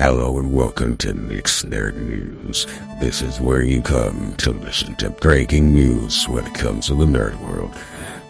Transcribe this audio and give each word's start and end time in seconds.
Hello 0.00 0.38
and 0.38 0.54
welcome 0.54 0.96
to 0.96 1.12
Nick's 1.12 1.62
Nerd 1.62 1.94
News. 1.94 2.66
This 3.02 3.20
is 3.20 3.38
where 3.38 3.62
you 3.62 3.82
come 3.82 4.34
to 4.36 4.50
listen 4.50 4.96
to 4.96 5.10
breaking 5.10 5.74
news 5.74 6.26
when 6.26 6.46
it 6.46 6.54
comes 6.54 6.86
to 6.86 6.94
the 6.94 7.04
nerd 7.04 7.38
world. 7.46 7.70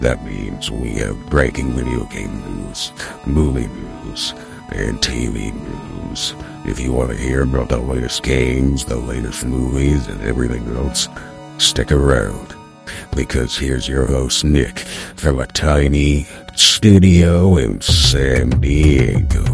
That 0.01 0.25
means 0.25 0.69
we 0.69 0.95
have 0.95 1.31
breaking 1.31 1.75
video 1.75 2.07
game 2.07 2.43
news, 2.45 2.91
movie 3.25 3.69
news, 3.69 4.35
and 4.73 4.99
TV 4.99 5.55
news. 5.55 6.35
If 6.67 6.81
you 6.81 6.93
want 6.93 7.11
to 7.11 7.17
hear 7.17 7.43
about 7.43 7.69
the 7.69 7.79
latest 7.79 8.25
games, 8.25 8.85
the 8.85 8.97
latest 8.97 9.45
movies, 9.45 10.09
and 10.09 10.21
everything 10.23 10.67
else, 10.77 11.07
stick 11.59 11.93
around. 11.93 12.53
Because 13.15 13.57
here's 13.57 13.87
your 13.87 14.07
host, 14.07 14.45
Nick, 14.45 14.81
from 15.15 15.39
a 15.39 15.47
tiny 15.47 16.27
studio 16.57 17.57
in 17.59 17.81
San 17.81 18.59
Diego. 18.59 19.50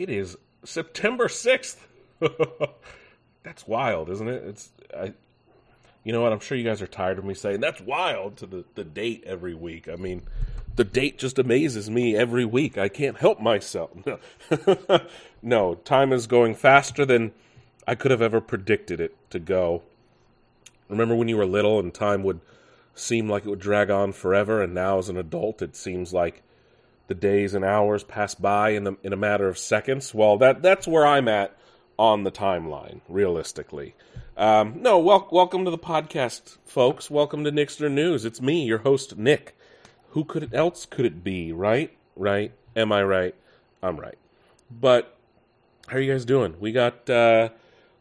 It 0.00 0.08
is 0.08 0.38
September 0.64 1.28
6th. 1.28 1.76
that's 3.42 3.68
wild, 3.68 4.08
isn't 4.08 4.28
it? 4.28 4.42
It's 4.44 4.70
I 4.96 5.12
You 6.04 6.14
know 6.14 6.22
what? 6.22 6.32
I'm 6.32 6.40
sure 6.40 6.56
you 6.56 6.64
guys 6.64 6.80
are 6.80 6.86
tired 6.86 7.18
of 7.18 7.26
me 7.26 7.34
saying 7.34 7.60
that's 7.60 7.82
wild 7.82 8.38
to 8.38 8.46
the 8.46 8.64
the 8.76 8.84
date 8.84 9.24
every 9.26 9.54
week. 9.54 9.90
I 9.90 9.96
mean, 9.96 10.22
the 10.74 10.84
date 10.84 11.18
just 11.18 11.38
amazes 11.38 11.90
me 11.90 12.16
every 12.16 12.46
week. 12.46 12.78
I 12.78 12.88
can't 12.88 13.18
help 13.18 13.40
myself. 13.40 13.90
No. 14.06 15.00
no, 15.42 15.74
time 15.74 16.14
is 16.14 16.26
going 16.26 16.54
faster 16.54 17.04
than 17.04 17.32
I 17.86 17.94
could 17.94 18.10
have 18.10 18.22
ever 18.22 18.40
predicted 18.40 19.02
it 19.02 19.14
to 19.28 19.38
go. 19.38 19.82
Remember 20.88 21.14
when 21.14 21.28
you 21.28 21.36
were 21.36 21.44
little 21.44 21.78
and 21.78 21.92
time 21.92 22.22
would 22.22 22.40
seem 22.94 23.28
like 23.28 23.44
it 23.44 23.50
would 23.50 23.60
drag 23.60 23.90
on 23.90 24.12
forever 24.12 24.62
and 24.62 24.72
now 24.72 24.96
as 24.96 25.10
an 25.10 25.18
adult 25.18 25.60
it 25.60 25.76
seems 25.76 26.14
like 26.14 26.42
the 27.10 27.14
days 27.16 27.54
and 27.54 27.64
hours 27.64 28.04
pass 28.04 28.36
by 28.36 28.68
in, 28.70 28.84
the, 28.84 28.96
in 29.02 29.12
a 29.12 29.16
matter 29.16 29.48
of 29.48 29.58
seconds. 29.58 30.14
Well, 30.14 30.38
that 30.38 30.62
that's 30.62 30.86
where 30.86 31.04
I'm 31.04 31.26
at 31.26 31.56
on 31.98 32.22
the 32.22 32.30
timeline, 32.30 33.00
realistically. 33.08 33.96
Um, 34.36 34.74
no, 34.76 34.96
wel- 35.00 35.28
welcome 35.32 35.64
to 35.64 35.72
the 35.72 35.76
podcast, 35.76 36.58
folks. 36.64 37.10
Welcome 37.10 37.42
to 37.42 37.50
Nick's 37.50 37.78
Nerd 37.78 37.90
News. 37.94 38.24
It's 38.24 38.40
me, 38.40 38.64
your 38.64 38.78
host, 38.78 39.18
Nick. 39.18 39.58
Who 40.10 40.24
could 40.24 40.44
it, 40.44 40.54
else 40.54 40.86
could 40.86 41.04
it 41.04 41.24
be, 41.24 41.52
right? 41.52 41.92
Right? 42.14 42.52
Am 42.76 42.92
I 42.92 43.02
right? 43.02 43.34
I'm 43.82 43.96
right. 43.96 44.18
But 44.70 45.18
how 45.88 45.96
are 45.96 46.00
you 46.00 46.12
guys 46.12 46.24
doing? 46.24 46.54
We 46.60 46.70
got 46.70 47.10
uh, 47.10 47.48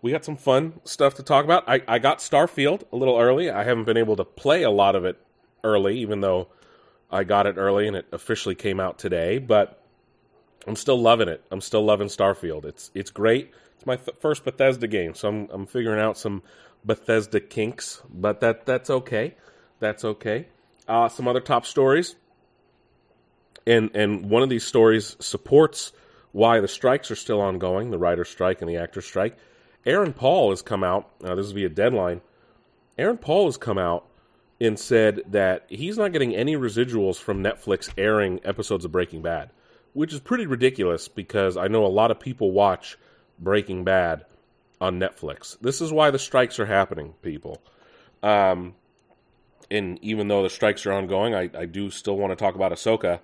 we 0.03 0.11
got 0.11 0.23
some 0.23 0.37
fun 0.37 0.81
stuff 0.83 1.15
to 1.15 1.23
talk 1.23 1.45
about. 1.45 1.67
I, 1.67 1.81
I 1.87 1.97
got 1.97 2.19
Starfield 2.19 2.83
a 2.91 2.95
little 2.95 3.17
early. 3.17 3.49
I 3.49 3.63
haven't 3.63 3.85
been 3.85 3.97
able 3.97 4.17
to 4.17 4.23
play 4.23 4.61
a 4.61 4.69
lot 4.69 4.95
of 4.95 5.03
it 5.03 5.17
early, 5.63 5.97
even 5.97 6.21
though 6.21 6.49
I 7.11 7.23
got 7.23 7.47
it 7.47 7.57
early 7.57 7.87
and 7.87 7.95
it 7.95 8.07
officially 8.11 8.55
came 8.55 8.79
out 8.79 8.99
today, 8.99 9.39
but 9.39 9.83
I'm 10.67 10.75
still 10.75 10.99
loving 10.99 11.27
it. 11.27 11.43
I'm 11.51 11.61
still 11.61 11.83
loving 11.83 12.07
Starfield. 12.07 12.65
It's 12.65 12.91
it's 12.93 13.09
great. 13.09 13.51
It's 13.75 13.85
my 13.85 13.95
th- 13.95 14.17
first 14.19 14.43
Bethesda 14.43 14.87
game, 14.87 15.15
so 15.15 15.29
I'm 15.29 15.49
I'm 15.51 15.65
figuring 15.65 15.99
out 15.99 16.17
some 16.17 16.43
Bethesda 16.85 17.39
kinks, 17.39 18.01
but 18.09 18.41
that 18.41 18.65
that's 18.65 18.89
okay. 18.89 19.35
That's 19.79 20.03
okay. 20.03 20.47
Uh, 20.87 21.07
some 21.07 21.27
other 21.27 21.39
top 21.39 21.65
stories, 21.65 22.15
and 23.65 23.95
and 23.95 24.29
one 24.29 24.43
of 24.43 24.49
these 24.49 24.65
stories 24.65 25.15
supports 25.19 25.93
why 26.31 26.59
the 26.59 26.67
strikes 26.67 27.09
are 27.09 27.15
still 27.15 27.41
ongoing, 27.41 27.89
the 27.89 27.97
writer 27.97 28.25
strike 28.25 28.61
and 28.61 28.69
the 28.69 28.77
actor 28.77 29.01
strike. 29.01 29.37
Aaron 29.85 30.13
Paul 30.13 30.51
has 30.51 30.61
come 30.61 30.83
out. 30.83 31.09
Uh, 31.23 31.35
this 31.35 31.45
is 31.45 31.53
via 31.53 31.69
Deadline. 31.69 32.21
Aaron 32.97 33.17
Paul 33.17 33.45
has 33.45 33.57
come 33.57 33.77
out 33.77 34.08
and 34.61 34.77
said 34.77 35.21
that 35.27 35.65
he's 35.69 35.97
not 35.97 36.11
getting 36.11 36.35
any 36.35 36.55
residuals 36.55 37.17
from 37.17 37.43
Netflix 37.43 37.89
airing 37.97 38.39
episodes 38.43 38.85
of 38.85 38.91
Breaking 38.91 39.21
Bad, 39.21 39.51
which 39.93 40.13
is 40.13 40.19
pretty 40.19 40.45
ridiculous 40.45 41.07
because 41.07 41.55
I 41.55 41.67
know 41.67 41.85
a 41.85 41.87
lot 41.87 42.11
of 42.11 42.19
people 42.19 42.51
watch 42.51 42.97
Breaking 43.39 43.83
Bad 43.83 44.25
on 44.81 44.99
Netflix. 44.99 45.57
This 45.59 45.81
is 45.81 45.91
why 45.91 46.11
the 46.11 46.19
strikes 46.19 46.59
are 46.59 46.65
happening, 46.65 47.13
people. 47.21 47.61
Um, 48.21 48.75
and 49.71 49.97
even 50.01 50.27
though 50.27 50.43
the 50.43 50.49
strikes 50.49 50.85
are 50.85 50.93
ongoing, 50.93 51.35
I, 51.35 51.49
I 51.57 51.65
do 51.65 51.89
still 51.89 52.17
want 52.17 52.31
to 52.31 52.35
talk 52.35 52.55
about 52.55 52.71
Ahsoka 52.71 53.19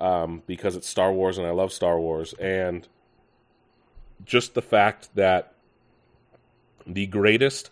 um, 0.00 0.42
because 0.46 0.76
it's 0.76 0.88
Star 0.88 1.12
Wars 1.12 1.38
and 1.38 1.46
I 1.46 1.50
love 1.50 1.72
Star 1.72 2.00
Wars. 2.00 2.32
And 2.34 2.88
just 4.24 4.54
the 4.54 4.62
fact 4.62 5.10
that 5.14 5.54
the 6.86 7.06
greatest 7.06 7.70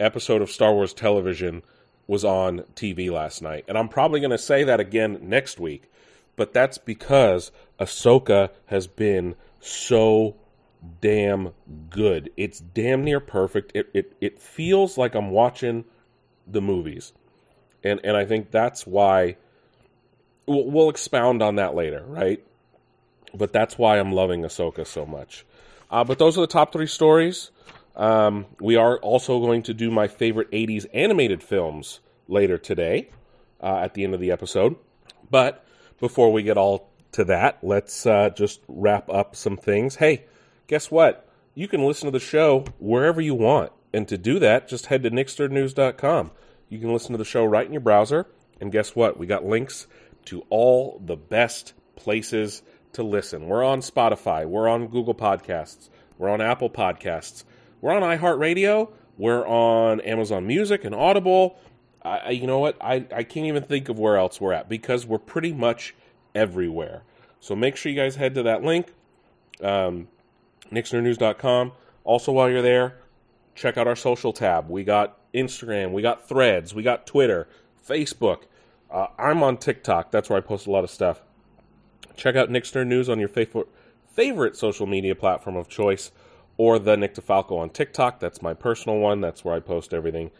episode 0.00 0.42
of 0.42 0.50
Star 0.50 0.72
Wars 0.72 0.94
television 0.94 1.62
was 2.08 2.24
on 2.24 2.60
TV 2.74 3.12
last 3.12 3.40
night. 3.42 3.64
And 3.68 3.78
I'm 3.78 3.88
probably 3.88 4.18
going 4.18 4.30
to 4.30 4.38
say 4.38 4.64
that 4.64 4.80
again 4.80 5.18
next 5.22 5.60
week, 5.60 5.92
but 6.34 6.52
that's 6.52 6.78
because 6.78 7.52
Ahsoka 7.78 8.50
has 8.66 8.88
been 8.88 9.36
so 9.60 10.34
damn 11.00 11.50
good. 11.90 12.30
It's 12.36 12.58
damn 12.58 13.04
near 13.04 13.20
perfect. 13.20 13.72
It 13.74 13.90
it 13.92 14.16
it 14.20 14.40
feels 14.40 14.98
like 14.98 15.14
I'm 15.14 15.30
watching 15.30 15.84
the 16.46 16.62
movies. 16.62 17.12
And 17.84 18.00
and 18.02 18.16
I 18.16 18.24
think 18.24 18.50
that's 18.50 18.86
why 18.86 19.36
we'll, 20.46 20.64
we'll 20.64 20.90
expound 20.90 21.42
on 21.42 21.56
that 21.56 21.74
later, 21.74 22.04
right? 22.06 22.42
But 23.34 23.52
that's 23.52 23.76
why 23.76 23.98
I'm 23.98 24.12
loving 24.12 24.42
Ahsoka 24.42 24.86
so 24.86 25.04
much. 25.04 25.44
Uh, 25.90 26.04
but 26.04 26.18
those 26.18 26.38
are 26.38 26.40
the 26.40 26.46
top 26.46 26.72
three 26.72 26.86
stories. 26.86 27.50
Um, 27.98 28.46
we 28.60 28.76
are 28.76 28.98
also 28.98 29.40
going 29.40 29.64
to 29.64 29.74
do 29.74 29.90
my 29.90 30.08
favorite 30.08 30.50
80s 30.52 30.86
animated 30.94 31.42
films 31.42 32.00
later 32.28 32.56
today 32.56 33.10
uh, 33.60 33.78
at 33.78 33.94
the 33.94 34.04
end 34.04 34.14
of 34.14 34.20
the 34.20 34.30
episode. 34.30 34.76
But 35.30 35.64
before 35.98 36.32
we 36.32 36.42
get 36.42 36.56
all 36.56 36.90
to 37.12 37.24
that, 37.24 37.58
let's 37.62 38.06
uh, 38.06 38.30
just 38.30 38.60
wrap 38.68 39.10
up 39.10 39.34
some 39.34 39.56
things. 39.56 39.96
Hey, 39.96 40.24
guess 40.68 40.90
what? 40.90 41.28
You 41.54 41.66
can 41.66 41.84
listen 41.84 42.06
to 42.06 42.12
the 42.12 42.24
show 42.24 42.64
wherever 42.78 43.20
you 43.20 43.34
want. 43.34 43.72
And 43.92 44.06
to 44.08 44.16
do 44.16 44.38
that, 44.38 44.68
just 44.68 44.86
head 44.86 45.02
to 45.02 45.10
nicksnerdnews.com. 45.10 46.30
You 46.68 46.78
can 46.78 46.92
listen 46.92 47.12
to 47.12 47.18
the 47.18 47.24
show 47.24 47.44
right 47.44 47.66
in 47.66 47.72
your 47.72 47.80
browser. 47.80 48.26
And 48.60 48.70
guess 48.70 48.94
what? 48.94 49.18
We 49.18 49.26
got 49.26 49.44
links 49.44 49.86
to 50.26 50.44
all 50.50 51.00
the 51.04 51.16
best 51.16 51.72
places 51.96 52.62
to 52.92 53.02
listen. 53.02 53.46
We're 53.46 53.64
on 53.64 53.80
Spotify, 53.80 54.46
we're 54.46 54.68
on 54.68 54.88
Google 54.88 55.14
Podcasts, 55.14 55.88
we're 56.16 56.28
on 56.28 56.40
Apple 56.40 56.70
Podcasts, 56.70 57.44
we're 57.80 57.92
on 57.92 58.02
iHeartRadio. 58.02 58.90
We're 59.16 59.46
on 59.46 60.00
Amazon 60.02 60.46
Music 60.46 60.84
and 60.84 60.94
Audible. 60.94 61.58
I, 62.02 62.30
you 62.30 62.46
know 62.46 62.58
what? 62.58 62.76
I, 62.80 63.04
I 63.14 63.22
can't 63.24 63.46
even 63.46 63.62
think 63.62 63.88
of 63.88 63.98
where 63.98 64.16
else 64.16 64.40
we're 64.40 64.52
at 64.52 64.68
because 64.68 65.04
we're 65.04 65.18
pretty 65.18 65.52
much 65.52 65.94
everywhere. 66.34 67.02
So 67.40 67.54
make 67.54 67.76
sure 67.76 67.90
you 67.90 67.98
guys 67.98 68.16
head 68.16 68.34
to 68.36 68.42
that 68.44 68.62
link, 68.62 68.92
um, 69.62 70.08
nicksnerdnews.com. 70.70 71.72
Also, 72.04 72.32
while 72.32 72.48
you're 72.48 72.62
there, 72.62 72.98
check 73.54 73.76
out 73.76 73.86
our 73.86 73.96
social 73.96 74.32
tab. 74.32 74.70
We 74.70 74.84
got 74.84 75.18
Instagram, 75.34 75.92
we 75.92 76.02
got 76.02 76.28
Threads, 76.28 76.74
we 76.74 76.82
got 76.82 77.06
Twitter, 77.06 77.48
Facebook. 77.86 78.42
Uh, 78.90 79.08
I'm 79.18 79.42
on 79.42 79.58
TikTok. 79.58 80.10
That's 80.10 80.30
where 80.30 80.38
I 80.38 80.40
post 80.40 80.66
a 80.66 80.70
lot 80.70 80.84
of 80.84 80.90
stuff. 80.90 81.22
Check 82.16 82.34
out 82.36 82.48
Stern 82.64 82.88
News 82.88 83.08
on 83.08 83.18
your 83.18 83.28
favorite 83.28 83.68
favorite 84.12 84.56
social 84.56 84.86
media 84.86 85.14
platform 85.14 85.56
of 85.56 85.68
choice 85.68 86.10
or 86.58 86.78
the 86.78 86.96
Nick 86.96 87.14
DeFalco 87.14 87.58
on 87.58 87.70
TikTok. 87.70 88.20
That's 88.20 88.42
my 88.42 88.52
personal 88.52 88.98
one. 88.98 89.22
That's 89.22 89.42
where 89.44 89.54
I 89.54 89.60
post 89.60 89.94
everything. 89.94 90.30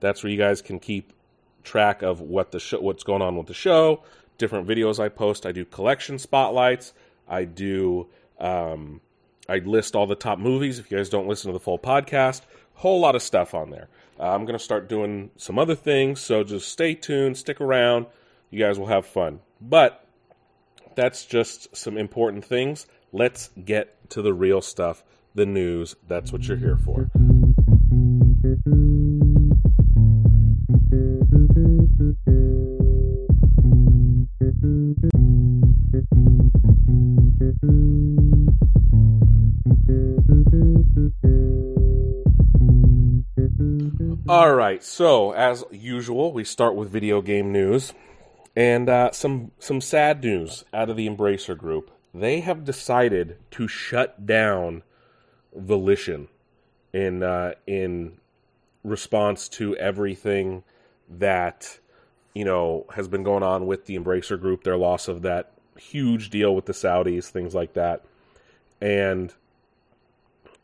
That's 0.00 0.24
where 0.24 0.32
you 0.32 0.38
guys 0.38 0.60
can 0.60 0.80
keep 0.80 1.12
track 1.62 2.02
of 2.02 2.20
what 2.20 2.50
the 2.50 2.78
what's 2.80 3.04
going 3.04 3.22
on 3.22 3.36
with 3.36 3.46
the 3.46 3.54
show, 3.54 4.02
different 4.38 4.66
videos 4.66 4.98
I 4.98 5.08
post. 5.08 5.46
I 5.46 5.52
do 5.52 5.64
collection 5.64 6.18
spotlights. 6.18 6.92
I 7.28 7.44
do. 7.44 8.08
Um, 8.40 9.00
I 9.48 9.58
list 9.58 9.94
all 9.94 10.06
the 10.06 10.16
top 10.16 10.38
movies. 10.38 10.78
If 10.78 10.90
you 10.90 10.96
guys 10.96 11.08
don't 11.08 11.28
listen 11.28 11.50
to 11.50 11.52
the 11.52 11.62
full 11.62 11.78
podcast, 11.78 12.42
whole 12.74 13.00
lot 13.00 13.14
of 13.14 13.22
stuff 13.22 13.54
on 13.54 13.70
there. 13.70 13.88
Uh, 14.18 14.30
I'm 14.30 14.46
to 14.46 14.58
start 14.58 14.88
doing 14.88 15.30
some 15.36 15.58
other 15.58 15.74
things, 15.74 16.20
so 16.20 16.42
just 16.42 16.68
stay 16.68 16.94
tuned, 16.94 17.36
stick 17.36 17.60
around. 17.60 18.06
You 18.50 18.58
guys 18.58 18.78
will 18.78 18.86
have 18.86 19.06
fun. 19.06 19.40
But 19.60 20.04
that's 20.94 21.26
just 21.26 21.76
some 21.76 21.96
important 21.98 22.44
things. 22.44 22.86
Let's 23.12 23.50
get 23.62 24.10
to 24.10 24.22
the 24.22 24.32
real 24.32 24.60
stuff, 24.60 25.04
the 25.36 25.46
news. 25.46 25.94
That's 26.08 26.32
what 26.32 26.48
you're 26.48 26.56
here 26.56 26.76
for. 26.78 27.10
All 44.28 44.54
right, 44.54 44.82
so 44.82 45.32
as 45.32 45.64
usual, 45.70 46.32
we 46.32 46.42
start 46.42 46.74
with 46.74 46.90
video 46.90 47.22
game 47.22 47.52
news 47.52 47.92
and 48.56 48.88
uh, 48.88 49.12
some 49.12 49.52
some 49.58 49.80
sad 49.80 50.24
news 50.24 50.64
out 50.72 50.90
of 50.90 50.96
the 50.96 51.08
Embracer 51.08 51.56
Group. 51.56 51.90
They 52.12 52.40
have 52.40 52.64
decided 52.64 53.36
to 53.52 53.68
shut 53.68 54.26
down 54.26 54.82
Volition 55.56 56.28
in 56.92 57.22
uh, 57.22 57.52
in 57.66 58.18
response 58.84 59.48
to 59.48 59.76
everything 59.76 60.62
that 61.08 61.78
you 62.34 62.44
know 62.44 62.86
has 62.94 63.08
been 63.08 63.22
going 63.22 63.42
on 63.42 63.66
with 63.66 63.86
the 63.86 63.98
Embracer 63.98 64.40
Group, 64.40 64.64
their 64.64 64.76
loss 64.76 65.08
of 65.08 65.22
that 65.22 65.52
huge 65.76 66.30
deal 66.30 66.54
with 66.54 66.66
the 66.66 66.72
Saudis, 66.72 67.28
things 67.28 67.54
like 67.54 67.74
that, 67.74 68.04
and 68.80 69.34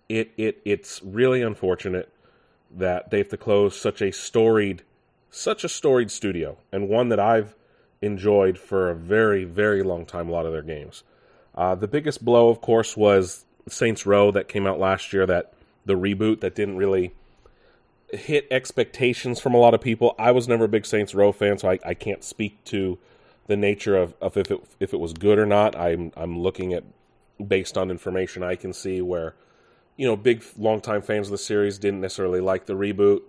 it 0.08 0.30
it 0.36 0.60
it's 0.64 1.02
really 1.02 1.42
unfortunate 1.42 2.12
that 2.70 3.10
they 3.10 3.18
have 3.18 3.28
to 3.28 3.36
close 3.36 3.78
such 3.78 4.00
a 4.00 4.10
storied 4.10 4.82
such 5.30 5.64
a 5.64 5.68
storied 5.68 6.10
studio 6.10 6.56
and 6.70 6.88
one 6.88 7.08
that 7.08 7.20
I've 7.20 7.54
enjoyed 8.00 8.58
for 8.58 8.90
a 8.90 8.94
very 8.94 9.44
very 9.44 9.82
long 9.82 10.06
time 10.06 10.28
a 10.28 10.32
lot 10.32 10.46
of 10.46 10.52
their 10.52 10.62
games. 10.62 11.02
Uh, 11.54 11.74
the 11.74 11.88
biggest 11.88 12.24
blow, 12.24 12.48
of 12.48 12.62
course, 12.62 12.96
was 12.96 13.44
Saints 13.68 14.06
Row 14.06 14.30
that 14.30 14.48
came 14.48 14.66
out 14.66 14.78
last 14.78 15.12
year. 15.12 15.26
That 15.26 15.52
the 15.84 15.94
reboot 15.94 16.40
that 16.40 16.54
didn't 16.54 16.76
really 16.76 17.14
hit 18.12 18.46
expectations 18.50 19.40
from 19.40 19.54
a 19.54 19.58
lot 19.58 19.74
of 19.74 19.80
people. 19.80 20.14
I 20.18 20.32
was 20.32 20.46
never 20.48 20.64
a 20.64 20.68
big 20.68 20.86
Saints 20.86 21.14
Row 21.14 21.32
fan, 21.32 21.58
so 21.58 21.70
I, 21.70 21.78
I 21.84 21.94
can't 21.94 22.22
speak 22.22 22.62
to 22.64 22.98
the 23.46 23.56
nature 23.56 23.96
of, 23.96 24.14
of 24.20 24.36
if 24.36 24.50
it 24.50 24.60
if 24.80 24.92
it 24.92 25.00
was 25.00 25.12
good 25.12 25.38
or 25.38 25.46
not. 25.46 25.76
I'm 25.76 26.12
I'm 26.16 26.38
looking 26.38 26.72
at 26.72 26.84
based 27.46 27.76
on 27.76 27.90
information 27.90 28.42
I 28.42 28.54
can 28.54 28.72
see 28.72 29.00
where 29.00 29.34
you 29.96 30.06
know, 30.06 30.16
big 30.16 30.42
longtime 30.56 31.02
fans 31.02 31.28
of 31.28 31.32
the 31.32 31.38
series 31.38 31.78
didn't 31.78 32.00
necessarily 32.00 32.40
like 32.40 32.66
the 32.66 32.74
reboot, 32.74 33.22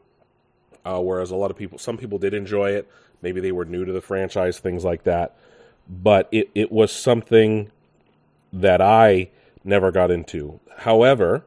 uh, 0.85 0.99
whereas 0.99 1.31
a 1.31 1.35
lot 1.35 1.51
of 1.51 1.57
people, 1.57 1.77
some 1.77 1.97
people 1.97 2.17
did 2.17 2.33
enjoy 2.33 2.71
it. 2.71 2.89
Maybe 3.21 3.41
they 3.41 3.51
were 3.51 3.65
new 3.65 3.85
to 3.85 3.91
the 3.91 4.01
franchise, 4.01 4.59
things 4.59 4.83
like 4.83 5.03
that. 5.03 5.35
But 5.89 6.29
it, 6.31 6.49
it 6.55 6.71
was 6.71 6.91
something 6.91 7.71
that 8.53 8.81
I 8.81 9.29
never 9.63 9.91
got 9.91 10.11
into. 10.11 10.59
However, 10.79 11.45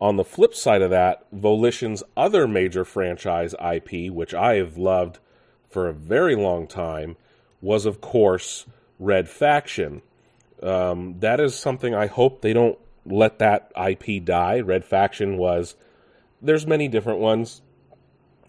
on 0.00 0.16
the 0.16 0.24
flip 0.24 0.54
side 0.54 0.82
of 0.82 0.90
that, 0.90 1.26
Volition's 1.32 2.02
other 2.16 2.46
major 2.46 2.84
franchise 2.84 3.54
IP, 3.54 4.12
which 4.12 4.34
I 4.34 4.56
have 4.56 4.76
loved 4.76 5.18
for 5.68 5.88
a 5.88 5.94
very 5.94 6.36
long 6.36 6.66
time, 6.66 7.16
was 7.60 7.86
of 7.86 8.00
course 8.00 8.66
Red 8.98 9.28
Faction. 9.28 10.02
Um, 10.62 11.18
that 11.20 11.40
is 11.40 11.54
something 11.54 11.94
I 11.94 12.06
hope 12.06 12.40
they 12.40 12.52
don't 12.52 12.78
let 13.04 13.38
that 13.38 13.72
IP 13.76 14.24
die. 14.24 14.60
Red 14.60 14.84
Faction 14.84 15.38
was 15.38 15.76
there's 16.42 16.66
many 16.66 16.88
different 16.88 17.20
ones. 17.20 17.62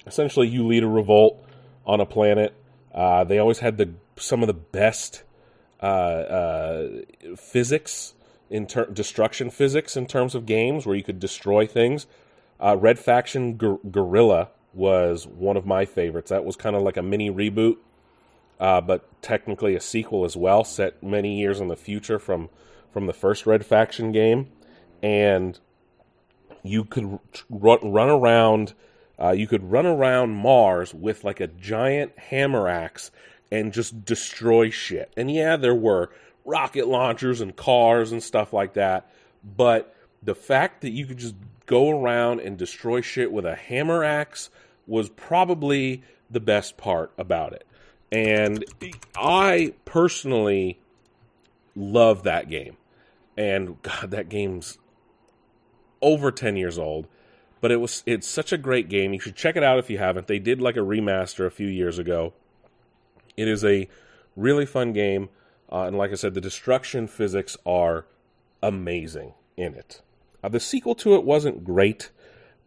Essentially, 0.05 0.47
you 0.47 0.65
lead 0.65 0.83
a 0.83 0.87
revolt 0.87 1.43
on 1.85 1.99
a 1.99 2.05
planet. 2.05 2.53
Uh, 2.93 3.23
they 3.23 3.39
always 3.39 3.59
had 3.59 3.77
the 3.77 3.93
some 4.17 4.41
of 4.41 4.47
the 4.47 4.53
best 4.53 5.23
uh, 5.81 5.85
uh, 5.85 6.87
physics 7.35 8.13
in 8.49 8.67
ter- 8.67 8.85
destruction 8.85 9.49
physics 9.49 9.97
in 9.97 10.05
terms 10.05 10.35
of 10.35 10.45
games 10.45 10.85
where 10.85 10.95
you 10.95 11.03
could 11.03 11.19
destroy 11.19 11.65
things. 11.67 12.07
Uh, 12.59 12.75
Red 12.79 12.97
Faction 12.97 13.55
Guerrilla 13.57 14.49
was 14.73 15.27
one 15.27 15.57
of 15.57 15.65
my 15.65 15.85
favorites. 15.85 16.29
That 16.29 16.45
was 16.45 16.55
kind 16.55 16.75
of 16.75 16.81
like 16.81 16.97
a 16.97 17.03
mini 17.03 17.29
reboot, 17.29 17.77
uh, 18.59 18.81
but 18.81 19.21
technically 19.21 19.75
a 19.75 19.79
sequel 19.79 20.25
as 20.25 20.35
well, 20.35 20.63
set 20.63 21.01
many 21.03 21.39
years 21.39 21.59
in 21.59 21.67
the 21.67 21.75
future 21.75 22.19
from 22.19 22.49
from 22.91 23.05
the 23.05 23.13
first 23.13 23.45
Red 23.45 23.65
Faction 23.65 24.11
game, 24.11 24.47
and 25.03 25.59
you 26.63 26.83
could 26.83 27.19
run, 27.49 27.79
run 27.83 28.09
around. 28.09 28.73
Uh, 29.19 29.31
you 29.31 29.47
could 29.47 29.71
run 29.71 29.85
around 29.85 30.31
Mars 30.31 30.93
with 30.93 31.23
like 31.23 31.39
a 31.39 31.47
giant 31.47 32.17
hammer 32.17 32.67
axe 32.67 33.11
and 33.51 33.73
just 33.73 34.05
destroy 34.05 34.69
shit. 34.69 35.11
And 35.17 35.31
yeah, 35.31 35.57
there 35.57 35.75
were 35.75 36.11
rocket 36.47 36.87
launchers 36.87 37.41
and 37.41 37.55
cars 37.55 38.11
and 38.11 38.23
stuff 38.23 38.53
like 38.53 38.73
that, 38.73 39.11
but 39.43 39.93
the 40.23 40.33
fact 40.33 40.81
that 40.81 40.89
you 40.89 41.05
could 41.05 41.17
just 41.17 41.35
go 41.67 42.01
around 42.01 42.39
and 42.39 42.57
destroy 42.57 43.01
shit 43.01 43.31
with 43.31 43.45
a 43.45 43.55
hammer 43.55 44.03
axe 44.03 44.49
was 44.87 45.09
probably 45.09 46.01
the 46.31 46.39
best 46.39 46.77
part 46.77 47.11
about 47.17 47.53
it. 47.53 47.67
And 48.11 48.65
I 49.15 49.73
personally 49.85 50.79
love 51.75 52.23
that 52.23 52.49
game 52.49 52.77
and 53.37 53.81
God, 53.81 54.11
that 54.11 54.29
game's 54.29 54.77
over 56.01 56.31
ten 56.31 56.55
years 56.55 56.77
old. 56.79 57.07
But 57.59 57.71
it 57.71 57.77
was 57.77 58.03
it's 58.05 58.27
such 58.27 58.51
a 58.51 58.57
great 58.57 58.89
game. 58.89 59.13
You 59.13 59.19
should 59.19 59.35
check 59.35 59.55
it 59.55 59.63
out 59.63 59.79
if 59.79 59.89
you 59.89 59.97
haven't. 59.97 60.27
They 60.27 60.39
did 60.39 60.61
like 60.61 60.75
a 60.75 60.81
remaster 60.81 61.45
a 61.45 61.51
few 61.51 61.67
years 61.67 61.97
ago. 61.97 62.33
It 63.35 63.47
is 63.47 63.63
a 63.63 63.87
really 64.35 64.65
fun 64.65 64.93
game, 64.93 65.29
uh, 65.71 65.83
and 65.83 65.97
like 65.97 66.11
I 66.11 66.15
said, 66.15 66.33
the 66.33 66.41
destruction 66.41 67.07
physics 67.07 67.57
are 67.65 68.05
amazing 68.61 69.33
in 69.55 69.73
it. 69.73 70.01
Uh, 70.43 70.49
the 70.49 70.59
sequel 70.59 70.95
to 70.95 71.15
it 71.15 71.23
wasn't 71.23 71.63
great, 71.63 72.09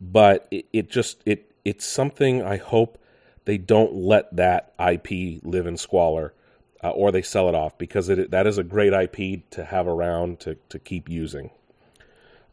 but 0.00 0.46
it, 0.50 0.66
it 0.72 0.90
just 0.90 1.22
it 1.26 1.52
it's 1.64 1.84
something 1.84 2.42
I 2.42 2.56
hope 2.56 2.98
they 3.44 3.58
don't 3.58 3.94
let 3.94 4.34
that 4.36 4.72
IP 4.78 5.42
live 5.42 5.66
in 5.66 5.76
squalor 5.76 6.34
uh, 6.82 6.90
or 6.90 7.12
they 7.12 7.22
sell 7.22 7.48
it 7.48 7.54
off 7.54 7.76
because 7.78 8.08
it, 8.08 8.30
that 8.30 8.46
is 8.46 8.58
a 8.58 8.64
great 8.64 8.92
IP 8.92 9.48
to 9.50 9.64
have 9.64 9.86
around 9.86 10.40
to, 10.40 10.56
to 10.68 10.78
keep 10.78 11.08
using. 11.08 11.50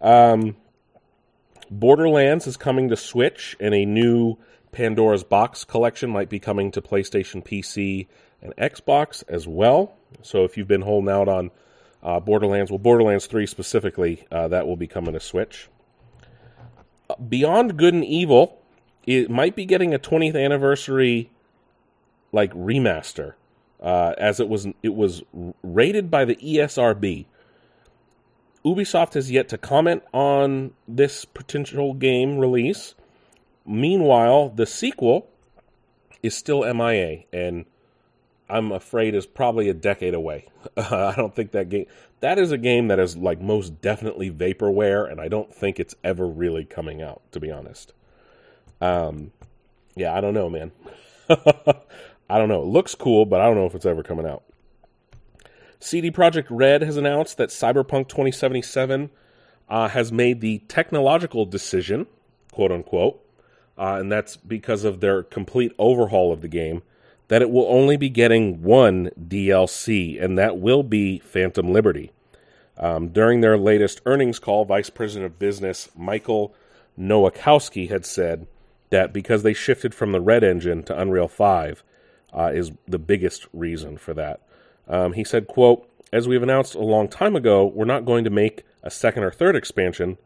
Um, 0.01 0.55
Borderlands 1.69 2.47
is 2.47 2.57
coming 2.57 2.89
to 2.89 2.95
Switch, 2.97 3.57
and 3.59 3.73
a 3.73 3.85
new 3.85 4.37
Pandora's 4.71 5.23
Box 5.23 5.63
collection 5.63 6.09
might 6.09 6.29
be 6.29 6.39
coming 6.39 6.71
to 6.71 6.81
PlayStation, 6.81 7.43
PC, 7.43 8.07
and 8.41 8.55
Xbox 8.55 9.23
as 9.27 9.47
well. 9.47 9.96
So 10.21 10.43
if 10.43 10.57
you've 10.57 10.67
been 10.67 10.81
holding 10.81 11.09
out 11.09 11.27
on 11.27 11.51
uh, 12.03 12.19
Borderlands, 12.19 12.71
well, 12.71 12.79
Borderlands 12.79 13.27
3 13.27 13.45
specifically, 13.45 14.25
uh, 14.31 14.47
that 14.47 14.67
will 14.67 14.77
be 14.77 14.87
coming 14.87 15.13
to 15.13 15.19
Switch. 15.19 15.69
Beyond 17.27 17.77
Good 17.77 17.93
and 17.93 18.05
Evil, 18.05 18.61
it 19.05 19.29
might 19.29 19.55
be 19.55 19.65
getting 19.65 19.93
a 19.93 19.99
20th 19.99 20.41
anniversary 20.41 21.31
like 22.31 22.53
remaster 22.53 23.33
uh, 23.81 24.13
as 24.17 24.39
it 24.39 24.49
was 24.49 24.67
it 24.83 24.95
was 24.95 25.23
rated 25.63 26.09
by 26.09 26.25
the 26.25 26.35
ESRB. 26.35 27.25
Ubisoft 28.65 29.13
has 29.13 29.31
yet 29.31 29.47
to 29.49 29.57
comment 29.57 30.03
on 30.13 30.71
this 30.87 31.25
potential 31.25 31.93
game 31.93 32.37
release. 32.37 32.95
Meanwhile, 33.65 34.49
the 34.49 34.65
sequel 34.65 35.29
is 36.23 36.35
still 36.35 36.61
MIA, 36.73 37.23
and 37.31 37.65
I'm 38.49 38.71
afraid 38.71 39.13
is 39.13 39.25
probably 39.25 39.69
a 39.69 39.73
decade 39.73 40.13
away. 40.13 40.47
I 40.77 41.13
don't 41.15 41.35
think 41.35 41.51
that 41.51 41.69
game 41.69 41.85
that 42.19 42.39
is 42.39 42.51
a 42.51 42.57
game 42.57 42.87
that 42.87 42.99
is 42.99 43.15
like 43.15 43.41
most 43.41 43.81
definitely 43.81 44.31
vaporware, 44.31 45.09
and 45.09 45.19
I 45.21 45.27
don't 45.27 45.53
think 45.53 45.79
it's 45.79 45.95
ever 46.03 46.27
really 46.27 46.65
coming 46.65 47.01
out. 47.01 47.21
To 47.31 47.39
be 47.39 47.51
honest, 47.51 47.93
um, 48.81 49.31
yeah, 49.95 50.15
I 50.15 50.21
don't 50.21 50.33
know, 50.33 50.49
man. 50.49 50.71
I 51.29 52.37
don't 52.37 52.49
know. 52.49 52.61
It 52.61 52.67
looks 52.67 52.95
cool, 52.95 53.25
but 53.25 53.41
I 53.41 53.45
don't 53.45 53.55
know 53.55 53.65
if 53.65 53.75
it's 53.75 53.85
ever 53.85 54.03
coming 54.03 54.25
out. 54.25 54.43
CD 55.79 56.09
Projekt 56.09 56.47
Red 56.49 56.81
has 56.81 56.97
announced 56.97 57.37
that 57.37 57.49
Cyberpunk 57.49 58.07
2077 58.09 59.09
uh, 59.69 59.89
has 59.89 60.11
made 60.11 60.41
the 60.41 60.59
technological 60.67 61.45
decision, 61.45 62.07
quote 62.51 62.71
unquote, 62.71 63.23
uh, 63.77 63.97
and 63.99 64.11
that's 64.11 64.37
because 64.37 64.83
of 64.83 65.01
their 65.01 65.23
complete 65.23 65.73
overhaul 65.77 66.33
of 66.33 66.41
the 66.41 66.47
game, 66.47 66.81
that 67.27 67.41
it 67.41 67.49
will 67.49 67.67
only 67.67 67.97
be 67.97 68.09
getting 68.09 68.61
one 68.63 69.09
DLC, 69.19 70.21
and 70.21 70.37
that 70.37 70.57
will 70.57 70.83
be 70.83 71.19
Phantom 71.19 71.71
Liberty. 71.71 72.11
Um, 72.77 73.09
during 73.09 73.41
their 73.41 73.57
latest 73.57 74.01
earnings 74.05 74.39
call, 74.39 74.65
Vice 74.65 74.89
President 74.89 75.25
of 75.25 75.39
Business 75.39 75.89
Michael 75.95 76.53
Nowakowski 76.97 77.89
had 77.89 78.05
said 78.05 78.47
that 78.89 79.11
because 79.11 79.43
they 79.43 79.53
shifted 79.53 79.93
from 79.93 80.11
the 80.11 80.21
Red 80.21 80.43
Engine 80.43 80.83
to 80.83 80.99
Unreal 80.99 81.27
5, 81.27 81.83
uh, 82.33 82.51
is 82.53 82.71
the 82.87 82.99
biggest 82.99 83.47
reason 83.53 83.97
for 83.97 84.13
that. 84.13 84.41
Um, 84.87 85.13
he 85.13 85.23
said, 85.23 85.47
quote, 85.47 85.89
as 86.13 86.27
we've 86.27 86.43
announced 86.43 86.75
a 86.75 86.79
long 86.79 87.07
time 87.07 87.35
ago, 87.35 87.65
we're 87.65 87.85
not 87.85 88.05
going 88.05 88.23
to 88.23 88.29
make 88.29 88.63
a 88.83 88.89
second 88.89 89.23
or 89.23 89.31
third 89.31 89.55
expansion. 89.55 90.17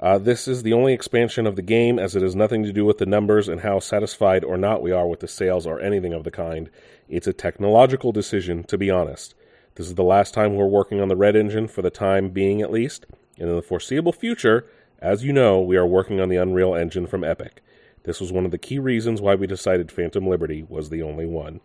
Uh, 0.00 0.16
this 0.16 0.46
is 0.46 0.62
the 0.62 0.72
only 0.72 0.92
expansion 0.92 1.46
of 1.46 1.56
the 1.56 1.62
game, 1.62 1.98
as 1.98 2.14
it 2.14 2.22
has 2.22 2.36
nothing 2.36 2.62
to 2.62 2.72
do 2.72 2.84
with 2.84 2.98
the 2.98 3.06
numbers 3.06 3.48
and 3.48 3.62
how 3.62 3.80
satisfied 3.80 4.44
or 4.44 4.56
not 4.56 4.80
we 4.80 4.92
are 4.92 5.08
with 5.08 5.20
the 5.20 5.26
sales 5.28 5.66
or 5.66 5.80
anything 5.80 6.12
of 6.12 6.22
the 6.22 6.30
kind. 6.30 6.70
It's 7.08 7.26
a 7.26 7.32
technological 7.32 8.12
decision, 8.12 8.62
to 8.64 8.78
be 8.78 8.90
honest. 8.90 9.34
This 9.74 9.88
is 9.88 9.96
the 9.96 10.04
last 10.04 10.34
time 10.34 10.54
we're 10.54 10.66
working 10.66 11.00
on 11.00 11.08
the 11.08 11.16
Red 11.16 11.34
Engine 11.34 11.66
for 11.66 11.82
the 11.82 11.90
time 11.90 12.30
being, 12.30 12.62
at 12.62 12.70
least. 12.70 13.06
And 13.38 13.48
in 13.48 13.56
the 13.56 13.62
foreseeable 13.62 14.12
future, 14.12 14.66
as 15.00 15.24
you 15.24 15.32
know, 15.32 15.60
we 15.60 15.76
are 15.76 15.86
working 15.86 16.20
on 16.20 16.28
the 16.28 16.36
Unreal 16.36 16.74
Engine 16.74 17.06
from 17.06 17.24
Epic. 17.24 17.62
This 18.04 18.20
was 18.20 18.32
one 18.32 18.44
of 18.44 18.50
the 18.50 18.58
key 18.58 18.78
reasons 18.78 19.20
why 19.20 19.34
we 19.34 19.46
decided 19.46 19.90
Phantom 19.90 20.26
Liberty 20.26 20.64
was 20.68 20.90
the 20.90 21.02
only 21.02 21.26
one. 21.26 21.60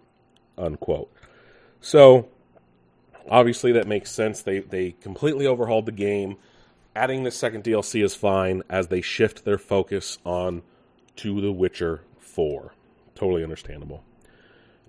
Unquote. 0.58 1.12
So, 1.82 2.30
obviously, 3.30 3.72
that 3.74 3.88
makes 3.88 4.12
sense. 4.12 4.42
They, 4.42 4.60
they 4.60 4.92
completely 4.92 5.46
overhauled 5.46 5.86
the 5.86 5.92
game. 5.92 6.38
Adding 6.96 7.24
the 7.24 7.32
second 7.32 7.64
DLC 7.64 8.04
is 8.04 8.14
fine 8.14 8.62
as 8.70 8.88
they 8.88 9.02
shift 9.02 9.46
their 9.46 9.58
focus 9.58 10.20
on 10.24 10.62
to 11.16 11.42
The 11.42 11.52
Witcher 11.52 12.02
4. 12.20 12.74
Totally 13.16 13.44
understandable. 13.44 14.04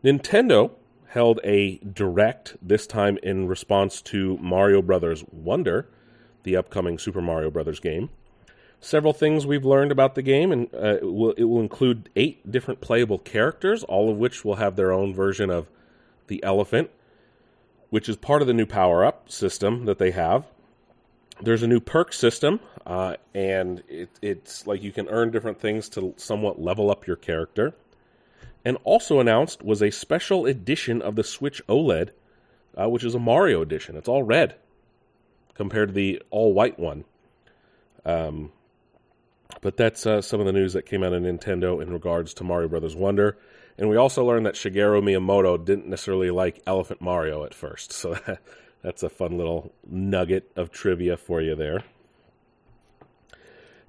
Nintendo 0.05 0.73
held 1.09 1.41
a 1.45 1.79
direct 1.79 2.57
this 2.61 2.87
time 2.87 3.19
in 3.23 3.49
response 3.49 4.03
to 4.03 4.37
Mario 4.37 4.83
Brothers 4.83 5.25
Wonder, 5.33 5.89
the 6.43 6.57
upcoming 6.57 6.99
Super 6.99 7.23
Mario 7.23 7.51
Brothers 7.51 7.81
game. 7.81 8.11
Several 8.81 9.15
things 9.15 9.47
we've 9.47 9.65
learned 9.65 9.91
about 9.91 10.15
the 10.15 10.21
game, 10.21 10.53
and 10.53 10.69
uh, 10.75 10.97
it, 10.97 11.11
will, 11.11 11.33
it 11.33 11.45
will 11.45 11.61
include 11.61 12.11
eight 12.17 12.51
different 12.51 12.83
playable 12.83 13.19
characters, 13.19 13.83
all 13.83 14.11
of 14.11 14.19
which 14.19 14.45
will 14.45 14.57
have 14.57 14.77
their 14.77 14.93
own 14.93 15.15
version 15.15 15.49
of 15.49 15.71
the 16.27 16.43
elephant, 16.45 16.91
which 17.89 18.11
is 18.11 18.17
part 18.17 18.43
of 18.43 18.49
the 18.49 18.53
new 18.53 18.67
power 18.67 19.07
up 19.07 19.31
system 19.31 19.87
that 19.87 19.99
they 19.99 20.11
have. 20.11 20.45
There's 21.41 21.63
a 21.63 21.67
new 21.67 21.81
perk 21.81 22.13
system, 22.13 22.61
uh, 22.87 23.17
and 23.35 23.83
it, 23.89 24.11
it's 24.23 24.67
like 24.67 24.83
you 24.83 24.93
can 24.93 25.09
earn 25.09 25.31
different 25.31 25.61
things 25.61 25.89
to 25.91 26.15
somewhat 26.17 26.61
level 26.61 26.91
up 26.91 27.07
your 27.07 27.17
character. 27.17 27.75
And 28.65 28.79
also 28.85 29.21
announced 29.21 29.63
was 29.63 29.83
a 29.83 29.91
special 29.91 30.47
edition 30.47 31.03
of 31.03 31.17
the 31.17 31.25
Switch 31.25 31.61
OLED, 31.69 32.11
uh, 32.81 32.89
which 32.89 33.05
is 33.05 33.15
a 33.15 33.19
Mario 33.19 33.61
edition. 33.61 33.97
It's 33.97 34.09
all 34.09 34.23
red 34.23 34.55
compared 35.55 35.89
to 35.91 35.95
the 35.95 36.23
all 36.31 36.53
white 36.53 36.79
one. 36.79 37.05
Um, 38.05 38.53
but 39.61 39.77
that's 39.77 40.07
uh, 40.07 40.21
some 40.21 40.41
of 40.41 40.47
the 40.47 40.53
news 40.53 40.73
that 40.73 40.87
came 40.87 41.03
out 41.03 41.13
of 41.13 41.23
Nintendo 41.23 41.83
in 41.83 41.93
regards 41.93 42.35
to 42.35 42.45
Mario 42.45 42.69
Brothers 42.69 42.97
Wonder. 42.97 43.37
And 43.77 43.89
we 43.89 43.97
also 43.97 44.25
learned 44.25 44.47
that 44.47 44.55
Shigeru 44.55 45.03
Miyamoto 45.03 45.63
didn't 45.63 45.89
necessarily 45.89 46.31
like 46.31 46.63
Elephant 46.67 47.01
Mario 47.01 47.45
at 47.45 47.55
first. 47.55 47.93
So 48.05 48.19
that's 48.85 49.03
a 49.03 49.09
fun 49.09 49.39
little 49.39 49.73
nugget 49.91 50.53
of 50.55 50.71
trivia 50.71 51.17
for 51.17 51.41
you 51.41 51.57
there. 51.57 51.83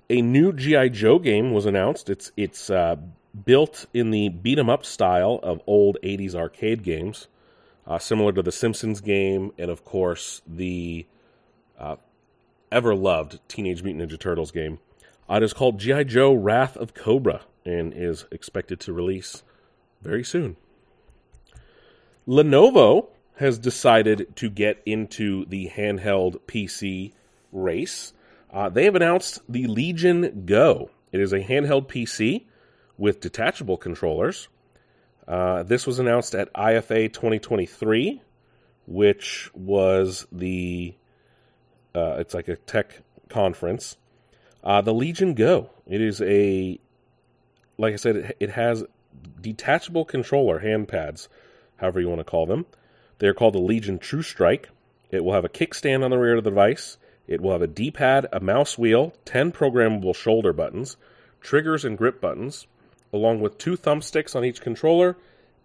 A 0.09 0.21
new 0.21 0.53
GI 0.53 0.89
Joe 0.91 1.19
game 1.19 1.51
was 1.51 1.65
announced. 1.65 2.09
It's 2.09 2.31
it's 2.37 2.69
uh, 2.69 2.95
built 3.43 3.87
in 3.93 4.11
the 4.11 4.29
beat 4.29 4.57
'em 4.57 4.69
up 4.69 4.85
style 4.85 5.41
of 5.43 5.61
old 5.67 5.97
80s 6.01 6.33
arcade 6.33 6.81
games, 6.81 7.27
uh, 7.85 7.99
similar 7.99 8.31
to 8.31 8.41
the 8.41 8.53
Simpsons 8.53 9.01
game 9.01 9.51
and 9.57 9.69
of 9.69 9.83
course 9.83 10.41
the 10.47 11.05
uh, 11.77 11.97
ever 12.71 12.95
loved 12.95 13.39
Teenage 13.49 13.83
Mutant 13.83 14.09
Ninja 14.09 14.17
Turtles 14.17 14.51
game. 14.51 14.79
Uh, 15.29 15.35
it 15.35 15.43
is 15.43 15.51
called 15.51 15.77
GI 15.77 16.05
Joe: 16.05 16.33
Wrath 16.33 16.77
of 16.77 16.93
Cobra 16.93 17.41
and 17.65 17.93
is 17.93 18.25
expected 18.31 18.79
to 18.79 18.93
release 18.93 19.43
very 20.01 20.23
soon. 20.23 20.55
Lenovo 22.25 23.09
has 23.37 23.57
decided 23.57 24.35
to 24.37 24.49
get 24.49 24.81
into 24.85 25.45
the 25.45 25.69
handheld 25.69 26.39
PC 26.47 27.13
race. 27.51 28.13
Uh, 28.51 28.69
they 28.69 28.85
have 28.85 28.95
announced 28.95 29.41
the 29.49 29.67
Legion 29.67 30.43
Go. 30.45 30.89
It 31.11 31.19
is 31.19 31.33
a 31.33 31.39
handheld 31.39 31.87
PC 31.87 32.45
with 32.97 33.19
detachable 33.19 33.77
controllers. 33.77 34.47
Uh, 35.27 35.63
this 35.63 35.85
was 35.87 35.99
announced 35.99 36.35
at 36.35 36.53
IFA 36.53 37.11
2023, 37.11 38.21
which 38.85 39.49
was 39.53 40.27
the 40.31 40.95
uh, 41.93 42.17
it's 42.19 42.33
like 42.33 42.47
a 42.47 42.55
tech 42.55 43.01
conference. 43.29 43.97
Uh, 44.63 44.81
the 44.81 44.93
Legion 44.93 45.33
Go. 45.33 45.69
It 45.87 46.01
is 46.01 46.21
a 46.21 46.79
like 47.77 47.93
I 47.93 47.97
said, 47.97 48.15
it, 48.15 48.37
it 48.39 48.49
has 48.51 48.83
detachable 49.41 50.05
controller 50.05 50.59
hand 50.59 50.87
pads, 50.87 51.27
however 51.77 51.99
you 51.99 52.07
want 52.07 52.19
to 52.19 52.25
call 52.25 52.45
them. 52.45 52.65
They're 53.19 53.33
called 53.33 53.53
the 53.55 53.59
Legion 53.59 53.99
True 53.99 54.21
Strike. 54.21 54.69
It 55.11 55.23
will 55.23 55.33
have 55.33 55.45
a 55.45 55.49
kickstand 55.49 56.03
on 56.03 56.11
the 56.11 56.17
rear 56.17 56.37
of 56.37 56.43
the 56.43 56.49
device. 56.49 56.97
It 57.27 57.41
will 57.41 57.51
have 57.51 57.61
a 57.61 57.67
D 57.67 57.91
pad, 57.91 58.27
a 58.31 58.39
mouse 58.39 58.77
wheel, 58.77 59.13
10 59.25 59.51
programmable 59.51 60.15
shoulder 60.15 60.53
buttons, 60.53 60.97
triggers 61.41 61.85
and 61.85 61.97
grip 61.97 62.21
buttons, 62.21 62.67
along 63.11 63.39
with 63.39 63.57
two 63.57 63.77
thumbsticks 63.77 64.35
on 64.35 64.45
each 64.45 64.61
controller 64.61 65.17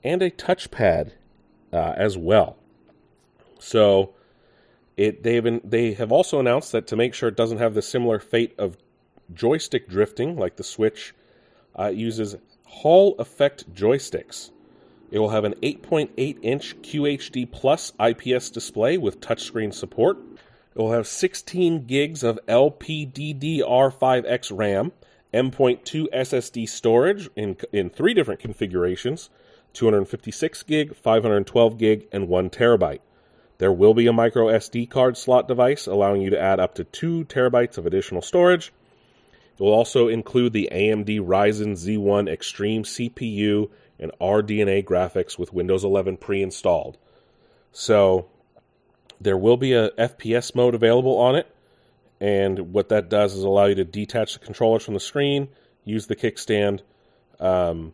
and 0.02 0.22
a 0.22 0.30
touchpad 0.30 1.12
uh, 1.72 1.94
as 1.96 2.16
well. 2.16 2.56
So 3.58 4.14
it 4.96 5.22
they've 5.22 5.42
been, 5.42 5.60
they 5.64 5.92
have 5.94 6.12
also 6.12 6.40
announced 6.40 6.72
that 6.72 6.86
to 6.88 6.96
make 6.96 7.14
sure 7.14 7.28
it 7.28 7.36
doesn't 7.36 7.58
have 7.58 7.74
the 7.74 7.82
similar 7.82 8.18
fate 8.18 8.54
of 8.58 8.76
joystick 9.34 9.88
drifting 9.88 10.36
like 10.36 10.56
the 10.56 10.64
Switch, 10.64 11.14
uh, 11.78 11.84
it 11.84 11.96
uses 11.96 12.36
Hall 12.64 13.16
effect 13.18 13.72
joysticks. 13.74 14.50
It 15.10 15.18
will 15.18 15.30
have 15.30 15.44
an 15.44 15.54
8.8 15.54 16.38
inch 16.42 16.80
QHD 16.82 17.50
Plus 17.50 17.92
IPS 17.98 18.50
display 18.50 18.96
with 18.96 19.20
touchscreen 19.20 19.74
support. 19.74 20.18
It 20.74 20.78
will 20.78 20.92
have 20.92 21.08
16 21.08 21.86
gigs 21.86 22.22
of 22.22 22.38
LPDDR5X 22.46 24.56
RAM, 24.56 24.92
M.2 25.32 26.06
SSD 26.14 26.68
storage 26.68 27.28
in, 27.34 27.56
in 27.72 27.90
three 27.90 28.14
different 28.14 28.40
configurations 28.40 29.30
256 29.72 30.64
gig, 30.64 30.96
512 30.96 31.78
gig, 31.78 32.08
and 32.10 32.26
1 32.28 32.50
terabyte. 32.50 32.98
There 33.58 33.72
will 33.72 33.94
be 33.94 34.06
a 34.06 34.12
micro 34.12 34.46
SD 34.46 34.90
card 34.90 35.16
slot 35.16 35.46
device 35.46 35.86
allowing 35.86 36.22
you 36.22 36.30
to 36.30 36.40
add 36.40 36.58
up 36.58 36.74
to 36.76 36.84
2 36.84 37.26
terabytes 37.26 37.78
of 37.78 37.86
additional 37.86 38.22
storage. 38.22 38.72
It 39.54 39.62
will 39.62 39.72
also 39.72 40.08
include 40.08 40.52
the 40.52 40.68
AMD 40.72 41.20
Ryzen 41.20 41.72
Z1 41.72 42.28
Extreme 42.28 42.84
CPU 42.84 43.68
and 44.00 44.10
RDNA 44.20 44.84
graphics 44.84 45.38
with 45.38 45.52
Windows 45.52 45.84
11 45.84 46.16
pre 46.16 46.42
installed. 46.42 46.96
So 47.70 48.28
there 49.20 49.36
will 49.36 49.58
be 49.58 49.74
a 49.74 49.90
FPS 49.90 50.54
mode 50.54 50.74
available 50.74 51.16
on 51.18 51.36
it. 51.36 51.46
And 52.20 52.72
what 52.72 52.88
that 52.88 53.08
does 53.08 53.34
is 53.34 53.44
allow 53.44 53.66
you 53.66 53.74
to 53.76 53.84
detach 53.84 54.32
the 54.32 54.44
controllers 54.44 54.84
from 54.84 54.94
the 54.94 55.00
screen, 55.00 55.48
use 55.84 56.06
the 56.06 56.16
kickstand. 56.16 56.80
Um, 57.38 57.92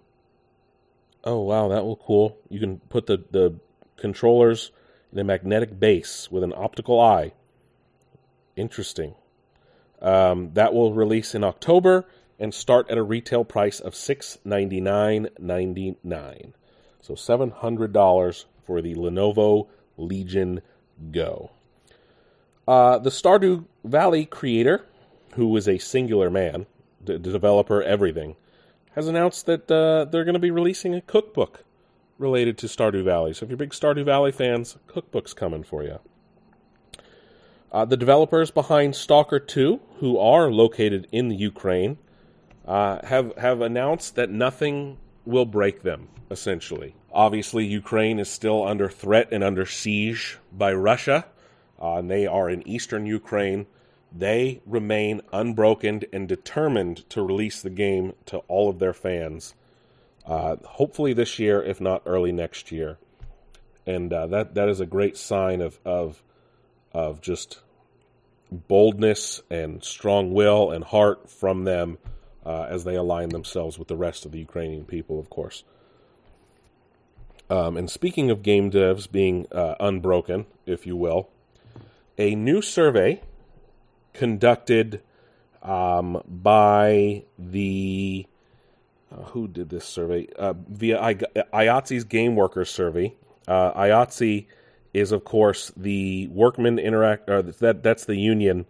oh, 1.25 1.41
wow, 1.41 1.69
that 1.69 1.85
will 1.85 1.97
cool. 1.97 2.39
You 2.49 2.59
can 2.59 2.79
put 2.79 3.07
the, 3.07 3.23
the 3.31 3.59
controllers 3.97 4.71
in 5.13 5.19
a 5.19 5.25
magnetic 5.25 5.79
base 5.79 6.31
with 6.31 6.43
an 6.43 6.53
optical 6.57 7.01
eye. 7.01 7.33
Interesting. 8.57 9.15
Um, 10.01 10.51
that 10.55 10.75
will 10.75 10.93
release 10.93 11.35
in 11.35 11.45
October 11.45 12.07
and 12.39 12.53
start 12.53 12.91
at 12.91 12.99
a 12.99 13.03
retail 13.03 13.45
price 13.45 13.81
of 13.81 13.95
six 13.95 14.39
ninety 14.45 14.81
nine 14.81 15.29
ninety 15.39 15.97
nine. 16.03 16.55
So 17.01 17.15
seven 17.15 17.51
hundred 17.51 17.93
dollars 17.93 18.47
for 18.65 18.83
the 18.83 18.95
Lenovo 18.95 19.69
Legion 19.97 20.61
Go. 21.11 21.51
Uh, 22.67 22.99
the 22.99 23.11
Stardew 23.11 23.65
Valley 23.85 24.25
creator, 24.25 24.85
who 25.35 25.57
is 25.57 25.69
a 25.69 25.79
singular 25.79 26.31
man, 26.31 26.67
the 27.05 27.19
developer, 27.19 27.83
everything, 27.83 28.37
has 28.95 29.07
announced 29.07 29.47
that 29.47 29.71
uh, 29.71 30.05
they're 30.07 30.25
going 30.25 30.35
to 30.35 30.41
be 30.41 30.51
releasing 30.51 30.95
a 30.95 31.01
cookbook 31.01 31.65
related 32.19 32.59
to 32.59 32.67
Stardew 32.67 33.05
Valley. 33.05 33.35
So 33.35 33.45
if 33.45 33.51
you're 33.51 33.57
big 33.57 33.71
Stardew 33.71 34.05
Valley 34.05 34.33
fans, 34.33 34.77
cookbook's 34.87 35.35
coming 35.35 35.63
for 35.63 35.83
you. 35.85 35.99
Uh, 37.71 37.85
the 37.85 37.97
developers 37.97 38.51
behind 38.51 38.97
Stalker 38.97 39.39
2, 39.39 39.81
who 39.99 40.19
are 40.19 40.51
located 40.51 41.07
in 41.13 41.29
the 41.29 41.37
Ukraine, 41.37 41.99
uh, 42.67 43.05
have 43.07 43.37
have 43.37 43.61
announced 43.61 44.17
that 44.17 44.31
nothing 44.31 44.99
will 45.25 45.45
break 45.45 45.83
them. 45.83 46.09
Essentially, 46.31 46.95
obviously, 47.13 47.65
Ukraine 47.65 48.19
is 48.19 48.29
still 48.29 48.67
under 48.67 48.89
threat 48.89 49.29
and 49.31 49.45
under 49.45 49.65
siege 49.65 50.39
by 50.53 50.73
Russia, 50.73 51.25
uh, 51.81 51.99
and 51.99 52.11
they 52.11 52.27
are 52.27 52.51
in 52.51 52.67
eastern 52.67 53.07
Ukraine. 53.07 53.67
They 54.13 54.61
remain 54.67 55.21
unbroken 55.33 56.03
and 56.13 56.27
determined 56.27 57.09
to 57.11 57.23
release 57.23 57.63
the 57.63 57.71
game 57.71 58.15
to 58.27 58.39
all 58.49 58.69
of 58.69 58.79
their 58.79 58.95
fans. 58.95 59.55
Uh, 60.25 60.57
hopefully 60.65 61.13
this 61.13 61.39
year, 61.39 61.63
if 61.63 61.81
not 61.81 62.03
early 62.07 62.33
next 62.33 62.73
year, 62.73 62.99
and 63.87 64.13
uh, 64.13 64.27
that 64.27 64.55
that 64.55 64.69
is 64.69 64.81
a 64.81 64.87
great 64.87 65.17
sign 65.17 65.61
of 65.61 65.79
of 65.85 66.21
of 66.93 67.21
just 67.21 67.61
boldness 68.51 69.43
and 69.51 69.85
strong 69.85 70.33
will 70.33 70.71
and 70.73 70.83
heart 70.83 71.31
from 71.31 71.65
them 71.65 71.99
uh, 72.47 72.67
as 72.71 72.85
they 72.85 72.95
align 72.95 73.31
themselves 73.31 73.79
with 73.79 73.89
the 73.89 73.97
rest 73.97 74.25
of 74.25 74.33
the 74.33 74.39
Ukrainian 74.39 74.85
people, 74.85 75.19
of 75.19 75.29
course. 75.29 75.65
Um, 77.51 77.77
and 77.77 77.91
speaking 77.91 78.31
of 78.31 78.43
game 78.43 78.71
devs 78.71 79.11
being 79.11 79.47
uh, 79.53 79.75
unbroken, 79.81 80.47
if 80.65 80.87
you 80.87 80.97
will, 80.97 81.29
a 82.17 82.35
new 82.35 82.63
survey 82.63 83.21
conducted 84.13 85.03
um, 85.63 86.23
by 86.27 87.25
the 87.39 88.27
uh, 89.13 89.23
who 89.25 89.47
did 89.49 89.69
this 89.69 89.85
survey 89.85 90.29
uh, 90.39 90.55
via 90.69 91.01
I- 91.01 91.15
IATSE's 91.15 92.05
Game 92.05 92.37
Workers 92.37 92.71
survey. 92.71 93.15
Uh, 93.47 93.73
IATSE 93.73 94.47
is, 94.93 95.13
of 95.13 95.25
course, 95.25 95.71
the 95.77 96.27
Workmen 96.29 96.79
Interact. 96.79 97.29
Or 97.29 97.43
that 97.43 97.83
that's 97.83 98.05
the 98.05 98.17
union 98.17 98.67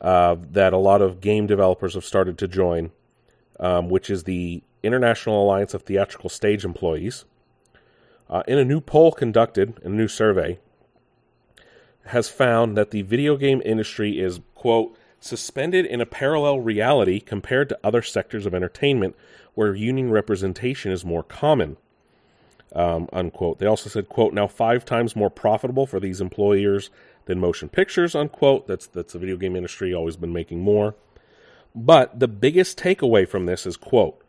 uh, 0.00 0.36
that 0.52 0.72
a 0.72 0.78
lot 0.78 1.02
of 1.02 1.20
game 1.20 1.46
developers 1.46 1.94
have 1.94 2.04
started 2.04 2.38
to 2.38 2.48
join, 2.48 2.92
um, 3.60 3.88
which 3.88 4.10
is 4.10 4.24
the 4.24 4.62
International 4.82 5.42
Alliance 5.42 5.74
of 5.74 5.82
Theatrical 5.82 6.30
Stage 6.30 6.64
Employees. 6.64 7.24
Uh, 8.28 8.42
in 8.48 8.58
a 8.58 8.64
new 8.64 8.80
poll 8.80 9.12
conducted, 9.12 9.78
in 9.84 9.92
a 9.92 9.96
new 9.96 10.08
survey, 10.08 10.58
has 12.06 12.28
found 12.28 12.76
that 12.76 12.90
the 12.90 13.02
video 13.02 13.36
game 13.36 13.62
industry 13.64 14.18
is 14.18 14.40
quote 14.54 14.96
suspended 15.20 15.86
in 15.86 16.00
a 16.00 16.06
parallel 16.06 16.60
reality 16.60 17.20
compared 17.20 17.68
to 17.68 17.78
other 17.82 18.02
sectors 18.02 18.46
of 18.46 18.54
entertainment 18.54 19.16
where 19.54 19.74
union 19.74 20.10
representation 20.10 20.92
is 20.92 21.04
more 21.04 21.22
common. 21.22 21.76
Um, 22.74 23.08
unquote. 23.12 23.58
They 23.58 23.66
also 23.66 23.88
said, 23.88 24.08
quote, 24.08 24.34
now 24.34 24.46
five 24.46 24.84
times 24.84 25.16
more 25.16 25.30
profitable 25.30 25.86
for 25.86 25.98
these 25.98 26.20
employers 26.20 26.90
than 27.24 27.40
motion 27.40 27.68
pictures, 27.68 28.14
unquote. 28.14 28.66
That's 28.66 28.86
that's 28.86 29.14
the 29.14 29.18
video 29.18 29.36
game 29.36 29.56
industry 29.56 29.94
always 29.94 30.16
been 30.16 30.32
making 30.32 30.60
more. 30.60 30.94
But 31.76 32.18
the 32.18 32.26
biggest 32.26 32.78
takeaway 32.78 33.28
from 33.28 33.44
this 33.44 33.66
is, 33.66 33.76
quote, 33.76 34.22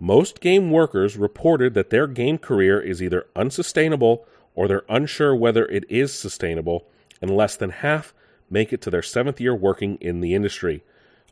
most 0.00 0.40
game 0.40 0.70
workers 0.70 1.18
reported 1.18 1.74
that 1.74 1.90
their 1.90 2.06
game 2.06 2.38
career 2.38 2.80
is 2.80 3.02
either 3.02 3.26
unsustainable 3.36 4.26
or 4.54 4.66
they're 4.66 4.84
unsure 4.88 5.36
whether 5.36 5.66
it 5.66 5.84
is 5.90 6.14
sustainable, 6.14 6.86
and 7.20 7.30
less 7.30 7.56
than 7.56 7.70
half 7.70 8.14
make 8.48 8.72
it 8.72 8.80
to 8.80 8.90
their 8.90 9.02
seventh 9.02 9.40
year 9.40 9.54
working 9.54 9.96
in 10.00 10.20
the 10.20 10.34
industry. 10.34 10.82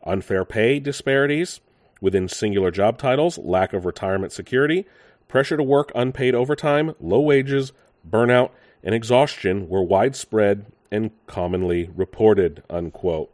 Unfair 0.03 0.45
pay 0.45 0.79
disparities 0.79 1.59
within 2.01 2.27
singular 2.27 2.69
job 2.69 2.99
titles, 2.99 3.37
lack 3.39 3.73
of 3.73 3.85
retirement 3.85 4.31
security, 4.31 4.85
pressure 5.27 5.57
to 5.57 5.63
work 5.63 5.91
unpaid 5.95 6.35
overtime, 6.35 6.93
low 6.99 7.21
wages, 7.21 7.71
burnout, 8.07 8.51
and 8.83 8.93
exhaustion 8.93 9.67
were 9.67 9.81
widespread 9.81 10.65
and 10.91 11.09
commonly 11.25 11.89
reported. 11.95 12.61
Unquote. 12.69 13.32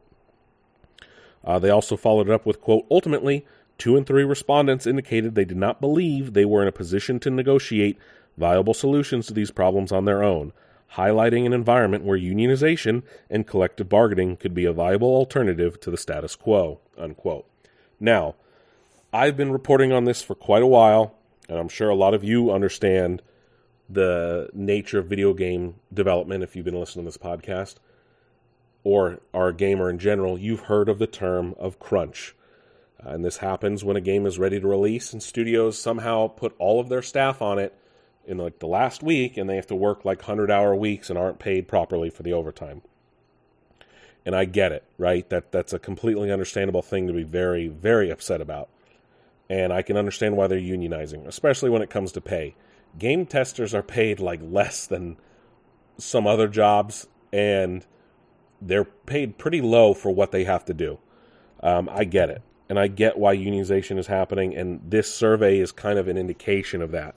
Uh, 1.44 1.60
they 1.60 1.70
also 1.70 1.96
followed 1.96 2.28
it 2.28 2.34
up 2.34 2.46
with, 2.46 2.62
quote, 2.62 2.86
ultimately, 2.92 3.46
two 3.78 3.96
and 3.96 4.06
three 4.06 4.24
respondents 4.24 4.86
indicated 4.86 5.36
they 5.36 5.46
did 5.46 5.58
not 5.58 5.82
believe 5.82 6.34
they 6.34 6.46
were 6.46 6.62
in 6.62 6.68
a 6.68 6.74
position 6.74 7.20
to 7.20 7.30
negotiate 7.30 7.98
viable 8.38 8.74
solutions 8.74 9.28
to 9.28 9.34
these 9.34 9.52
problems 9.52 9.92
on 9.92 10.06
their 10.06 10.24
own 10.24 10.52
highlighting 10.94 11.46
an 11.46 11.54
environment 11.54 12.04
where 12.04 12.18
unionization 12.18 13.04
and 13.30 13.46
collective 13.46 13.90
bargaining 13.90 14.36
could 14.36 14.54
be 14.54 14.66
a 14.66 14.74
viable 14.74 15.10
alternative 15.10 15.80
to 15.82 15.92
the 15.92 15.98
status 15.98 16.36
quo. 16.36 16.80
Unquote. 16.98 17.46
Now, 18.00 18.36
I've 19.14 19.38
been 19.38 19.52
reporting 19.52 19.92
on 19.92 20.06
this 20.06 20.22
for 20.22 20.36
quite 20.36 20.64
a 20.64 20.68
while, 20.68 21.16
and 21.48 21.58
I'm 21.58 21.70
sure 21.70 21.90
a 21.90 21.96
lot 21.96 22.14
of 22.14 22.24
you 22.24 22.52
understand 22.52 23.22
the 23.90 24.50
nature 24.54 25.00
of 25.00 25.08
video 25.08 25.34
game 25.34 25.76
development 25.94 26.44
if 26.44 26.56
you've 26.56 26.66
been 26.66 26.80
listening 26.80 27.06
to 27.06 27.08
this 27.08 27.18
podcast 27.18 27.76
or 28.84 29.20
are 29.34 29.50
a 29.50 29.54
gamer 29.54 29.90
in 29.90 30.00
general, 30.00 30.38
you've 30.38 30.62
heard 30.62 30.90
of 30.90 31.00
the 31.00 31.08
term 31.08 31.56
of 31.58 31.80
crunch. 31.80 32.36
Uh, 33.06 33.12
and 33.12 33.26
this 33.26 33.38
happens 33.38 33.84
when 33.84 33.98
a 33.98 34.02
game 34.02 34.26
is 34.26 34.40
ready 34.40 34.60
to 34.60 34.68
release 34.68 35.14
and 35.14 35.22
studios 35.24 35.78
somehow 35.78 36.28
put 36.28 36.56
all 36.60 36.80
of 36.80 36.90
their 36.90 37.02
staff 37.02 37.42
on 37.42 37.60
it 37.60 37.74
in 38.26 38.38
like 38.38 38.60
the 38.60 38.68
last 38.68 39.02
week 39.02 39.38
and 39.38 39.50
they 39.50 39.56
have 39.56 39.68
to 39.68 39.76
work 39.76 40.06
like 40.06 40.20
100 40.20 40.52
hour 40.52 40.76
weeks 40.76 41.10
and 41.10 41.18
aren't 41.18 41.40
paid 41.40 41.68
properly 41.68 42.10
for 42.10 42.24
the 42.24 42.34
overtime. 42.34 42.82
And 44.26 44.36
I 44.36 44.46
get 44.46 44.72
it, 44.72 44.84
right? 44.98 45.28
That 45.30 45.52
that's 45.52 45.74
a 45.74 45.80
completely 45.80 46.32
understandable 46.32 46.82
thing 46.82 47.08
to 47.08 47.14
be 47.14 47.24
very 47.24 47.68
very 47.68 48.10
upset 48.10 48.42
about. 48.42 48.70
And 49.50 49.74
I 49.74 49.82
can 49.82 49.98
understand 49.98 50.38
why 50.38 50.46
they're 50.46 50.60
unionizing, 50.60 51.26
especially 51.26 51.72
when 51.72 51.82
it 51.82 51.90
comes 51.90 52.12
to 52.12 52.22
pay. 52.22 52.56
Game 53.00 53.26
testers 53.26 53.74
are 53.74 53.82
paid 53.82 54.20
like 54.20 54.42
less 54.44 54.86
than 54.86 55.18
some 55.98 56.28
other 56.28 56.48
jobs 56.48 57.08
and 57.32 57.86
they're 58.62 58.86
paid 58.86 59.38
pretty 59.38 59.62
low 59.62 59.94
for 59.94 60.12
what 60.12 60.32
they 60.32 60.44
have 60.44 60.66
to 60.66 60.74
do. 60.74 61.00
Um, 61.62 61.90
I 61.92 62.04
get 62.04 62.30
it. 62.30 62.42
And 62.70 62.78
I 62.78 62.88
get 62.88 63.18
why 63.18 63.36
unionization 63.36 63.98
is 63.98 64.06
happening, 64.06 64.56
and 64.56 64.80
this 64.86 65.12
survey 65.12 65.58
is 65.58 65.72
kind 65.72 65.98
of 65.98 66.08
an 66.08 66.18
indication 66.18 66.84
of 66.84 66.92
that 66.92 67.16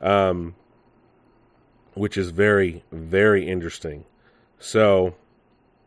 um, 0.00 0.54
which 1.94 2.16
is 2.16 2.30
very, 2.30 2.84
very 2.92 3.48
interesting. 3.48 4.04
So, 4.58 5.14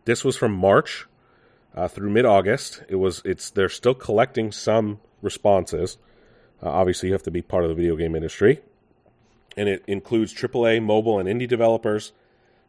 this 0.05 0.23
was 0.23 0.35
from 0.35 0.51
March 0.53 1.07
uh, 1.75 1.87
through 1.87 2.09
mid 2.09 2.25
August. 2.25 2.83
It 2.89 2.95
was 2.95 3.21
it's 3.25 3.49
they're 3.49 3.69
still 3.69 3.93
collecting 3.93 4.51
some 4.51 4.99
responses. 5.21 5.97
Uh, 6.61 6.69
obviously, 6.69 7.09
you 7.09 7.13
have 7.13 7.23
to 7.23 7.31
be 7.31 7.41
part 7.41 7.63
of 7.63 7.69
the 7.69 7.75
video 7.75 7.95
game 7.95 8.15
industry, 8.15 8.61
and 9.55 9.69
it 9.69 9.83
includes 9.87 10.33
AAA, 10.33 10.83
mobile, 10.83 11.19
and 11.19 11.27
indie 11.27 11.47
developers. 11.47 12.11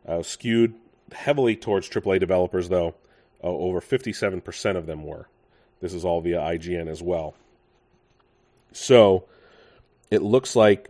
Uh, 0.07 0.23
skewed 0.23 0.75
heavily 1.13 1.57
towards 1.57 1.89
AAA 1.89 2.21
developers, 2.21 2.69
though. 2.69 2.95
Uh, 3.43 3.49
over 3.49 3.81
57% 3.81 4.77
of 4.77 4.87
them 4.87 5.05
were. 5.05 5.29
This 5.81 5.95
is 5.95 6.05
all 6.05 6.21
via 6.21 6.39
IGN 6.39 6.89
as 6.89 7.03
well. 7.03 7.35
So 8.73 9.25
it 10.11 10.23
looks 10.23 10.55
like 10.55 10.89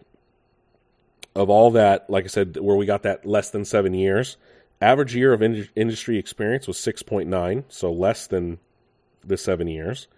of 1.35 1.49
all 1.49 1.71
that, 1.73 2.09
like 2.11 2.25
I 2.25 2.29
said, 2.29 2.59
where 2.59 2.77
we 2.77 2.87
got 2.87 3.05
that 3.05 3.25
less 3.25 3.51
than 3.51 3.65
seven 3.65 3.95
years, 3.95 4.37
average 4.81 5.15
year 5.15 5.33
of 5.33 5.43
in- 5.43 5.69
industry 5.75 6.19
experience 6.19 6.67
was 6.67 6.77
6.9, 6.77 7.65
so 7.69 7.91
less 7.91 8.27
than 8.27 8.59
the 9.25 9.37
seven 9.37 9.67
years. 9.67 10.09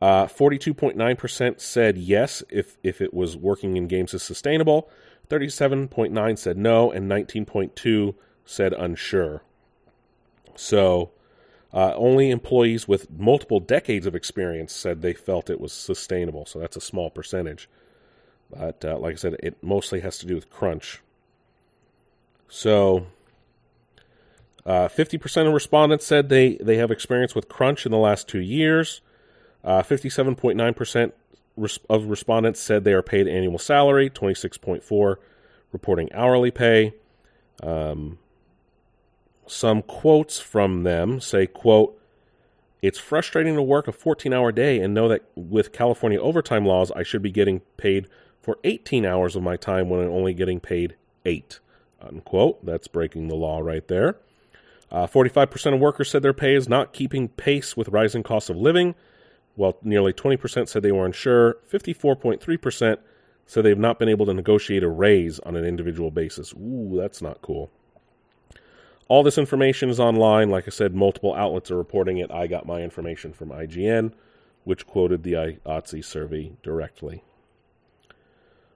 Uh, 0.00 0.26
42.9% 0.26 1.60
said 1.60 1.98
yes 1.98 2.42
if, 2.50 2.76
if 2.82 3.00
it 3.00 3.12
was 3.12 3.36
working 3.36 3.76
in 3.76 3.86
games 3.86 4.14
is 4.14 4.22
sustainable. 4.22 4.88
37.9 5.28 6.38
said 6.38 6.56
no, 6.56 6.90
and 6.90 7.10
19.2 7.10 8.14
said 8.46 8.72
unsure. 8.72 9.42
So 10.54 11.10
uh, 11.74 11.92
only 11.94 12.30
employees 12.30 12.88
with 12.88 13.10
multiple 13.10 13.60
decades 13.60 14.06
of 14.06 14.14
experience 14.14 14.72
said 14.72 15.02
they 15.02 15.12
felt 15.12 15.50
it 15.50 15.60
was 15.60 15.72
sustainable. 15.72 16.46
So 16.46 16.58
that's 16.58 16.76
a 16.76 16.80
small 16.80 17.10
percentage. 17.10 17.68
But 18.50 18.84
uh, 18.84 18.98
like 18.98 19.14
I 19.14 19.16
said, 19.16 19.36
it 19.42 19.62
mostly 19.62 20.00
has 20.00 20.16
to 20.18 20.26
do 20.26 20.34
with 20.34 20.48
crunch. 20.48 21.02
So, 22.48 23.08
uh, 24.64 24.88
50% 24.88 25.48
of 25.48 25.52
respondents 25.52 26.06
said 26.06 26.28
they, 26.28 26.54
they 26.54 26.76
have 26.76 26.92
experience 26.92 27.34
with 27.34 27.48
crunch 27.48 27.84
in 27.84 27.92
the 27.92 27.98
last 27.98 28.28
two 28.28 28.40
years. 28.40 29.00
Uh, 29.64 29.82
57.9% 29.82 31.12
of 31.90 32.04
respondents 32.06 32.60
said 32.60 32.84
they 32.84 32.92
are 32.92 33.02
paid 33.02 33.26
annual 33.26 33.58
salary, 33.58 34.08
26.4 34.08 35.16
reporting 35.72 36.12
hourly 36.12 36.52
pay. 36.52 36.94
Um, 37.62 38.18
some 39.46 39.82
quotes 39.82 40.38
from 40.38 40.82
them 40.82 41.20
say, 41.20 41.46
quote, 41.46 42.00
it's 42.82 42.98
frustrating 42.98 43.54
to 43.54 43.62
work 43.62 43.88
a 43.88 43.92
14 43.92 44.32
hour 44.32 44.52
day 44.52 44.80
and 44.80 44.94
know 44.94 45.08
that 45.08 45.22
with 45.34 45.72
California 45.72 46.20
overtime 46.20 46.66
laws, 46.66 46.92
I 46.92 47.02
should 47.02 47.22
be 47.22 47.30
getting 47.30 47.60
paid 47.76 48.08
for 48.40 48.58
18 48.64 49.04
hours 49.04 49.34
of 49.34 49.42
my 49.42 49.56
time 49.56 49.88
when 49.88 50.00
I'm 50.00 50.10
only 50.10 50.34
getting 50.34 50.60
paid 50.60 50.94
8. 51.24 51.58
Unquote. 52.00 52.64
That's 52.64 52.88
breaking 52.88 53.28
the 53.28 53.34
law 53.34 53.60
right 53.60 53.86
there. 53.88 54.16
Uh, 54.90 55.06
45% 55.06 55.74
of 55.74 55.80
workers 55.80 56.10
said 56.10 56.22
their 56.22 56.32
pay 56.32 56.54
is 56.54 56.68
not 56.68 56.92
keeping 56.92 57.28
pace 57.28 57.76
with 57.76 57.88
rising 57.88 58.22
costs 58.22 58.50
of 58.50 58.56
living, 58.56 58.94
while 59.56 59.76
nearly 59.82 60.12
20% 60.12 60.68
said 60.68 60.82
they 60.82 60.92
were 60.92 61.06
unsure. 61.06 61.56
54.3% 61.68 62.98
said 63.46 63.64
they've 63.64 63.78
not 63.78 63.98
been 63.98 64.08
able 64.08 64.26
to 64.26 64.34
negotiate 64.34 64.84
a 64.84 64.88
raise 64.88 65.40
on 65.40 65.56
an 65.56 65.64
individual 65.64 66.10
basis. 66.10 66.52
Ooh, 66.52 66.94
that's 66.96 67.20
not 67.20 67.42
cool. 67.42 67.70
All 69.08 69.22
this 69.22 69.38
information 69.38 69.88
is 69.88 70.00
online. 70.00 70.50
Like 70.50 70.66
I 70.66 70.70
said, 70.70 70.94
multiple 70.94 71.34
outlets 71.34 71.70
are 71.70 71.76
reporting 71.76 72.18
it. 72.18 72.30
I 72.30 72.46
got 72.46 72.66
my 72.66 72.82
information 72.82 73.32
from 73.32 73.50
IGN, 73.50 74.12
which 74.64 74.86
quoted 74.86 75.22
the 75.22 75.34
IATSE 75.34 76.04
survey 76.04 76.52
directly. 76.62 77.22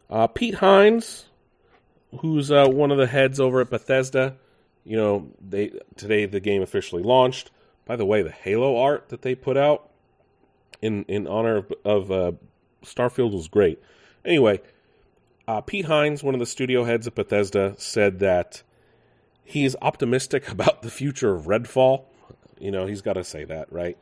Uh, 0.09 0.27
Pete 0.29 0.57
Hines, 0.57 1.27
who's 2.21 2.51
uh, 2.51 2.67
one 2.69 2.91
of 2.91 2.99
the 2.99 3.07
heads 3.07 3.41
over 3.41 3.61
at 3.61 3.71
Bethesda, 3.71 4.37
you 4.85 4.97
know, 4.97 5.31
they 5.41 5.73
today 5.97 6.27
the 6.27 6.41
game 6.41 6.63
officially 6.63 7.03
launched. 7.03 7.51
By 7.85 7.97
the 7.97 8.07
way, 8.07 8.23
the 8.23 8.31
Halo 8.31 8.77
art 8.77 9.09
that 9.09 9.23
they 9.23 9.35
put 9.35 9.57
out 9.57 9.91
in 10.81 11.05
in 11.05 11.27
honor 11.27 11.57
of, 11.57 11.73
of 11.85 12.11
uh, 12.11 12.33
Starfield 12.85 13.33
was 13.33 13.49
great. 13.49 13.81
Anyway, 14.25 14.61
uh, 15.47 15.61
Pete 15.61 15.87
Hines, 15.87 16.23
one 16.23 16.35
of 16.35 16.41
the 16.41 16.47
studio 16.47 16.85
heads 16.85 17.07
at 17.07 17.15
Bethesda, 17.15 17.75
said 17.79 18.21
that 18.21 18.63
he 19.45 19.65
is 19.65 19.77
optimistic 19.81 20.49
about 20.53 20.83
the 20.83 20.91
future 20.91 21.35
of 21.35 21.45
Redfall. 21.45 22.05
You 22.59 22.71
know, 22.71 22.87
he's 22.87 23.03
got 23.03 23.15
to 23.15 23.25
say 23.25 23.45
that, 23.45 23.73
right? 23.73 23.97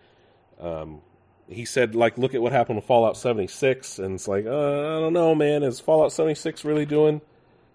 Um, 0.61 1.01
he 1.49 1.65
said, 1.65 1.95
like, 1.95 2.19
look 2.19 2.35
at 2.35 2.43
what 2.43 2.53
happened 2.53 2.77
with 2.77 2.85
Fallout 2.85 3.17
76, 3.17 3.99
and 3.99 4.17
it's 4.17 4.29
like, 4.29 4.45
uh, 4.45 4.51
I 4.51 5.01
don't 5.01 5.13
know, 5.13 5.35
man, 5.35 5.63
is 5.63 5.81
Fallout 5.81 6.13
76 6.13 6.65
really 6.65 6.85
doing 6.85 7.21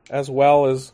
as 0.09 0.29
well 0.29 0.65
as 0.65 0.91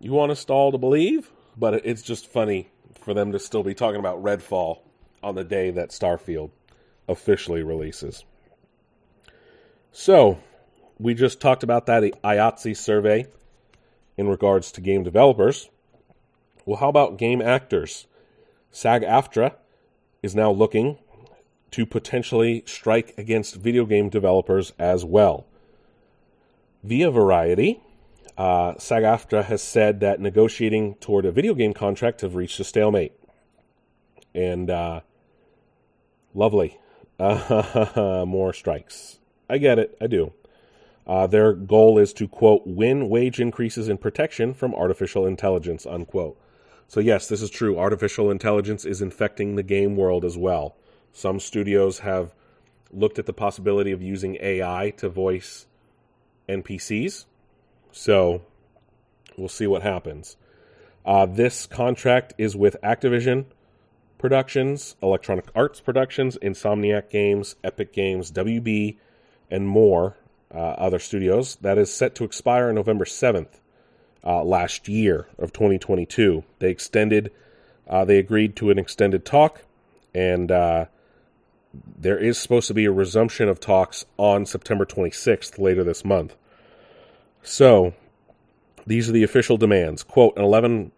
you 0.00 0.12
want 0.12 0.32
us 0.32 0.44
all 0.46 0.72
to 0.72 0.78
believe? 0.78 1.30
But 1.56 1.86
it's 1.86 2.02
just 2.02 2.26
funny 2.26 2.68
for 3.00 3.14
them 3.14 3.32
to 3.32 3.38
still 3.38 3.62
be 3.62 3.74
talking 3.74 4.00
about 4.00 4.22
Redfall 4.22 4.80
on 5.22 5.34
the 5.34 5.44
day 5.44 5.70
that 5.70 5.90
Starfield 5.90 6.50
officially 7.08 7.62
releases. 7.62 8.24
So, 9.92 10.38
we 10.98 11.14
just 11.14 11.40
talked 11.40 11.62
about 11.62 11.86
that 11.86 12.02
IATSE 12.22 12.76
survey 12.76 13.26
in 14.16 14.28
regards 14.28 14.72
to 14.72 14.80
game 14.80 15.02
developers. 15.02 15.68
Well, 16.64 16.78
how 16.78 16.88
about 16.88 17.18
game 17.18 17.40
actors? 17.40 18.06
SAG 18.70 19.02
AFTRA 19.02 19.54
is 20.22 20.34
now 20.34 20.50
looking 20.50 20.98
to 21.70 21.86
potentially 21.86 22.62
strike 22.66 23.14
against 23.16 23.56
video 23.56 23.84
game 23.84 24.08
developers 24.08 24.72
as 24.78 25.04
well. 25.04 25.46
Via 26.82 27.10
Variety, 27.10 27.80
uh, 28.36 28.74
SAG 28.78 29.02
AFTRA 29.02 29.44
has 29.44 29.62
said 29.62 30.00
that 30.00 30.20
negotiating 30.20 30.94
toward 30.96 31.24
a 31.24 31.32
video 31.32 31.54
game 31.54 31.74
contract 31.74 32.20
have 32.22 32.34
reached 32.34 32.60
a 32.60 32.64
stalemate. 32.64 33.12
And 34.34 34.70
uh, 34.70 35.00
lovely. 36.34 36.78
Uh, 37.18 38.24
more 38.26 38.52
strikes. 38.52 39.18
I 39.48 39.58
get 39.58 39.78
it. 39.78 39.96
I 40.00 40.06
do. 40.06 40.32
Uh, 41.06 41.26
their 41.26 41.52
goal 41.52 41.98
is 41.98 42.12
to, 42.14 42.28
quote, 42.28 42.62
win 42.66 43.08
wage 43.08 43.40
increases 43.40 43.88
in 43.88 43.98
protection 43.98 44.54
from 44.54 44.74
artificial 44.74 45.26
intelligence, 45.26 45.84
unquote. 45.84 46.38
So, 46.90 46.98
yes, 46.98 47.28
this 47.28 47.40
is 47.40 47.50
true. 47.50 47.78
Artificial 47.78 48.32
intelligence 48.32 48.84
is 48.84 49.00
infecting 49.00 49.54
the 49.54 49.62
game 49.62 49.94
world 49.94 50.24
as 50.24 50.36
well. 50.36 50.74
Some 51.12 51.38
studios 51.38 52.00
have 52.00 52.34
looked 52.92 53.20
at 53.20 53.26
the 53.26 53.32
possibility 53.32 53.92
of 53.92 54.02
using 54.02 54.36
AI 54.40 54.92
to 54.96 55.08
voice 55.08 55.68
NPCs. 56.48 57.26
So, 57.92 58.42
we'll 59.36 59.48
see 59.48 59.68
what 59.68 59.82
happens. 59.82 60.36
Uh, 61.06 61.26
this 61.26 61.64
contract 61.64 62.34
is 62.38 62.56
with 62.56 62.76
Activision 62.82 63.44
Productions, 64.18 64.96
Electronic 65.00 65.46
Arts 65.54 65.80
Productions, 65.80 66.36
Insomniac 66.42 67.08
Games, 67.08 67.54
Epic 67.62 67.92
Games, 67.92 68.32
WB, 68.32 68.96
and 69.48 69.68
more 69.68 70.16
uh, 70.52 70.58
other 70.58 70.98
studios. 70.98 71.54
That 71.60 71.78
is 71.78 71.94
set 71.94 72.16
to 72.16 72.24
expire 72.24 72.68
on 72.70 72.74
November 72.74 73.04
7th 73.04 73.60
uh, 74.24 74.42
last 74.44 74.88
year 74.88 75.26
of 75.38 75.52
2022. 75.52 76.44
They 76.58 76.70
extended, 76.70 77.32
uh, 77.88 78.04
they 78.04 78.18
agreed 78.18 78.56
to 78.56 78.70
an 78.70 78.78
extended 78.78 79.24
talk, 79.24 79.62
and 80.14 80.50
uh, 80.50 80.86
there 81.72 82.18
is 82.18 82.38
supposed 82.38 82.68
to 82.68 82.74
be 82.74 82.84
a 82.84 82.92
resumption 82.92 83.48
of 83.48 83.60
talks 83.60 84.04
on 84.16 84.46
September 84.46 84.84
26th 84.84 85.58
later 85.58 85.84
this 85.84 86.04
month. 86.04 86.34
So, 87.42 87.94
these 88.86 89.08
are 89.08 89.12
the 89.12 89.22
official 89.22 89.56
demands. 89.56 90.02
Quote, 90.02 90.36
an 90.36 90.42
11% 90.42 90.90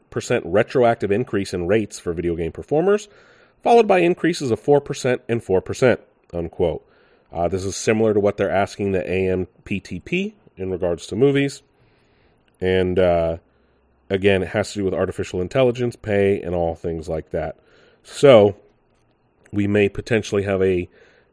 retroactive 0.44 1.12
increase 1.12 1.52
in 1.52 1.66
rates 1.66 1.98
for 1.98 2.12
video 2.12 2.34
game 2.36 2.52
performers, 2.52 3.08
followed 3.62 3.86
by 3.86 3.98
increases 3.98 4.50
of 4.50 4.62
4% 4.62 5.20
and 5.28 5.44
4%, 5.44 5.98
unquote. 6.32 6.88
Uh, 7.32 7.48
this 7.48 7.64
is 7.64 7.76
similar 7.76 8.12
to 8.12 8.20
what 8.20 8.36
they're 8.36 8.50
asking 8.50 8.92
the 8.92 9.00
AMPTP 9.00 10.34
in 10.56 10.70
regards 10.70 11.06
to 11.06 11.16
movies. 11.16 11.62
And 12.62 12.96
uh, 12.96 13.38
again, 14.08 14.44
it 14.44 14.50
has 14.50 14.72
to 14.72 14.78
do 14.78 14.84
with 14.84 14.94
artificial 14.94 15.40
intelligence, 15.40 15.96
pay, 15.96 16.40
and 16.40 16.54
all 16.54 16.76
things 16.76 17.08
like 17.08 17.30
that. 17.30 17.58
So 18.04 18.54
we 19.50 19.66
may 19.66 19.88
potentially 19.88 20.44
have 20.44 20.62
a 20.62 20.88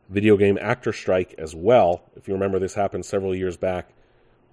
video 0.10 0.38
game 0.38 0.58
actor 0.60 0.92
strike 0.92 1.36
as 1.38 1.54
well. 1.54 2.02
If 2.16 2.28
you 2.28 2.34
remember, 2.34 2.58
this 2.58 2.74
happened 2.74 3.06
several 3.06 3.36
years 3.36 3.58
back, 3.58 3.90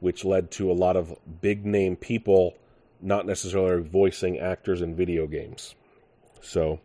which 0.01 0.23
led 0.23 0.51
to 0.53 0.71
a 0.71 0.75
lot 0.75 0.99
of 0.99 1.17
big 1.41 1.65
name 1.65 1.97
people 1.97 2.59
not 3.01 3.25
necessarily 3.25 3.83
voicing 3.83 4.39
actors 4.39 4.83
in 4.83 4.95
video 4.95 5.27
games. 5.27 5.75
So, 6.43 6.81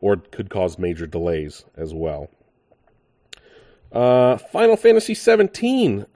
or 0.00 0.18
could 0.18 0.50
cause 0.50 0.78
major 0.78 1.08
delays 1.08 1.64
as 1.76 1.92
well. 1.92 2.30
Uh, 3.90 4.36
Final 4.36 4.76
Fantasy 4.76 5.14
17. 5.14 6.06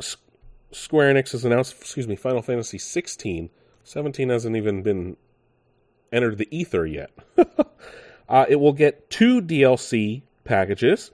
Square 0.78 1.14
Enix 1.14 1.32
has 1.32 1.44
announced, 1.44 1.76
excuse 1.80 2.08
me, 2.08 2.16
Final 2.16 2.42
Fantasy 2.42 2.78
16. 2.78 3.50
17 3.84 4.28
hasn't 4.28 4.56
even 4.56 4.82
been 4.82 5.16
entered 6.12 6.38
the 6.38 6.48
ether 6.50 6.86
yet. 6.86 7.10
uh, 8.28 8.46
it 8.48 8.56
will 8.56 8.72
get 8.72 9.10
two 9.10 9.40
DLC 9.42 10.22
packages, 10.44 11.10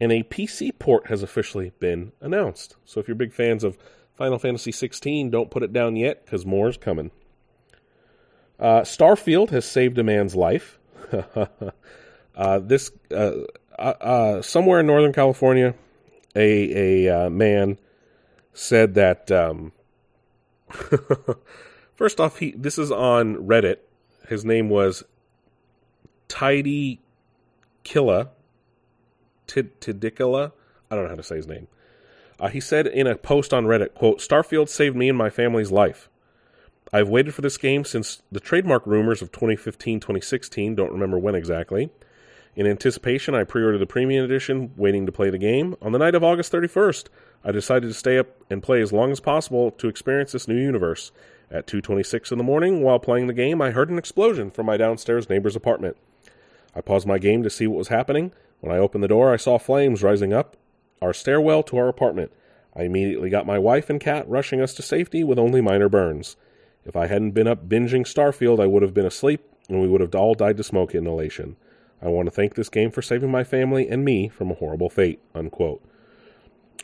and 0.00 0.12
a 0.12 0.22
PC 0.22 0.78
port 0.78 1.06
has 1.08 1.22
officially 1.22 1.72
been 1.78 2.12
announced. 2.20 2.76
So 2.84 3.00
if 3.00 3.08
you're 3.08 3.14
big 3.14 3.32
fans 3.32 3.64
of 3.64 3.78
Final 4.14 4.38
Fantasy 4.38 4.72
16, 4.72 5.30
don't 5.30 5.50
put 5.50 5.62
it 5.62 5.72
down 5.72 5.96
yet 5.96 6.24
because 6.24 6.44
more 6.44 6.68
is 6.68 6.76
coming. 6.76 7.10
Uh, 8.58 8.80
Starfield 8.80 9.50
has 9.50 9.64
saved 9.64 9.98
a 9.98 10.04
man's 10.04 10.34
life. 10.34 10.78
uh, 12.34 12.58
this 12.58 12.90
uh, 13.10 13.32
uh, 13.78 13.82
uh, 14.00 14.42
somewhere 14.42 14.80
in 14.80 14.86
Northern 14.86 15.12
California, 15.12 15.74
a 16.34 17.06
a 17.06 17.30
man 17.30 17.78
said 18.56 18.94
that 18.94 19.30
um, 19.30 19.72
first 21.94 22.18
off 22.18 22.38
he 22.38 22.52
this 22.52 22.78
is 22.78 22.90
on 22.90 23.36
Reddit. 23.36 23.76
His 24.28 24.44
name 24.44 24.68
was 24.68 25.04
Tidy 26.28 27.00
Killa 27.84 28.30
Tidicula. 29.46 30.52
I 30.90 30.94
don't 30.94 31.04
know 31.04 31.10
how 31.10 31.16
to 31.16 31.22
say 31.22 31.36
his 31.36 31.46
name. 31.46 31.68
Uh, 32.38 32.48
he 32.48 32.60
said 32.60 32.86
in 32.86 33.06
a 33.06 33.16
post 33.16 33.54
on 33.54 33.64
Reddit, 33.64 33.94
quote, 33.94 34.18
Starfield 34.18 34.68
saved 34.68 34.96
me 34.96 35.08
and 35.08 35.16
my 35.16 35.30
family's 35.30 35.70
life. 35.70 36.08
I've 36.92 37.08
waited 37.08 37.34
for 37.34 37.42
this 37.42 37.56
game 37.56 37.84
since 37.84 38.22
the 38.30 38.40
trademark 38.40 38.86
rumors 38.86 39.22
of 39.22 39.32
2015 39.32 40.00
2016, 40.00 40.74
don't 40.74 40.92
remember 40.92 41.18
when 41.18 41.34
exactly. 41.34 41.90
In 42.56 42.66
anticipation, 42.66 43.34
I 43.34 43.44
pre 43.44 43.62
ordered 43.62 43.78
the 43.78 43.86
premium 43.86 44.24
edition, 44.24 44.72
waiting 44.76 45.04
to 45.04 45.12
play 45.12 45.28
the 45.28 45.36
game. 45.36 45.76
On 45.82 45.92
the 45.92 45.98
night 45.98 46.14
of 46.14 46.24
August 46.24 46.50
31st, 46.50 47.08
I 47.44 47.52
decided 47.52 47.88
to 47.88 47.94
stay 47.94 48.16
up 48.16 48.28
and 48.48 48.62
play 48.62 48.80
as 48.80 48.94
long 48.94 49.12
as 49.12 49.20
possible 49.20 49.70
to 49.72 49.88
experience 49.88 50.32
this 50.32 50.48
new 50.48 50.56
universe. 50.56 51.12
At 51.50 51.66
2:26 51.66 52.32
in 52.32 52.38
the 52.38 52.44
morning, 52.44 52.82
while 52.82 52.98
playing 52.98 53.26
the 53.26 53.34
game, 53.34 53.60
I 53.60 53.72
heard 53.72 53.90
an 53.90 53.98
explosion 53.98 54.50
from 54.50 54.64
my 54.64 54.78
downstairs 54.78 55.28
neighbor's 55.28 55.54
apartment. 55.54 55.98
I 56.74 56.80
paused 56.80 57.06
my 57.06 57.18
game 57.18 57.42
to 57.42 57.50
see 57.50 57.66
what 57.66 57.78
was 57.78 57.88
happening. 57.88 58.32
When 58.60 58.74
I 58.74 58.78
opened 58.78 59.04
the 59.04 59.08
door, 59.08 59.34
I 59.34 59.36
saw 59.36 59.58
flames 59.58 60.02
rising 60.02 60.32
up 60.32 60.56
our 61.02 61.12
stairwell 61.12 61.62
to 61.64 61.76
our 61.76 61.88
apartment. 61.88 62.32
I 62.74 62.84
immediately 62.84 63.28
got 63.28 63.46
my 63.46 63.58
wife 63.58 63.90
and 63.90 64.00
cat 64.00 64.26
rushing 64.28 64.62
us 64.62 64.72
to 64.74 64.82
safety 64.82 65.22
with 65.22 65.38
only 65.38 65.60
minor 65.60 65.90
burns. 65.90 66.36
If 66.86 66.96
I 66.96 67.06
hadn't 67.06 67.32
been 67.32 67.46
up 67.46 67.68
binging 67.68 68.06
Starfield, 68.06 68.60
I 68.60 68.66
would 68.66 68.82
have 68.82 68.94
been 68.94 69.06
asleep 69.06 69.42
and 69.68 69.82
we 69.82 69.88
would 69.88 70.00
have 70.00 70.14
all 70.14 70.34
died 70.34 70.56
to 70.56 70.64
smoke 70.64 70.94
inhalation. 70.94 71.56
I 72.02 72.08
want 72.08 72.26
to 72.26 72.30
thank 72.30 72.54
this 72.54 72.68
game 72.68 72.90
for 72.90 73.02
saving 73.02 73.30
my 73.30 73.44
family 73.44 73.88
and 73.88 74.04
me 74.04 74.28
from 74.28 74.50
a 74.50 74.54
horrible 74.54 74.90
fate. 74.90 75.20
Unquote. 75.34 75.82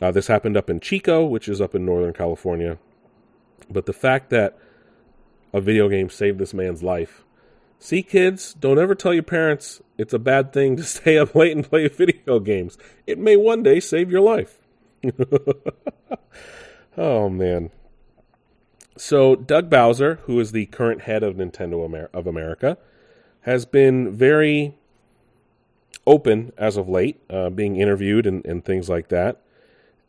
Uh, 0.01 0.11
this 0.11 0.27
happened 0.27 0.57
up 0.57 0.69
in 0.69 0.79
Chico, 0.79 1.23
which 1.23 1.47
is 1.47 1.61
up 1.61 1.75
in 1.75 1.85
Northern 1.85 2.13
California. 2.13 2.77
But 3.69 3.85
the 3.85 3.93
fact 3.93 4.29
that 4.31 4.57
a 5.53 5.61
video 5.61 5.87
game 5.87 6.09
saved 6.09 6.39
this 6.39 6.53
man's 6.53 6.83
life. 6.83 7.23
See, 7.77 8.01
kids, 8.01 8.53
don't 8.55 8.79
ever 8.79 8.95
tell 8.95 9.13
your 9.13 9.23
parents 9.23 9.81
it's 9.97 10.13
a 10.13 10.19
bad 10.19 10.51
thing 10.51 10.75
to 10.77 10.83
stay 10.83 11.17
up 11.17 11.35
late 11.35 11.55
and 11.55 11.69
play 11.69 11.87
video 11.87 12.39
games. 12.39 12.77
It 13.05 13.19
may 13.19 13.35
one 13.35 13.61
day 13.61 13.79
save 13.79 14.09
your 14.09 14.21
life. 14.21 14.59
oh, 16.97 17.29
man. 17.29 17.69
So, 18.97 19.35
Doug 19.35 19.69
Bowser, 19.69 20.19
who 20.23 20.39
is 20.39 20.51
the 20.51 20.65
current 20.67 21.01
head 21.01 21.23
of 21.23 21.35
Nintendo 21.35 21.85
Amer- 21.85 22.09
of 22.13 22.27
America, 22.27 22.77
has 23.41 23.65
been 23.65 24.11
very 24.11 24.75
open 26.05 26.51
as 26.57 26.77
of 26.77 26.89
late, 26.89 27.21
uh, 27.29 27.49
being 27.49 27.77
interviewed 27.77 28.25
and, 28.25 28.45
and 28.45 28.65
things 28.65 28.89
like 28.89 29.09
that. 29.09 29.41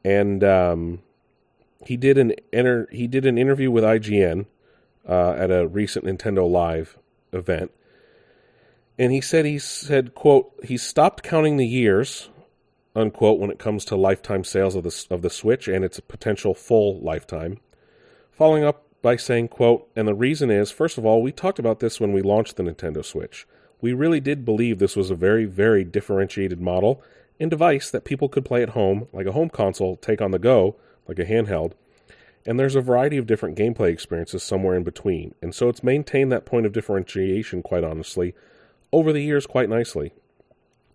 And 0.04 0.44
um, 0.44 1.02
he 1.86 1.96
did 1.96 2.18
an 2.18 2.34
enter 2.52 2.88
he 2.90 3.06
did 3.06 3.24
an 3.26 3.38
interview 3.38 3.70
with 3.70 3.84
IGN 3.84 4.46
uh, 5.08 5.32
at 5.32 5.50
a 5.50 5.66
recent 5.66 6.04
Nintendo 6.04 6.48
Live 6.48 6.98
event, 7.32 7.70
and 8.98 9.12
he 9.12 9.20
said 9.20 9.44
he 9.44 9.58
said 9.58 10.14
quote 10.14 10.52
he 10.64 10.76
stopped 10.76 11.22
counting 11.22 11.56
the 11.56 11.66
years 11.66 12.28
unquote 12.94 13.40
when 13.40 13.50
it 13.50 13.58
comes 13.58 13.84
to 13.86 13.96
lifetime 13.96 14.44
sales 14.44 14.74
of 14.74 14.84
the 14.84 15.06
of 15.10 15.22
the 15.22 15.30
Switch 15.30 15.68
and 15.68 15.84
its 15.84 16.00
potential 16.00 16.54
full 16.54 17.00
lifetime, 17.00 17.58
following 18.32 18.64
up 18.64 18.84
by 19.02 19.16
saying 19.16 19.48
quote 19.48 19.88
and 19.96 20.08
the 20.08 20.14
reason 20.14 20.50
is 20.50 20.70
first 20.70 20.96
of 20.96 21.04
all 21.04 21.22
we 21.22 21.32
talked 21.32 21.58
about 21.58 21.80
this 21.80 22.00
when 22.00 22.12
we 22.12 22.22
launched 22.22 22.56
the 22.56 22.62
Nintendo 22.62 23.04
Switch 23.04 23.46
we 23.80 23.92
really 23.92 24.20
did 24.20 24.44
believe 24.44 24.78
this 24.78 24.96
was 24.96 25.10
a 25.10 25.14
very, 25.14 25.44
very 25.44 25.84
differentiated 25.84 26.60
model 26.60 27.02
and 27.40 27.50
device 27.50 27.90
that 27.90 28.04
people 28.04 28.28
could 28.28 28.44
play 28.44 28.62
at 28.62 28.70
home, 28.70 29.08
like 29.12 29.26
a 29.26 29.32
home 29.32 29.50
console, 29.50 29.96
take 29.96 30.22
on 30.22 30.30
the 30.30 30.38
go, 30.38 30.76
like 31.08 31.18
a 31.18 31.24
handheld. 31.24 31.72
And 32.46 32.58
there's 32.58 32.76
a 32.76 32.80
variety 32.80 33.16
of 33.16 33.26
different 33.26 33.58
gameplay 33.58 33.90
experiences 33.90 34.42
somewhere 34.42 34.76
in 34.76 34.84
between. 34.84 35.34
And 35.40 35.54
so 35.54 35.68
it's 35.68 35.82
maintained 35.82 36.30
that 36.30 36.44
point 36.44 36.66
of 36.66 36.72
differentiation, 36.72 37.62
quite 37.62 37.84
honestly, 37.84 38.34
over 38.92 39.12
the 39.12 39.22
years 39.22 39.46
quite 39.46 39.68
nicely. 39.68 40.12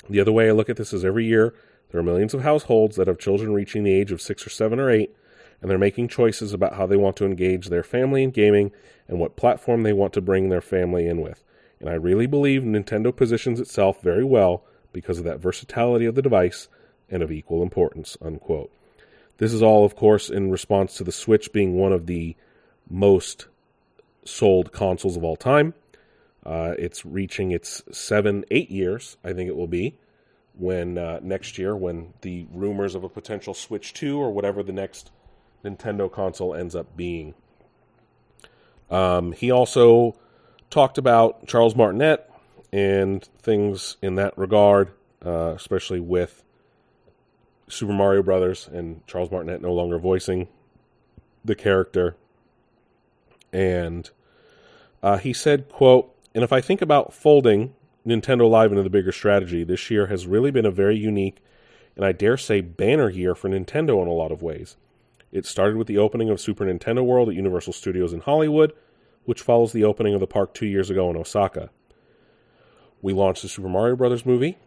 The 0.10 0.20
other 0.20 0.32
way 0.32 0.48
I 0.48 0.54
look 0.54 0.70
at 0.70 0.78
this 0.78 0.94
is 0.94 1.04
every 1.04 1.26
year 1.26 1.54
there 1.92 2.00
are 2.00 2.04
millions 2.04 2.34
of 2.34 2.42
households 2.42 2.96
that 2.96 3.08
have 3.08 3.18
children 3.18 3.54
reaching 3.54 3.84
the 3.84 3.94
age 3.94 4.12
of 4.12 4.22
six 4.22 4.46
or 4.46 4.52
seven 4.52 4.80
or 4.80 4.90
eight, 4.90 5.16
and 5.62 5.70
they're 5.70 5.78
making 5.78 6.08
choices 6.08 6.54
about 6.54 6.76
how 6.76 6.86
they 6.86 6.96
want 6.96 7.16
to 7.18 7.26
engage 7.26 7.68
their 7.68 7.84
family 7.84 8.24
in 8.24 8.30
gaming 8.30 8.72
and 9.08 9.20
what 9.20 9.36
platform 9.36 9.82
they 9.82 9.94
want 9.94 10.14
to 10.14 10.22
bring 10.22 10.50
their 10.50 10.62
family 10.62 11.08
in 11.08 11.20
with 11.20 11.44
and 11.80 11.90
I 11.90 11.94
really 11.94 12.28
believe 12.28 12.62
Nintendo 12.64 13.16
positions 13.16 13.60
itself 13.60 14.02
very 14.02 14.24
well 14.24 14.64
because 14.92 15.18
of 15.18 15.26
that 15.26 15.40
versatility 15.40 16.06
of 16.06 16.16
the 16.16 16.22
device 16.22 16.68
and 17.10 17.24
of 17.24 17.32
equal 17.32 17.64
importance. 17.64 18.18
Unquote. 18.22 18.72
This 19.38 19.54
is 19.54 19.64
all, 19.64 19.86
of 19.86 19.96
course, 19.96 20.30
in 20.30 20.52
response 20.52 20.96
to 20.96 21.04
the 21.04 21.12
Switch 21.12 21.54
being 21.54 21.76
one 21.76 21.94
of 21.94 22.08
the 22.08 22.36
most 22.90 23.48
sold 24.26 24.72
consoles 24.72 25.16
of 25.16 25.24
all 25.24 25.38
time. 25.38 25.74
Uh, 26.46 26.74
it's 26.78 27.06
reaching 27.06 27.52
its 27.52 27.82
seven, 27.92 28.44
eight 28.52 28.70
years, 28.70 29.18
I 29.24 29.34
think 29.34 29.50
it 29.50 29.56
will 29.56 29.68
be, 29.68 29.98
when 30.58 30.98
uh, 30.98 31.20
next 31.22 31.58
year, 31.58 31.76
when 31.76 32.14
the 32.22 32.48
rumors 32.52 32.96
of 32.96 33.04
a 33.04 33.10
potential 33.10 33.54
Switch 33.54 33.94
2 33.94 34.18
or 34.18 34.32
whatever 34.32 34.64
the 34.64 34.74
next 34.74 35.12
Nintendo 35.64 36.12
console 36.12 36.54
ends 36.54 36.76
up 36.76 36.98
being. 36.98 37.34
Um, 38.90 39.32
he 39.34 39.52
also 39.52 40.16
talked 40.70 40.98
about 40.98 41.48
Charles 41.48 41.76
Martinet 41.76 42.30
and 42.72 43.24
things 43.42 43.98
in 44.02 44.16
that 44.16 44.38
regard, 44.38 44.92
uh, 45.26 45.54
especially 45.56 46.00
with 46.00 46.44
Super 47.68 47.94
Mario 47.94 48.24
Brothers 48.24 48.70
and 48.72 49.06
Charles 49.08 49.32
Martinet 49.32 49.62
no 49.62 49.74
longer 49.74 49.98
voicing 49.98 50.48
the 51.44 51.56
character. 51.56 52.16
And 53.52 54.10
uh, 55.02 55.18
he 55.18 55.34
said, 55.34 55.70
"quote 55.70 56.14
And 56.36 56.44
if 56.44 56.54
I 56.54 56.62
think 56.62 56.82
about 56.82 57.14
folding 57.14 57.74
Nintendo 58.06 58.50
Live 58.50 58.72
into 58.72 58.84
the 58.84 58.90
bigger 58.90 59.12
strategy, 59.12 59.64
this 59.64 59.90
year 59.90 60.08
has 60.08 60.28
really 60.28 60.52
been 60.52 60.66
a 60.66 60.72
very 60.72 60.98
unique 60.98 61.42
and 62.00 62.06
I 62.06 62.14
dare 62.14 62.38
say 62.38 62.62
banner 62.62 63.10
year 63.10 63.36
for 63.36 63.50
Nintendo 63.50 64.02
in 64.02 64.08
a 64.08 64.14
lot 64.14 64.32
of 64.32 64.42
ways. 64.42 64.78
It 65.34 65.46
started 65.46 65.76
with 65.76 65.88
the 65.88 65.98
opening 65.98 66.30
of 66.30 66.40
Super 66.40 66.64
Nintendo 66.64 67.04
World 67.04 67.28
at 67.28 67.36
Universal 67.36 67.74
Studios 67.74 68.14
in 68.14 68.22
Hollywood, 68.22 68.72
which 69.26 69.42
follows 69.42 69.74
the 69.74 69.84
opening 69.84 70.14
of 70.14 70.20
the 70.20 70.28
park 70.28 70.54
two 70.54 70.66
years 70.66 70.90
ago 70.90 71.10
in 71.10 71.18
Osaka. 71.18 71.70
We 73.02 73.14
launched 73.14 73.42
the 73.42 73.48
Super 73.48 73.70
Mario 73.70 73.96
Bros. 73.96 74.26
movie, 74.26 74.58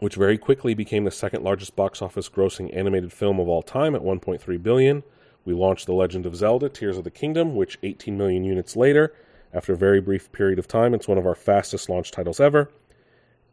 which 0.00 0.16
very 0.16 0.36
quickly 0.36 0.74
became 0.74 1.04
the 1.04 1.10
second 1.10 1.42
largest 1.42 1.76
box 1.76 2.02
office 2.02 2.28
grossing 2.28 2.74
animated 2.76 3.12
film 3.12 3.38
of 3.38 3.48
all 3.48 3.62
time 3.62 3.94
at 3.94 4.02
1.3 4.02 4.62
billion. 4.62 5.02
We 5.44 5.54
launched 5.54 5.86
The 5.86 5.94
Legend 5.94 6.26
of 6.26 6.34
Zelda: 6.34 6.68
Tears 6.68 6.98
of 6.98 7.04
the 7.04 7.10
Kingdom, 7.10 7.54
which 7.54 7.78
18 7.82 8.16
million 8.18 8.44
units 8.44 8.76
later, 8.76 9.14
after 9.52 9.72
a 9.72 9.76
very 9.76 10.00
brief 10.00 10.32
period 10.32 10.58
of 10.58 10.66
time, 10.66 10.92
it's 10.92 11.08
one 11.08 11.18
of 11.18 11.26
our 11.26 11.34
fastest 11.34 11.88
launch 11.88 12.10
titles 12.10 12.40
ever. 12.40 12.70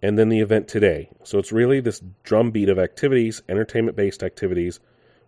And 0.01 0.19
then 0.19 0.27
the 0.27 0.41
event 0.41 0.67
today. 0.67 1.09
So 1.23 1.37
it's 1.37 1.53
really 1.53 1.79
this 1.79 2.01
drumbeat 2.23 2.67
of 2.67 2.77
activities, 2.77 3.41
entertainment-based 3.47 4.21
activities 4.21 4.79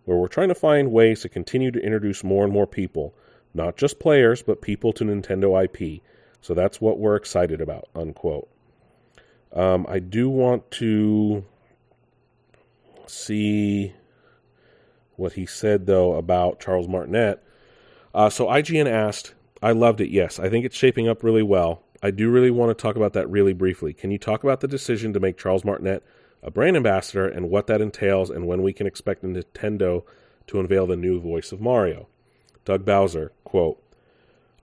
where 0.04 0.18
we're 0.18 0.28
trying 0.28 0.48
to 0.48 0.54
find 0.54 0.92
ways 0.92 1.22
to 1.22 1.28
continue 1.28 1.70
to 1.70 1.80
introduce 1.80 2.22
more 2.22 2.44
and 2.44 2.52
more 2.52 2.66
people, 2.66 3.14
not 3.56 3.76
just 3.76 3.98
players, 3.98 4.42
but 4.42 4.62
people 4.62 4.92
to 4.94 5.04
Nintendo 5.04 5.64
IP. 5.64 6.02
So 6.40 6.54
that's 6.54 6.80
what 6.80 6.98
we're 6.98 7.16
excited 7.16 7.60
about, 7.60 7.88
unquote. 7.94 8.48
Um, 9.52 9.86
I 9.88 9.98
do 9.98 10.28
want 10.28 10.70
to 10.72 11.44
see 13.06 13.94
what 15.16 15.32
he 15.32 15.46
said, 15.46 15.86
though, 15.86 16.14
about 16.14 16.60
Charles 16.60 16.88
Martinet. 16.88 17.42
Uh, 18.14 18.28
so 18.28 18.46
IGN 18.46 18.88
asked, 18.88 19.34
I 19.62 19.72
loved 19.72 20.00
it, 20.00 20.10
yes. 20.10 20.38
I 20.38 20.48
think 20.48 20.64
it's 20.64 20.76
shaping 20.76 21.08
up 21.08 21.22
really 21.22 21.42
well. 21.42 21.82
I 22.02 22.10
do 22.10 22.30
really 22.30 22.50
want 22.50 22.76
to 22.76 22.80
talk 22.80 22.96
about 22.96 23.14
that 23.14 23.28
really 23.30 23.54
briefly. 23.54 23.94
Can 23.94 24.10
you 24.10 24.18
talk 24.18 24.44
about 24.44 24.60
the 24.60 24.68
decision 24.68 25.12
to 25.14 25.20
make 25.20 25.38
Charles 25.38 25.64
Martinet 25.64 26.04
a 26.46 26.50
brand 26.50 26.76
ambassador, 26.76 27.26
and 27.26 27.50
what 27.50 27.66
that 27.66 27.80
entails, 27.80 28.30
and 28.30 28.46
when 28.46 28.62
we 28.62 28.72
can 28.72 28.86
expect 28.86 29.24
Nintendo 29.24 30.04
to 30.46 30.60
unveil 30.60 30.86
the 30.86 30.96
new 30.96 31.20
voice 31.20 31.50
of 31.50 31.60
Mario. 31.60 32.08
Doug 32.66 32.84
Bowser, 32.84 33.32
quote, 33.44 33.80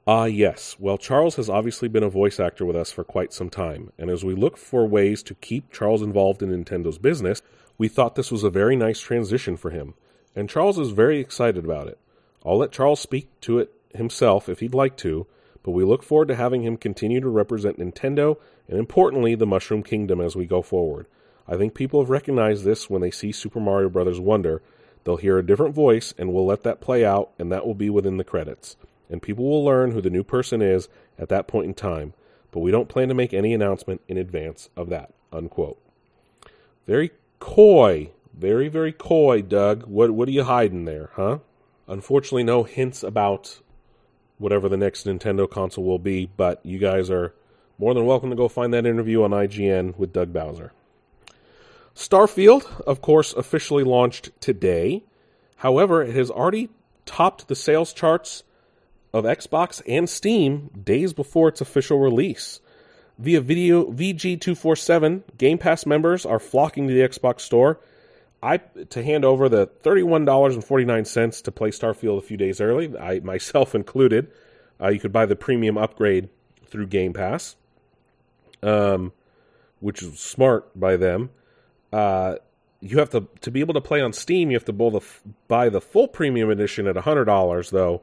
Ah, 0.06 0.26
yes. 0.26 0.76
Well, 0.78 0.98
Charles 0.98 1.38
has 1.38 1.50
obviously 1.50 1.88
been 1.88 2.04
a 2.04 2.10
voice 2.10 2.38
actor 2.38 2.66
with 2.66 2.76
us 2.76 2.92
for 2.92 3.06
quite 3.06 3.32
some 3.32 3.50
time, 3.50 3.94
and 3.98 4.10
as 4.10 4.26
we 4.26 4.36
look 4.36 4.58
for 4.58 4.86
ways 4.86 5.24
to 5.24 5.36
keep 5.36 5.72
Charles 5.72 6.02
involved 6.02 6.44
in 6.44 6.50
Nintendo's 6.50 6.98
business, 6.98 7.42
we 7.78 7.88
thought 7.88 8.16
this 8.16 8.32
was 8.32 8.44
a 8.44 8.50
very 8.50 8.76
nice 8.76 9.00
transition 9.00 9.56
for 9.56 9.70
him, 9.72 9.94
and 10.36 10.50
Charles 10.50 10.78
is 10.78 10.92
very 10.92 11.20
excited 11.20 11.64
about 11.64 11.88
it. 11.88 11.98
I'll 12.46 12.58
let 12.58 12.74
Charles 12.74 13.00
speak 13.00 13.30
to 13.42 13.60
it 13.60 13.72
himself 13.96 14.50
if 14.50 14.60
he'd 14.60 14.74
like 14.74 14.98
to, 14.98 15.26
but 15.64 15.72
we 15.72 15.86
look 15.86 16.04
forward 16.04 16.28
to 16.28 16.36
having 16.36 16.64
him 16.64 16.76
continue 16.76 17.22
to 17.22 17.30
represent 17.30 17.80
Nintendo 17.80 18.36
and, 18.68 18.78
importantly, 18.78 19.34
the 19.36 19.48
Mushroom 19.48 19.82
Kingdom 19.82 20.20
as 20.20 20.36
we 20.36 20.46
go 20.46 20.62
forward. 20.62 21.08
I 21.48 21.56
think 21.56 21.74
people 21.74 22.02
have 22.02 22.10
recognized 22.10 22.66
this 22.66 22.90
when 22.90 23.02
they 23.02 23.12
see 23.12 23.32
Super 23.32 23.62
Mario 23.62 23.88
Bros. 23.88 24.20
Wonder. 24.20 24.62
They'll 25.04 25.18
hear 25.18 25.38
a 25.38 25.46
different 25.46 25.76
voice, 25.76 26.14
and 26.18 26.34
we'll 26.34 26.46
let 26.46 26.64
that 26.64 26.82
play 26.82 27.06
out, 27.06 27.32
and 27.38 27.52
that 27.52 27.66
will 27.66 27.76
be 27.76 27.90
within 27.90 28.18
the 28.18 28.24
credits. 28.24 28.76
And 29.10 29.22
people 29.22 29.46
will 29.46 29.64
learn 29.64 29.92
who 29.92 30.02
the 30.02 30.10
new 30.10 30.24
person 30.24 30.62
is 30.62 30.88
at 31.20 31.30
that 31.30 31.48
point 31.48 31.68
in 31.68 31.74
time. 31.74 32.14
But 32.52 32.60
we 32.60 32.72
don't 32.72 32.90
plan 32.90 33.10
to 33.10 33.14
make 33.14 33.34
any 33.34 33.54
announcement 33.54 34.02
in 34.08 34.18
advance 34.18 34.70
of 34.76 34.90
that. 34.90 35.14
Unquote. 35.32 35.80
Very 36.88 37.12
coy. 37.40 38.12
Very, 38.34 38.68
very 38.68 38.92
coy, 38.92 39.42
Doug. 39.42 39.84
What 39.84 40.12
what 40.12 40.28
are 40.28 40.32
you 40.32 40.44
hiding 40.44 40.86
there, 40.86 41.12
huh? 41.14 41.40
Unfortunately, 41.88 42.44
no 42.44 42.64
hints 42.64 43.04
about 43.04 43.60
whatever 44.38 44.68
the 44.68 44.78
next 44.78 45.06
Nintendo 45.06 45.50
console 45.50 45.84
will 45.84 46.00
be, 46.00 46.26
but 46.26 46.66
you 46.66 46.80
guys 46.80 47.10
are 47.10 47.34
more 47.78 47.94
than 47.94 48.06
welcome 48.06 48.30
to 48.30 48.36
go 48.36 48.48
find 48.48 48.74
that 48.74 48.86
interview 48.86 49.24
on 49.24 49.32
IGN 49.32 49.98
with 49.98 50.14
Doug 50.14 50.34
Bowser. 50.34 50.74
Starfield, 51.96 52.82
of 52.82 53.02
course, 53.02 53.34
officially 53.34 53.84
launched 53.84 54.30
today. 54.42 55.04
However, 55.58 56.02
it 56.02 56.16
has 56.16 56.32
already 56.32 56.70
topped 57.06 57.48
the 57.48 57.56
sales 57.56 57.94
charts 57.94 58.44
of 59.14 59.26
Xbox 59.26 59.82
and 59.88 60.10
Steam 60.10 60.70
days 60.84 61.14
before 61.14 61.48
its 61.48 61.62
official 61.62 62.00
release. 62.00 62.60
Via 63.20 63.42
video 63.42 63.86
VG247, 63.92 65.22
Game 65.38 65.60
Pass 65.60 65.86
members 65.86 66.26
are 66.26 66.40
flocking 66.40 66.88
to 66.88 66.94
the 66.94 67.08
Xbox 67.08 67.42
store. 67.42 67.80
I 68.42 68.58
to 68.58 69.04
hand 69.04 69.24
over 69.24 69.48
the 69.48 69.68
$31.49 69.68 71.44
to 71.44 71.52
play 71.52 71.70
Starfield 71.70 72.18
a 72.18 72.22
few 72.22 72.38
days 72.38 72.60
early, 72.60 72.98
I 72.98 73.20
myself 73.24 73.76
included. 73.76 74.32
Uh, 74.82 74.90
you 74.90 75.00
could 75.00 75.14
buy 75.14 75.28
the 75.28 75.36
premium 75.36 75.78
upgrade 75.78 76.30
through 76.66 76.88
Game 76.88 77.14
Pass, 77.14 77.56
um, 78.64 79.14
which 79.80 80.02
is 80.02 80.20
smart 80.20 80.78
by 80.78 80.98
them. 80.98 81.30
Uh, 81.94 82.38
you 82.82 82.98
have 82.98 83.12
to 83.12 83.28
to 83.42 83.52
be 83.52 83.60
able 83.62 83.76
to 83.76 83.82
play 83.82 84.02
on 84.02 84.12
Steam. 84.12 84.52
You 84.52 84.58
have 84.58 84.66
to 84.66 84.74
buy 84.74 84.90
the, 84.90 85.02
buy 85.48 85.70
the 85.70 85.80
full 85.80 86.08
premium 86.08 86.50
edition 86.50 86.88
at 86.88 86.98
hundred 86.98 87.26
dollars, 87.26 87.70
though. 87.70 88.02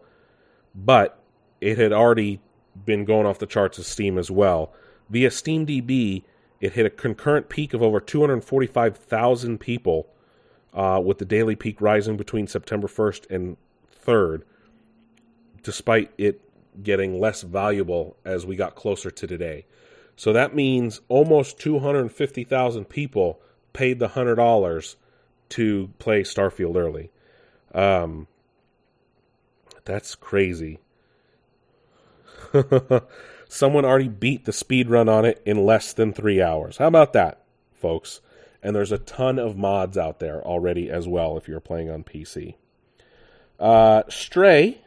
But 0.75 1.21
it 1.61 1.77
had 1.77 1.93
already 1.93 2.41
been 2.85 3.05
going 3.05 3.27
off 3.27 3.39
the 3.39 3.47
charts 3.47 3.79
of 3.79 3.85
Steam 3.85 4.17
as 4.17 4.31
well. 4.31 4.73
Via 5.11 5.29
SteamDB, 5.29 6.23
it 6.61 6.73
hit 6.73 6.87
a 6.87 6.91
concurrent 6.91 7.49
peak 7.49 7.75
of 7.75 7.83
over 7.83 8.01
245,000 8.01 9.59
people, 9.59 10.09
uh, 10.73 11.01
with 11.05 11.19
the 11.19 11.25
daily 11.25 11.57
peak 11.57 11.81
rising 11.81 12.17
between 12.17 12.47
September 12.47 12.87
1st 12.87 13.29
and 13.29 13.57
3rd, 14.07 14.43
despite 15.63 16.13
it 16.17 16.41
getting 16.83 17.21
less 17.21 17.43
valuable 17.43 18.17
as 18.25 18.47
we 18.47 18.55
got 18.55 18.77
closer 18.77 19.11
to 19.11 19.27
today. 19.27 19.67
So 20.17 20.33
that 20.33 20.55
means 20.55 21.01
almost 21.09 21.59
250,000 21.59 22.85
people 22.89 23.41
paid 23.73 23.99
the 23.99 24.09
hundred 24.09 24.37
dollars 24.37 24.97
to 25.51 25.91
play 25.99 26.23
Starfield 26.23 26.77
early. 26.77 27.11
Um, 27.75 28.27
that's 29.85 30.15
crazy. 30.15 30.79
Someone 33.49 33.85
already 33.85 34.09
beat 34.09 34.45
the 34.45 34.53
speed 34.53 34.89
run 34.89 35.09
on 35.09 35.25
it 35.25 35.43
in 35.45 35.65
less 35.65 35.93
than 35.93 36.13
three 36.13 36.41
hours. 36.41 36.77
How 36.77 36.87
about 36.87 37.13
that, 37.15 37.43
folks? 37.75 38.21
And 38.63 38.77
there's 38.77 38.93
a 38.93 38.99
ton 38.99 39.39
of 39.39 39.57
mods 39.57 39.97
out 39.97 40.21
there 40.21 40.43
already 40.43 40.91
as 40.91 41.09
well 41.09 41.37
if 41.37 41.49
you're 41.49 41.61
playing 41.61 41.91
on 41.91 42.05
PC. 42.05 42.55
Uh, 43.59 44.03
Stray, 44.09 44.83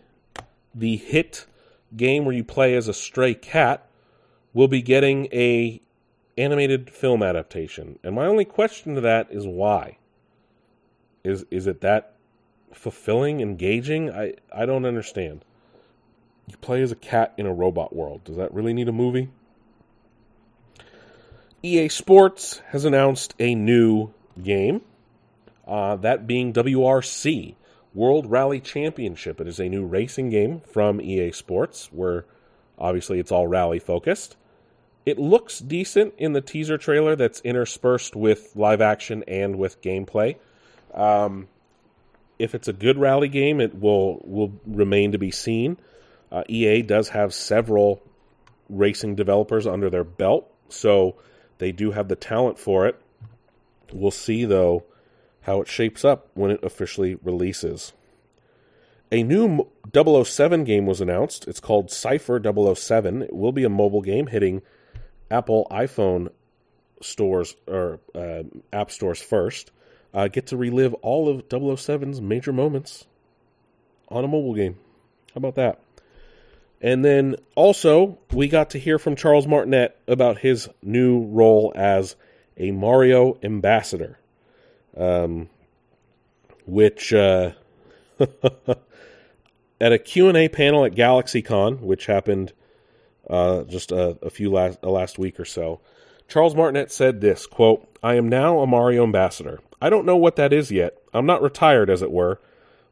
the 0.74 0.96
hit 0.96 1.46
game 1.96 2.26
where 2.26 2.36
you 2.36 2.43
play 2.43 2.76
as 2.76 2.88
a 2.88 2.93
stray 2.93 3.34
cat, 3.34 3.88
will 4.54 4.67
be 4.67 4.82
getting 4.82 5.28
a 5.34 5.82
animated 6.38 6.89
film 6.89 7.24
adaptation. 7.24 8.00
And 8.04 8.15
my 8.15 8.26
only 8.26 8.46
question 8.46 8.96
to 8.96 9.02
that 9.02 9.28
is 9.32 9.46
why? 9.46 9.98
Is 11.24 11.46
is 11.52 11.67
it 11.67 11.82
that 11.82 12.15
fulfilling, 12.74 13.39
engaging? 13.39 14.12
I, 14.12 14.34
I 14.54 14.65
don't 14.65 14.86
understand. 14.86 15.46
You 16.48 16.58
play 16.58 16.82
as 16.82 16.91
a 16.91 16.96
cat 16.96 17.34
in 17.38 17.46
a 17.46 17.54
robot 17.54 17.96
world. 17.96 18.24
Does 18.26 18.36
that 18.36 18.54
really 18.54 18.74
need 18.74 18.89
a 18.89 18.93
movie? 18.93 19.30
EA 21.62 21.88
Sports 21.88 22.62
has 22.69 22.84
announced 22.84 23.34
a 23.39 23.56
new 23.56 24.13
game, 24.41 24.82
uh, 25.65 25.96
that 25.96 26.28
being 26.28 26.52
WRC, 26.52 27.56
World 27.93 28.30
Rally 28.30 28.60
Championship. 28.60 29.39
It 29.39 29.48
is 29.48 29.60
a 29.60 29.69
new 29.69 29.86
racing 29.86 30.30
game 30.30 30.60
from 30.60 31.00
EA 31.00 31.32
Sports, 31.32 31.89
where 31.93 32.26
obviously 32.78 33.19
it's 33.19 33.32
all 33.32 33.48
rally 33.48 33.80
focused. 33.80 34.36
It 35.06 35.20
looks 35.20 35.60
decent 35.60 36.13
in 36.18 36.34
the 36.34 36.42
teaser 36.42 36.78
trailer 36.78 37.16
that's 37.16 37.42
interspersed 37.42 38.16
with 38.16 38.56
live 38.56 38.82
action 38.82 39.24
and 39.28 39.58
with 39.58 39.82
gameplay. 39.82 40.38
Um, 40.94 41.48
if 42.39 42.56
it's 42.56 42.68
a 42.68 42.74
good 42.74 42.98
rally 42.98 43.28
game, 43.28 43.60
it 43.60 43.80
will 43.80 44.22
will 44.24 44.54
remain 44.66 45.12
to 45.12 45.18
be 45.18 45.32
seen. 45.32 45.78
Uh, 46.32 46.44
EA 46.48 46.82
does 46.82 47.10
have 47.10 47.34
several 47.34 48.02
racing 48.70 49.16
developers 49.16 49.68
under 49.68 49.89
their 49.89 50.04
belt, 50.04 50.50
so 50.70 51.16
they 51.58 51.72
do 51.72 51.92
have 51.92 52.08
the 52.08 52.16
talent 52.16 52.58
for 52.58 52.88
it. 52.88 53.00
We'll 53.92 54.12
see 54.12 54.46
though 54.46 54.84
how 55.42 55.62
it 55.62 55.68
shapes 55.68 56.06
up 56.06 56.30
when 56.34 56.52
it 56.52 56.63
officially 56.63 57.16
releases. 57.24 57.94
A 59.12 59.22
new 59.22 59.68
007 59.94 60.63
game 60.63 60.88
was 60.88 61.00
announced. 61.00 61.48
It's 61.48 61.60
called 61.60 61.92
Cypher 61.92 62.42
007. 62.42 63.22
It 63.22 63.36
will 63.36 63.52
be 63.52 63.63
a 63.63 63.70
mobile 63.70 64.02
game 64.02 64.28
hitting 64.28 64.63
Apple 65.34 65.67
iPhone 65.72 66.30
stores 67.02 67.56
or 67.67 68.00
uh, 68.15 68.43
app 68.72 68.91
stores 68.91 69.22
first. 69.22 69.72
Uh, 70.13 70.28
get 70.28 70.48
to 70.48 70.58
relive 70.58 70.93
all 70.96 71.28
of 71.28 71.50
007's 71.50 72.22
major 72.22 72.54
moments 72.54 73.06
on 74.10 74.24
a 74.24 74.28
mobile 74.28 74.54
game. 74.54 74.78
How 75.34 75.39
about 75.39 75.56
that? 75.56 75.80
And 76.80 77.04
then 77.04 77.38
also, 77.56 78.19
we 78.32 78.48
got 78.48 78.72
to 78.72 78.80
hear 78.80 79.00
from 79.00 79.15
Charles 79.15 79.48
Martinet 79.48 79.98
about 80.08 80.38
his 80.38 80.69
new 80.84 81.26
role 81.26 81.72
as 81.76 82.15
a 82.58 82.72
Mario 82.72 83.39
ambassador, 83.41 84.19
um, 84.96 85.50
which 86.67 87.12
uh, 87.12 87.52
at 89.82 89.93
a 89.93 89.98
Q&A 89.98 90.48
panel 90.50 90.86
at 90.86 90.93
GalaxyCon, 90.93 91.80
which 91.80 92.06
happened 92.06 92.54
uh, 93.29 93.63
just 93.63 93.91
a, 93.91 94.17
a 94.21 94.29
few 94.29 94.51
last, 94.51 94.79
a 94.83 94.89
last 94.89 95.17
week 95.17 95.39
or 95.39 95.45
so, 95.45 95.79
Charles 96.27 96.55
Martinet 96.55 96.91
said 96.91 97.21
this, 97.21 97.45
quote, 97.45 97.88
I 98.01 98.15
am 98.15 98.27
now 98.27 98.59
a 98.59 98.67
Mario 98.67 99.03
ambassador. 99.03 99.59
I 99.81 99.89
don't 99.89 100.05
know 100.05 100.17
what 100.17 100.36
that 100.38 100.53
is 100.53 100.71
yet. 100.71 100.97
I'm 101.13 101.25
not 101.25 101.41
retired, 101.41 101.89
as 101.89 102.01
it 102.01 102.12
were, 102.12 102.39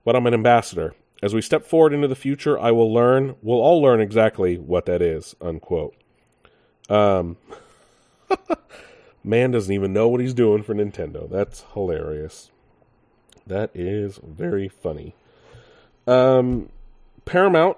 but 0.04 0.16
I'm 0.16 0.28
an 0.28 0.34
ambassador. 0.34 0.94
As 1.24 1.34
we 1.34 1.42
step 1.42 1.66
forward 1.66 1.94
into 1.94 2.08
the 2.08 2.16
future, 2.16 2.60
I 2.60 2.72
will 2.72 2.92
learn, 2.92 3.36
we'll 3.42 3.62
all 3.62 3.82
learn 3.82 4.02
exactly 4.02 4.58
what 4.58 4.86
that 4.88 5.02
is, 5.02 5.36
unquote. 5.40 5.96
Um, 6.90 7.38
man 9.24 9.52
doesn't 9.52 9.74
even 9.74 9.94
know 9.94 10.08
what 10.08 10.22
he's 10.22 10.34
doing 10.34 10.64
for 10.64 10.74
Nintendo. 10.74 11.30
That's 11.30 11.64
hilarious. 11.74 12.52
That 13.46 13.70
is 13.74 14.20
very 14.24 14.68
funny. 14.68 15.16
Um, 16.08 16.70
Paramount 17.26 17.78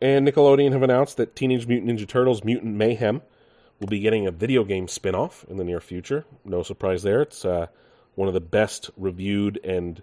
and 0.00 0.26
Nickelodeon 0.26 0.72
have 0.72 0.82
announced 0.82 1.16
that 1.18 1.36
Teenage 1.36 1.66
Mutant 1.66 1.90
Ninja 1.90 2.08
Turtles 2.08 2.44
Mutant 2.44 2.74
Mayhem 2.74 3.22
will 3.78 3.88
be 3.88 4.00
getting 4.00 4.26
a 4.26 4.30
video 4.30 4.64
game 4.64 4.88
spin 4.88 5.14
off 5.14 5.44
in 5.48 5.56
the 5.56 5.64
near 5.64 5.80
future. 5.80 6.24
No 6.44 6.62
surprise 6.62 7.02
there. 7.02 7.22
It's 7.22 7.44
uh, 7.44 7.66
one 8.14 8.28
of 8.28 8.34
the 8.34 8.40
best 8.40 8.90
reviewed 8.96 9.58
and 9.64 10.02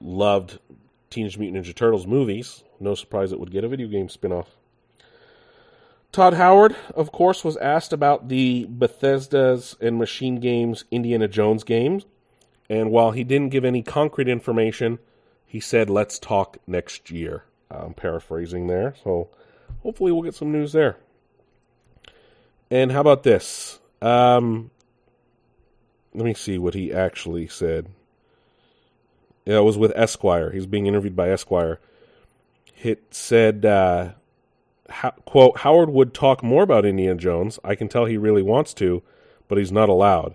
loved 0.00 0.58
Teenage 1.10 1.38
Mutant 1.38 1.64
Ninja 1.64 1.74
Turtles 1.74 2.06
movies. 2.06 2.62
No 2.80 2.94
surprise 2.94 3.32
it 3.32 3.40
would 3.40 3.52
get 3.52 3.64
a 3.64 3.68
video 3.68 3.88
game 3.88 4.08
spin 4.08 4.32
off. 4.32 4.56
Todd 6.12 6.34
Howard, 6.34 6.76
of 6.94 7.10
course, 7.10 7.42
was 7.42 7.56
asked 7.56 7.92
about 7.92 8.28
the 8.28 8.66
Bethesda's 8.68 9.76
and 9.80 10.00
MachineGames 10.00 10.84
Indiana 10.92 11.26
Jones 11.26 11.64
games. 11.64 12.06
And 12.70 12.90
while 12.90 13.10
he 13.10 13.24
didn't 13.24 13.48
give 13.48 13.64
any 13.64 13.82
concrete 13.82 14.28
information, 14.28 15.00
he 15.44 15.58
said, 15.58 15.90
let's 15.90 16.18
talk 16.18 16.58
next 16.66 17.10
year. 17.10 17.44
I'm 17.80 17.94
paraphrasing 17.94 18.66
there. 18.66 18.94
So 19.02 19.28
hopefully 19.82 20.12
we'll 20.12 20.22
get 20.22 20.34
some 20.34 20.52
news 20.52 20.72
there. 20.72 20.96
And 22.70 22.92
how 22.92 23.00
about 23.00 23.22
this? 23.22 23.78
Um, 24.02 24.70
let 26.14 26.24
me 26.24 26.34
see 26.34 26.58
what 26.58 26.74
he 26.74 26.92
actually 26.92 27.48
said. 27.48 27.88
Yeah, 29.44 29.58
it 29.58 29.64
was 29.64 29.76
with 29.76 29.92
Esquire. 29.94 30.50
He's 30.50 30.66
being 30.66 30.86
interviewed 30.86 31.16
by 31.16 31.30
Esquire. 31.30 31.78
It 32.82 33.02
said, 33.10 33.64
uh, 33.64 34.12
how, 34.88 35.10
quote, 35.10 35.58
Howard 35.58 35.90
would 35.90 36.14
talk 36.14 36.42
more 36.42 36.62
about 36.62 36.84
Indiana 36.84 37.18
Jones. 37.18 37.58
I 37.64 37.74
can 37.74 37.88
tell 37.88 38.04
he 38.04 38.16
really 38.16 38.42
wants 38.42 38.74
to, 38.74 39.02
but 39.48 39.58
he's 39.58 39.72
not 39.72 39.88
allowed. 39.88 40.34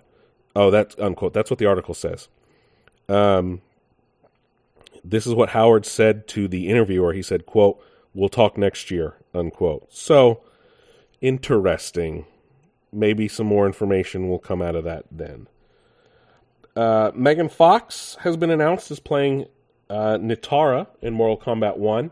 Oh, 0.54 0.70
that's 0.70 0.96
unquote. 0.98 1.32
That's 1.32 1.50
what 1.50 1.58
the 1.58 1.66
article 1.66 1.94
says. 1.94 2.28
Um, 3.08 3.60
this 5.04 5.26
is 5.26 5.34
what 5.34 5.50
Howard 5.50 5.86
said 5.86 6.26
to 6.28 6.48
the 6.48 6.68
interviewer. 6.68 7.12
He 7.12 7.22
said, 7.22 7.46
quote, 7.46 7.82
we'll 8.14 8.28
talk 8.28 8.58
next 8.58 8.90
year, 8.90 9.16
unquote. 9.34 9.92
So, 9.92 10.42
interesting. 11.20 12.26
Maybe 12.92 13.28
some 13.28 13.46
more 13.46 13.66
information 13.66 14.28
will 14.28 14.38
come 14.38 14.60
out 14.60 14.74
of 14.74 14.84
that 14.84 15.04
then. 15.10 15.46
Uh, 16.76 17.10
Megan 17.14 17.48
Fox 17.48 18.16
has 18.20 18.36
been 18.36 18.50
announced 18.50 18.90
as 18.90 19.00
playing 19.00 19.46
uh, 19.88 20.18
Nitara 20.18 20.86
in 21.02 21.14
Mortal 21.14 21.38
Kombat 21.38 21.76
1. 21.76 22.10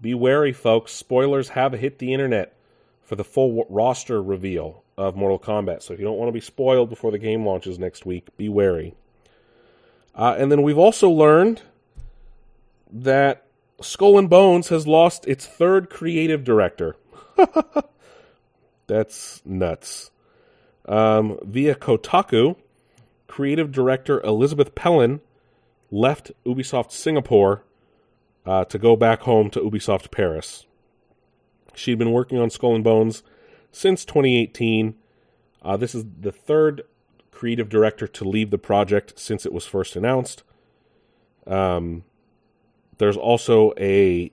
Be 0.00 0.14
wary, 0.14 0.52
folks. 0.52 0.92
Spoilers 0.92 1.50
have 1.50 1.72
hit 1.72 1.98
the 1.98 2.12
internet 2.12 2.54
for 3.02 3.16
the 3.16 3.24
full 3.24 3.66
roster 3.68 4.22
reveal 4.22 4.82
of 4.96 5.16
Mortal 5.16 5.38
Kombat. 5.38 5.82
So 5.82 5.92
if 5.92 6.00
you 6.00 6.04
don't 6.04 6.16
want 6.18 6.28
to 6.28 6.32
be 6.32 6.40
spoiled 6.40 6.88
before 6.88 7.10
the 7.10 7.18
game 7.18 7.44
launches 7.46 7.78
next 7.78 8.06
week, 8.06 8.34
be 8.36 8.48
wary. 8.48 8.94
Uh, 10.14 10.36
and 10.38 10.50
then 10.50 10.62
we've 10.62 10.78
also 10.78 11.10
learned 11.10 11.62
that 12.94 13.44
Skull 13.80 14.18
and 14.18 14.30
Bones 14.30 14.68
has 14.68 14.86
lost 14.86 15.26
its 15.26 15.44
third 15.44 15.90
creative 15.90 16.44
director. 16.44 16.96
That's 18.86 19.42
nuts. 19.44 20.10
Um, 20.86 21.38
via 21.42 21.74
Kotaku, 21.74 22.56
creative 23.26 23.72
director 23.72 24.22
Elisabeth 24.22 24.74
Pelen 24.74 25.20
left 25.90 26.30
Ubisoft 26.46 26.92
Singapore 26.92 27.64
uh, 28.46 28.64
to 28.66 28.78
go 28.78 28.94
back 28.94 29.22
home 29.22 29.50
to 29.50 29.60
Ubisoft 29.60 30.10
Paris. 30.10 30.66
She'd 31.74 31.98
been 31.98 32.12
working 32.12 32.38
on 32.38 32.50
Skull 32.50 32.76
and 32.76 32.84
Bones 32.84 33.24
since 33.72 34.04
2018. 34.04 34.94
Uh, 35.62 35.76
this 35.76 35.94
is 35.94 36.04
the 36.20 36.30
third 36.30 36.82
creative 37.32 37.68
director 37.68 38.06
to 38.06 38.28
leave 38.28 38.50
the 38.50 38.58
project 38.58 39.18
since 39.18 39.44
it 39.44 39.52
was 39.52 39.66
first 39.66 39.96
announced. 39.96 40.44
Um, 41.46 42.04
there's 42.98 43.16
also 43.16 43.72
a 43.78 44.30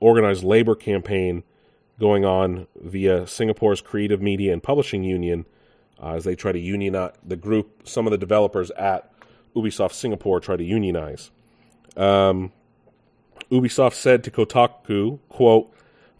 organized 0.00 0.44
labor 0.44 0.74
campaign 0.74 1.42
going 1.98 2.24
on 2.24 2.66
via 2.76 3.26
Singapore's 3.26 3.80
Creative 3.80 4.20
Media 4.20 4.52
and 4.52 4.62
Publishing 4.62 5.04
Union 5.04 5.46
uh, 6.02 6.14
as 6.14 6.24
they 6.24 6.34
try 6.34 6.52
to 6.52 6.58
unionize 6.58 7.12
the 7.24 7.36
group. 7.36 7.86
Some 7.88 8.06
of 8.06 8.10
the 8.10 8.18
developers 8.18 8.70
at 8.72 9.10
Ubisoft 9.54 9.92
Singapore 9.92 10.40
try 10.40 10.56
to 10.56 10.64
unionize. 10.64 11.30
Um, 11.96 12.52
Ubisoft 13.50 13.94
said 13.94 14.24
to 14.24 14.30
Kotaku, 14.30 15.20
quote, 15.28 15.70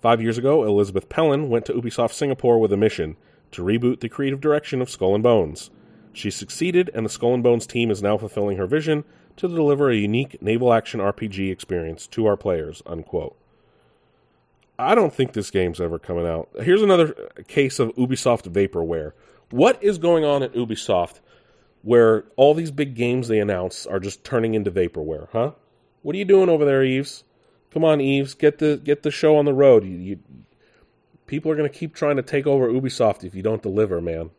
Five 0.00 0.20
years 0.20 0.36
ago, 0.36 0.64
Elisabeth 0.64 1.08
Pelen 1.08 1.48
went 1.48 1.64
to 1.66 1.72
Ubisoft 1.72 2.12
Singapore 2.12 2.58
with 2.58 2.72
a 2.72 2.76
mission 2.76 3.16
to 3.52 3.62
reboot 3.62 4.00
the 4.00 4.08
creative 4.08 4.40
direction 4.40 4.82
of 4.82 4.90
Skull 4.90 5.14
and 5.14 5.22
Bones. 5.22 5.70
She 6.12 6.30
succeeded, 6.30 6.90
and 6.94 7.06
the 7.06 7.10
Skull 7.10 7.34
and 7.34 7.42
Bones 7.42 7.66
team 7.66 7.90
is 7.90 8.02
now 8.02 8.18
fulfilling 8.18 8.58
her 8.58 8.66
vision 8.66 9.04
to 9.36 9.48
deliver 9.48 9.90
a 9.90 9.96
unique 9.96 10.40
naval 10.42 10.72
action 10.72 11.00
RPG 11.00 11.50
experience 11.50 12.06
to 12.08 12.26
our 12.26 12.36
players. 12.36 12.82
Unquote. 12.86 13.36
I 14.78 14.94
don't 14.94 15.14
think 15.14 15.32
this 15.32 15.50
game's 15.50 15.80
ever 15.80 15.98
coming 15.98 16.26
out. 16.26 16.48
Here's 16.60 16.82
another 16.82 17.14
case 17.46 17.78
of 17.78 17.94
Ubisoft 17.94 18.50
vaporware. 18.52 19.12
What 19.50 19.82
is 19.82 19.98
going 19.98 20.24
on 20.24 20.42
at 20.42 20.52
Ubisoft 20.54 21.20
where 21.82 22.24
all 22.36 22.54
these 22.54 22.70
big 22.70 22.94
games 22.94 23.28
they 23.28 23.38
announce 23.38 23.86
are 23.86 24.00
just 24.00 24.24
turning 24.24 24.54
into 24.54 24.70
vaporware, 24.70 25.28
huh? 25.32 25.52
What 26.02 26.14
are 26.14 26.18
you 26.18 26.24
doing 26.24 26.48
over 26.48 26.64
there, 26.64 26.82
Eves? 26.82 27.24
Come 27.72 27.84
on, 27.84 28.00
Eves, 28.00 28.34
get 28.34 28.58
the 28.58 28.80
get 28.82 29.02
the 29.02 29.10
show 29.10 29.36
on 29.36 29.44
the 29.44 29.52
road. 29.52 29.84
You, 29.84 29.96
you 29.96 30.18
people 31.26 31.52
are 31.52 31.56
going 31.56 31.70
to 31.70 31.78
keep 31.78 31.94
trying 31.94 32.16
to 32.16 32.22
take 32.22 32.46
over 32.46 32.68
Ubisoft 32.68 33.24
if 33.24 33.34
you 33.34 33.42
don't 33.42 33.62
deliver, 33.62 34.00
man. 34.00 34.30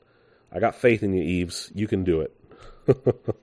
I 0.52 0.60
got 0.60 0.76
faith 0.76 1.04
in 1.04 1.14
you, 1.14 1.22
Eves. 1.22 1.72
You 1.76 1.88
can 1.88 2.04
do 2.04 2.22
it. 2.22 2.36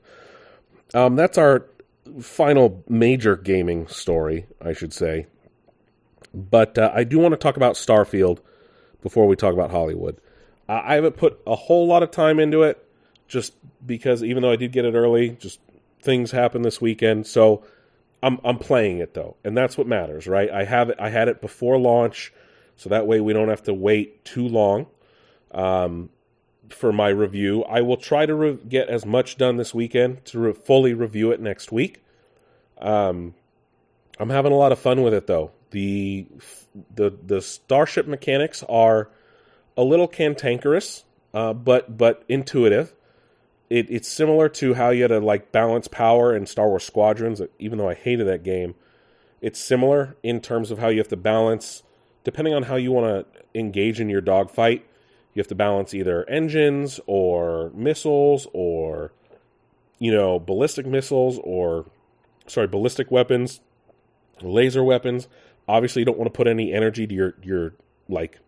um, 0.95 1.17
that's 1.17 1.39
our 1.39 1.67
final 2.21 2.83
major 2.89 3.37
gaming 3.37 3.87
story, 3.89 4.47
I 4.61 4.73
should 4.73 4.93
say. 4.93 5.27
But 6.35 6.79
uh, 6.79 6.91
I 6.95 7.05
do 7.05 7.19
want 7.19 7.33
to 7.33 7.37
talk 7.37 7.57
about 7.57 7.75
Starfield 7.75 8.41
before 9.03 9.27
we 9.27 9.37
talk 9.37 9.53
about 9.53 9.71
Hollywood. 9.71 10.19
I 10.69 10.95
haven't 10.95 11.17
put 11.17 11.41
a 11.47 11.55
whole 11.55 11.87
lot 11.87 12.03
of 12.03 12.11
time 12.11 12.39
into 12.39 12.63
it, 12.63 12.83
just 13.29 13.53
because 13.85 14.23
even 14.25 14.43
though 14.43 14.53
I 14.53 14.57
did 14.57 14.73
get 14.73 14.85
it 14.85 14.95
early, 14.95 15.31
just 15.31 15.61
things 16.01 16.31
happened 16.31 16.65
this 16.65 16.81
weekend. 16.81 17.27
So 17.27 17.65
I'm 18.23 18.41
I'm 18.45 18.59
playing 18.59 18.99
it 18.99 19.13
though, 19.13 19.37
and 19.45 19.57
that's 19.57 19.77
what 19.77 19.87
matters, 19.87 20.27
right? 20.27 20.51
I 20.51 20.65
have 20.65 20.89
it. 20.89 20.97
I 20.99 21.11
had 21.11 21.29
it 21.29 21.41
before 21.41 21.79
launch, 21.79 22.33
so 22.77 22.89
that 22.91 23.07
way 23.07 23.21
we 23.21 23.33
don't 23.33 23.49
have 23.49 23.65
to 23.65 23.75
wait 23.75 24.25
too 24.25 24.49
long 24.49 24.87
um, 25.53 26.11
for 26.73 26.93
my 26.93 27.09
review. 27.09 27.65
I 27.65 27.81
will 27.81 27.97
try 27.97 28.27
to 28.27 28.35
re- 28.35 28.59
get 28.69 28.89
as 28.89 29.07
much 29.07 29.37
done 29.37 29.57
this 29.57 29.75
weekend 29.75 30.25
to 30.27 30.39
re- 30.39 30.53
fully 30.53 30.95
review 30.95 31.31
it 31.31 31.41
next 31.41 31.73
week. 31.73 32.03
Um, 32.79 33.35
I'm 34.19 34.31
having 34.31 34.53
a 34.53 34.57
lot 34.57 34.73
of 34.73 34.79
fun 34.79 35.03
with 35.03 35.15
it 35.15 35.27
though 35.27 35.53
the 35.73 36.27
the 36.95 37.11
the 37.27 37.43
starship 37.43 38.07
mechanics 38.07 38.63
are 38.69 39.11
a 39.77 39.83
little 39.83 40.07
cantankerous, 40.07 41.05
uh, 41.35 41.53
but 41.53 41.99
but 41.99 42.23
intuitive. 42.29 42.95
It, 43.69 43.91
it's 43.91 44.09
similar 44.09 44.51
to 44.51 44.75
how 44.75 44.91
you 44.91 45.03
had 45.03 45.09
to 45.09 45.19
like 45.19 45.51
balance 45.51 45.89
power 45.89 46.37
in 46.37 46.47
Star 46.47 46.69
Wars 46.69 46.85
Squadrons. 46.85 47.41
Even 47.59 47.79
though 47.79 47.89
I 47.89 47.95
hated 47.95 48.29
that 48.29 48.45
game, 48.45 48.75
it's 49.41 49.59
similar 49.59 50.17
in 50.23 50.41
terms 50.41 50.71
of 50.71 50.79
how 50.79 50.89
you 50.89 50.99
have 50.99 51.09
to 51.09 51.17
balance, 51.17 51.83
depending 52.23 52.55
on 52.55 52.65
how 52.65 52.77
you 52.77 52.93
want 52.93 53.27
to 53.35 53.59
engage 53.59 53.99
in 53.99 54.09
your 54.09 54.21
dogfight. 54.21 54.87
You 55.35 55.41
have 55.41 55.49
to 55.49 55.55
balance 55.55 55.95
either 55.95 56.29
engines 56.29 57.01
or 57.07 57.71
missiles 57.75 58.47
or 58.53 59.13
you 59.99 60.13
know 60.13 60.39
ballistic 60.39 60.87
missiles 60.87 61.39
or 61.43 61.87
sorry 62.47 62.67
ballistic 62.67 63.11
weapons 63.11 63.61
laser 64.43 64.83
weapons. 64.83 65.29
Obviously, 65.69 66.01
you 66.01 66.07
don't 66.07 66.19
want 66.19 66.33
to 66.33 66.37
put 66.37 66.47
any 66.47 66.73
energy 66.73 67.07
to 67.07 67.15
your 67.15 67.35
your 67.43 67.75
like 68.09 68.39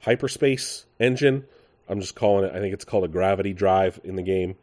hyperspace 0.00 0.86
engine. 1.00 1.44
I'm 1.88 2.00
just 2.00 2.14
calling 2.14 2.44
it. 2.44 2.54
I 2.54 2.60
think 2.60 2.74
it's 2.74 2.84
called 2.84 3.04
a 3.04 3.08
gravity 3.08 3.52
drive 3.52 4.00
in 4.04 4.16
the 4.16 4.22
game. 4.22 4.56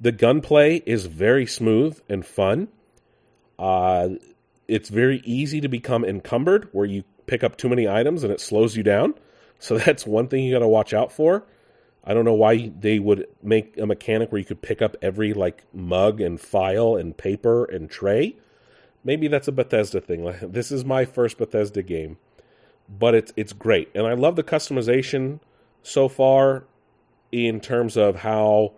The 0.00 0.12
gunplay 0.12 0.82
is 0.86 1.06
very 1.06 1.46
smooth 1.46 2.00
and 2.08 2.24
fun. 2.24 2.68
Uh, 3.58 4.10
it's 4.66 4.88
very 4.88 5.20
easy 5.24 5.60
to 5.60 5.68
become 5.68 6.04
encumbered, 6.04 6.68
where 6.72 6.86
you 6.86 7.04
pick 7.26 7.44
up 7.44 7.56
too 7.56 7.68
many 7.68 7.86
items 7.86 8.24
and 8.24 8.32
it 8.32 8.40
slows 8.40 8.76
you 8.76 8.82
down. 8.82 9.14
So 9.58 9.78
that's 9.78 10.06
one 10.06 10.28
thing 10.28 10.44
you 10.44 10.52
got 10.52 10.60
to 10.60 10.68
watch 10.68 10.92
out 10.92 11.12
for. 11.12 11.44
I 12.04 12.12
don't 12.12 12.26
know 12.26 12.34
why 12.34 12.70
they 12.78 12.98
would 12.98 13.26
make 13.42 13.78
a 13.78 13.86
mechanic 13.86 14.30
where 14.30 14.38
you 14.38 14.44
could 14.44 14.60
pick 14.60 14.82
up 14.82 14.96
every 15.00 15.32
like 15.32 15.64
mug 15.72 16.20
and 16.20 16.38
file 16.38 16.96
and 16.96 17.16
paper 17.16 17.64
and 17.64 17.88
tray. 17.88 18.36
Maybe 19.02 19.26
that's 19.28 19.48
a 19.48 19.52
Bethesda 19.52 20.00
thing. 20.00 20.24
This 20.42 20.70
is 20.70 20.84
my 20.84 21.04
first 21.06 21.38
Bethesda 21.38 21.82
game, 21.82 22.18
but 22.88 23.14
it's 23.14 23.32
it's 23.36 23.52
great, 23.52 23.90
and 23.94 24.06
I 24.06 24.12
love 24.12 24.36
the 24.36 24.42
customization 24.42 25.40
so 25.82 26.08
far 26.08 26.64
in 27.32 27.60
terms 27.60 27.96
of 27.96 28.16
how 28.16 28.74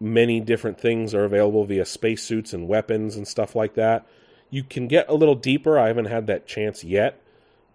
many 0.00 0.40
different 0.40 0.80
things 0.80 1.14
are 1.14 1.24
available 1.24 1.64
via 1.64 1.84
spacesuits 1.84 2.52
and 2.52 2.66
weapons 2.66 3.16
and 3.16 3.28
stuff 3.28 3.54
like 3.54 3.74
that. 3.74 4.06
You 4.48 4.64
can 4.64 4.88
get 4.88 5.08
a 5.08 5.14
little 5.14 5.34
deeper. 5.34 5.78
I 5.78 5.88
haven't 5.88 6.06
had 6.06 6.26
that 6.26 6.46
chance 6.46 6.82
yet, 6.82 7.19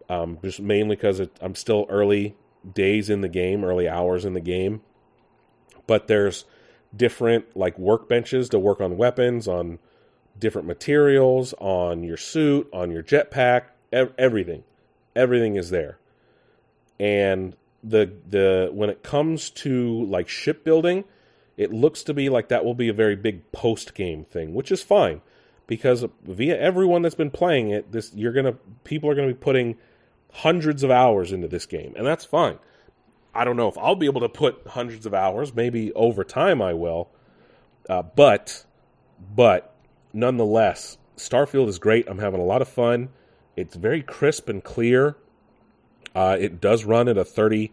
um, 0.09 0.37
just 0.43 0.59
mainly 0.59 0.95
because 0.95 1.21
I'm 1.41 1.55
still 1.55 1.85
early 1.89 2.35
days 2.73 3.09
in 3.09 3.21
the 3.21 3.29
game, 3.29 3.63
early 3.63 3.87
hours 3.87 4.25
in 4.25 4.33
the 4.33 4.41
game. 4.41 4.81
But 5.87 6.07
there's 6.07 6.45
different 6.95 7.55
like 7.55 7.77
workbenches 7.77 8.49
to 8.51 8.59
work 8.59 8.81
on 8.81 8.97
weapons, 8.97 9.47
on 9.47 9.79
different 10.37 10.67
materials, 10.67 11.53
on 11.59 12.03
your 12.03 12.17
suit, 12.17 12.69
on 12.73 12.91
your 12.91 13.03
jetpack, 13.03 13.63
ev- 13.91 14.13
everything. 14.17 14.63
Everything 15.15 15.55
is 15.55 15.69
there. 15.69 15.97
And 16.99 17.55
the 17.83 18.11
the 18.27 18.69
when 18.71 18.89
it 18.89 19.03
comes 19.03 19.49
to 19.51 20.05
like 20.05 20.27
shipbuilding, 20.27 21.03
it 21.57 21.71
looks 21.71 22.03
to 22.03 22.13
be 22.13 22.29
like 22.29 22.49
that 22.49 22.65
will 22.65 22.73
be 22.73 22.89
a 22.89 22.93
very 22.93 23.15
big 23.15 23.51
post 23.51 23.93
game 23.93 24.25
thing, 24.25 24.53
which 24.53 24.71
is 24.71 24.81
fine 24.81 25.21
because 25.67 26.05
via 26.23 26.57
everyone 26.59 27.01
that's 27.01 27.15
been 27.15 27.31
playing 27.31 27.69
it, 27.69 27.91
this 27.91 28.13
you're 28.13 28.33
gonna 28.33 28.55
people 28.83 29.09
are 29.09 29.15
gonna 29.15 29.27
be 29.27 29.33
putting 29.33 29.77
hundreds 30.35 30.83
of 30.83 30.91
hours 30.91 31.31
into 31.31 31.47
this 31.47 31.65
game, 31.65 31.93
and 31.95 32.05
that's 32.05 32.25
fine. 32.25 32.59
I 33.33 33.43
don't 33.43 33.57
know 33.57 33.67
if 33.67 33.77
I'll 33.77 33.95
be 33.95 34.05
able 34.05 34.21
to 34.21 34.29
put 34.29 34.67
hundreds 34.67 35.05
of 35.05 35.13
hours. 35.13 35.53
Maybe 35.53 35.91
over 35.93 36.23
time 36.23 36.61
I 36.61 36.73
will, 36.73 37.09
uh, 37.89 38.01
but 38.01 38.65
but 39.35 39.75
nonetheless, 40.13 40.97
Starfield 41.17 41.67
is 41.67 41.79
great. 41.79 42.07
I'm 42.07 42.19
having 42.19 42.39
a 42.39 42.45
lot 42.45 42.61
of 42.61 42.67
fun. 42.67 43.09
It's 43.55 43.75
very 43.75 44.01
crisp 44.01 44.49
and 44.49 44.63
clear. 44.63 45.15
Uh, 46.13 46.37
it 46.39 46.61
does 46.61 46.85
run 46.85 47.07
at 47.07 47.17
a 47.17 47.25
30 47.25 47.71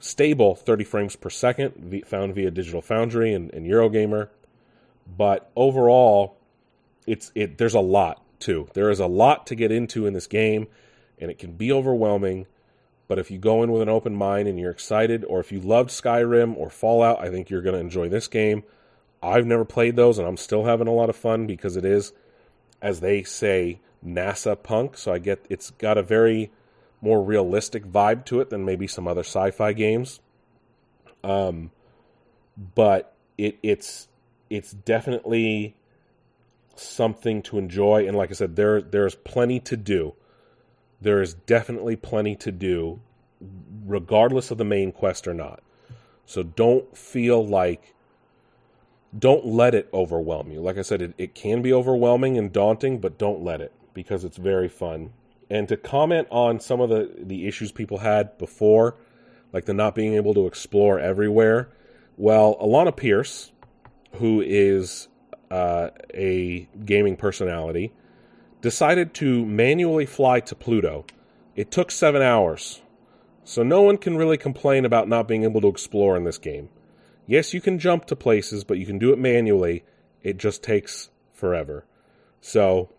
stable 0.00 0.54
30 0.54 0.84
frames 0.84 1.16
per 1.16 1.30
second, 1.30 2.02
found 2.06 2.34
via 2.34 2.50
Digital 2.50 2.82
Foundry 2.82 3.32
and, 3.32 3.52
and 3.52 3.66
Eurogamer. 3.66 4.28
But 5.16 5.50
overall, 5.56 6.36
it's 7.06 7.32
it. 7.34 7.58
There's 7.58 7.74
a 7.74 7.80
lot 7.80 8.22
too. 8.40 8.68
There 8.74 8.90
is 8.90 9.00
a 9.00 9.06
lot 9.06 9.46
to 9.48 9.54
get 9.54 9.72
into 9.72 10.06
in 10.06 10.12
this 10.12 10.26
game, 10.26 10.68
and 11.20 11.30
it 11.30 11.38
can 11.38 11.52
be 11.52 11.72
overwhelming. 11.72 12.46
But 13.06 13.18
if 13.18 13.30
you 13.30 13.38
go 13.38 13.62
in 13.62 13.72
with 13.72 13.82
an 13.82 13.88
open 13.88 14.14
mind 14.14 14.48
and 14.48 14.58
you're 14.58 14.70
excited, 14.70 15.24
or 15.24 15.40
if 15.40 15.50
you 15.50 15.60
loved 15.60 15.90
Skyrim 15.90 16.56
or 16.56 16.68
Fallout, 16.68 17.20
I 17.20 17.30
think 17.30 17.48
you're 17.48 17.62
going 17.62 17.74
to 17.74 17.80
enjoy 17.80 18.08
this 18.08 18.28
game. 18.28 18.64
I've 19.22 19.46
never 19.46 19.64
played 19.64 19.96
those, 19.96 20.18
and 20.18 20.28
I'm 20.28 20.36
still 20.36 20.64
having 20.64 20.86
a 20.86 20.92
lot 20.92 21.10
of 21.10 21.16
fun 21.16 21.46
because 21.46 21.76
it 21.76 21.84
is, 21.84 22.12
as 22.82 23.00
they 23.00 23.22
say, 23.22 23.80
NASA 24.04 24.62
punk. 24.62 24.96
So 24.96 25.12
I 25.12 25.18
get 25.18 25.44
it's 25.48 25.70
got 25.70 25.98
a 25.98 26.02
very 26.02 26.52
more 27.00 27.22
realistic 27.22 27.84
vibe 27.84 28.24
to 28.26 28.40
it 28.40 28.50
than 28.50 28.64
maybe 28.64 28.86
some 28.86 29.08
other 29.08 29.22
sci-fi 29.22 29.72
games. 29.72 30.20
Um, 31.24 31.70
but 32.74 33.14
it 33.36 33.58
it's 33.62 34.08
it's 34.50 34.72
definitely 34.72 35.76
something 36.76 37.42
to 37.42 37.58
enjoy, 37.58 38.06
and 38.06 38.16
like 38.16 38.30
I 38.30 38.34
said, 38.34 38.56
there 38.56 38.80
there's 38.80 39.14
plenty 39.14 39.60
to 39.60 39.76
do. 39.76 40.14
There 41.00 41.22
is 41.22 41.34
definitely 41.34 41.96
plenty 41.96 42.34
to 42.36 42.52
do, 42.52 43.00
regardless 43.86 44.50
of 44.50 44.58
the 44.58 44.64
main 44.64 44.92
quest 44.92 45.28
or 45.28 45.34
not. 45.34 45.62
So 46.26 46.42
don't 46.42 46.96
feel 46.96 47.46
like 47.46 47.94
don't 49.16 49.46
let 49.46 49.74
it 49.74 49.88
overwhelm 49.92 50.50
you. 50.50 50.60
Like 50.60 50.76
I 50.76 50.82
said, 50.82 51.00
it, 51.00 51.14
it 51.16 51.34
can 51.34 51.62
be 51.62 51.72
overwhelming 51.72 52.36
and 52.36 52.52
daunting, 52.52 52.98
but 52.98 53.18
don't 53.18 53.42
let 53.42 53.60
it 53.60 53.72
because 53.94 54.24
it's 54.24 54.36
very 54.36 54.68
fun. 54.68 55.12
And 55.50 55.66
to 55.68 55.76
comment 55.76 56.28
on 56.30 56.60
some 56.60 56.80
of 56.80 56.90
the, 56.90 57.10
the 57.18 57.46
issues 57.46 57.72
people 57.72 57.98
had 57.98 58.36
before, 58.36 58.96
like 59.52 59.64
the 59.64 59.72
not 59.72 59.94
being 59.94 60.14
able 60.14 60.34
to 60.34 60.46
explore 60.46 60.98
everywhere, 60.98 61.70
well, 62.16 62.56
Alana 62.60 62.94
Pierce, 62.94 63.52
who 64.14 64.42
is 64.42 65.08
uh, 65.50 65.88
a 66.12 66.68
gaming 66.84 67.16
personality, 67.16 67.92
decided 68.60 69.14
to 69.14 69.44
manually 69.44 70.06
fly 70.06 70.40
to 70.40 70.54
Pluto. 70.54 71.04
It 71.54 71.70
took 71.70 71.90
seven 71.90 72.22
hours. 72.22 72.82
So 73.44 73.62
no 73.62 73.80
one 73.82 73.96
can 73.96 74.16
really 74.16 74.36
complain 74.36 74.84
about 74.84 75.08
not 75.08 75.26
being 75.26 75.44
able 75.44 75.60
to 75.62 75.68
explore 75.68 76.16
in 76.16 76.24
this 76.24 76.38
game. 76.38 76.68
Yes, 77.26 77.54
you 77.54 77.60
can 77.60 77.78
jump 77.78 78.06
to 78.06 78.16
places, 78.16 78.64
but 78.64 78.78
you 78.78 78.86
can 78.86 78.98
do 78.98 79.12
it 79.12 79.18
manually. 79.18 79.84
It 80.22 80.36
just 80.36 80.62
takes 80.62 81.10
forever. 81.32 81.86
So, 82.40 82.90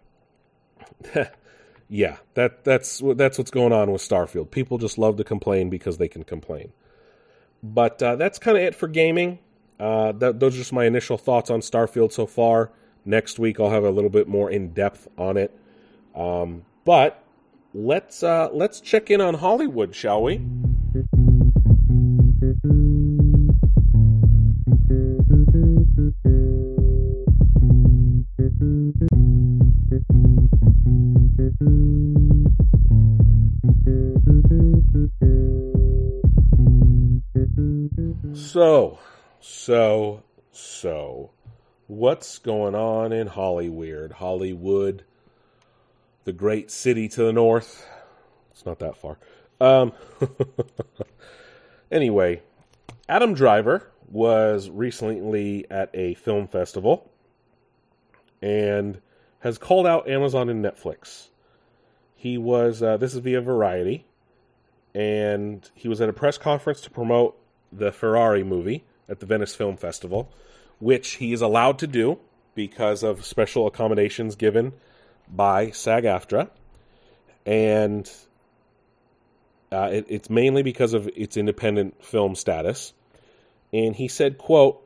yeah, 1.89 2.17
that 2.33 2.63
that's 2.63 3.01
that's 3.15 3.37
what's 3.37 3.51
going 3.51 3.73
on 3.73 3.91
with 3.91 4.01
Starfield. 4.01 4.51
People 4.51 4.77
just 4.77 4.97
love 4.97 5.17
to 5.17 5.23
complain 5.23 5.69
because 5.69 5.97
they 5.97 6.07
can 6.07 6.23
complain. 6.23 6.73
But 7.61 8.01
uh, 8.01 8.15
that's 8.15 8.39
kind 8.39 8.57
of 8.57 8.63
it 8.63 8.75
for 8.75 8.87
gaming. 8.87 9.39
Uh, 9.79 10.11
that, 10.13 10.39
those 10.39 10.55
are 10.55 10.59
just 10.59 10.73
my 10.73 10.85
initial 10.85 11.17
thoughts 11.17 11.49
on 11.49 11.61
Starfield 11.61 12.11
so 12.11 12.25
far. 12.25 12.71
Next 13.05 13.39
week 13.39 13.59
I'll 13.59 13.69
have 13.69 13.83
a 13.83 13.91
little 13.91 14.09
bit 14.09 14.27
more 14.27 14.49
in 14.51 14.69
depth 14.73 15.07
on 15.17 15.37
it. 15.37 15.57
Um, 16.15 16.63
but 16.85 17.23
let's 17.73 18.23
uh, 18.23 18.49
let's 18.51 18.81
check 18.81 19.09
in 19.09 19.21
on 19.21 19.35
Hollywood, 19.35 19.95
shall 19.95 20.23
we? 20.23 20.41
So, 38.33 38.99
so, 39.39 40.23
so, 40.51 41.31
what's 41.89 42.37
going 42.37 42.75
on 42.75 43.11
in 43.11 43.27
Hollywood? 43.27 44.11
Hollywood, 44.13 45.03
the 46.23 46.31
great 46.31 46.69
city 46.71 47.09
to 47.09 47.23
the 47.23 47.33
north. 47.33 47.85
It's 48.51 48.65
not 48.65 48.79
that 48.79 48.95
far. 48.95 49.17
Um, 49.59 49.91
anyway, 51.91 52.41
Adam 53.09 53.33
Driver 53.33 53.87
was 54.07 54.69
recently 54.69 55.65
at 55.69 55.89
a 55.93 56.13
film 56.13 56.47
festival 56.47 57.09
and 58.41 59.01
has 59.39 59.57
called 59.57 59.87
out 59.87 60.07
Amazon 60.07 60.47
and 60.49 60.63
Netflix. 60.63 61.27
He 62.15 62.37
was, 62.37 62.83
uh, 62.83 62.97
this 62.97 63.13
is 63.13 63.19
via 63.19 63.41
Variety, 63.41 64.05
and 64.93 65.67
he 65.73 65.87
was 65.87 66.01
at 66.01 66.09
a 66.09 66.13
press 66.13 66.37
conference 66.37 66.81
to 66.81 66.91
promote 66.91 67.35
the 67.71 67.91
Ferrari 67.91 68.43
movie 68.43 68.83
at 69.07 69.19
the 69.19 69.25
Venice 69.25 69.55
Film 69.55 69.75
Festival, 69.75 70.31
which 70.79 71.11
he 71.11 71.33
is 71.33 71.41
allowed 71.41 71.79
to 71.79 71.87
do 71.87 72.19
because 72.55 73.03
of 73.03 73.25
special 73.25 73.67
accommodations 73.67 74.35
given 74.35 74.73
by 75.29 75.71
SAG 75.71 76.03
AFTRA. 76.03 76.49
And 77.45 78.11
uh, 79.71 79.89
it, 79.91 80.05
it's 80.09 80.29
mainly 80.29 80.63
because 80.63 80.93
of 80.93 81.09
its 81.15 81.37
independent 81.37 82.03
film 82.03 82.35
status. 82.35 82.93
And 83.71 83.95
he 83.95 84.07
said, 84.07 84.37
quote, 84.37 84.81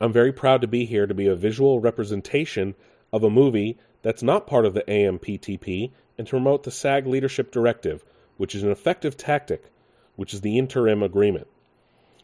I'm 0.00 0.12
very 0.12 0.32
proud 0.32 0.62
to 0.62 0.66
be 0.66 0.84
here 0.84 1.06
to 1.06 1.14
be 1.14 1.26
a 1.26 1.36
visual 1.36 1.80
representation 1.80 2.74
of 3.12 3.22
a 3.22 3.30
movie 3.30 3.78
that's 4.02 4.22
not 4.22 4.46
part 4.46 4.66
of 4.66 4.74
the 4.74 4.82
AMPTP 4.82 5.92
and 6.18 6.26
to 6.26 6.30
promote 6.30 6.64
the 6.64 6.70
SAG 6.70 7.06
Leadership 7.06 7.52
Directive, 7.52 8.04
which 8.36 8.54
is 8.54 8.62
an 8.62 8.70
effective 8.70 9.16
tactic, 9.16 9.70
which 10.16 10.34
is 10.34 10.40
the 10.40 10.58
interim 10.58 11.02
agreement. 11.02 11.46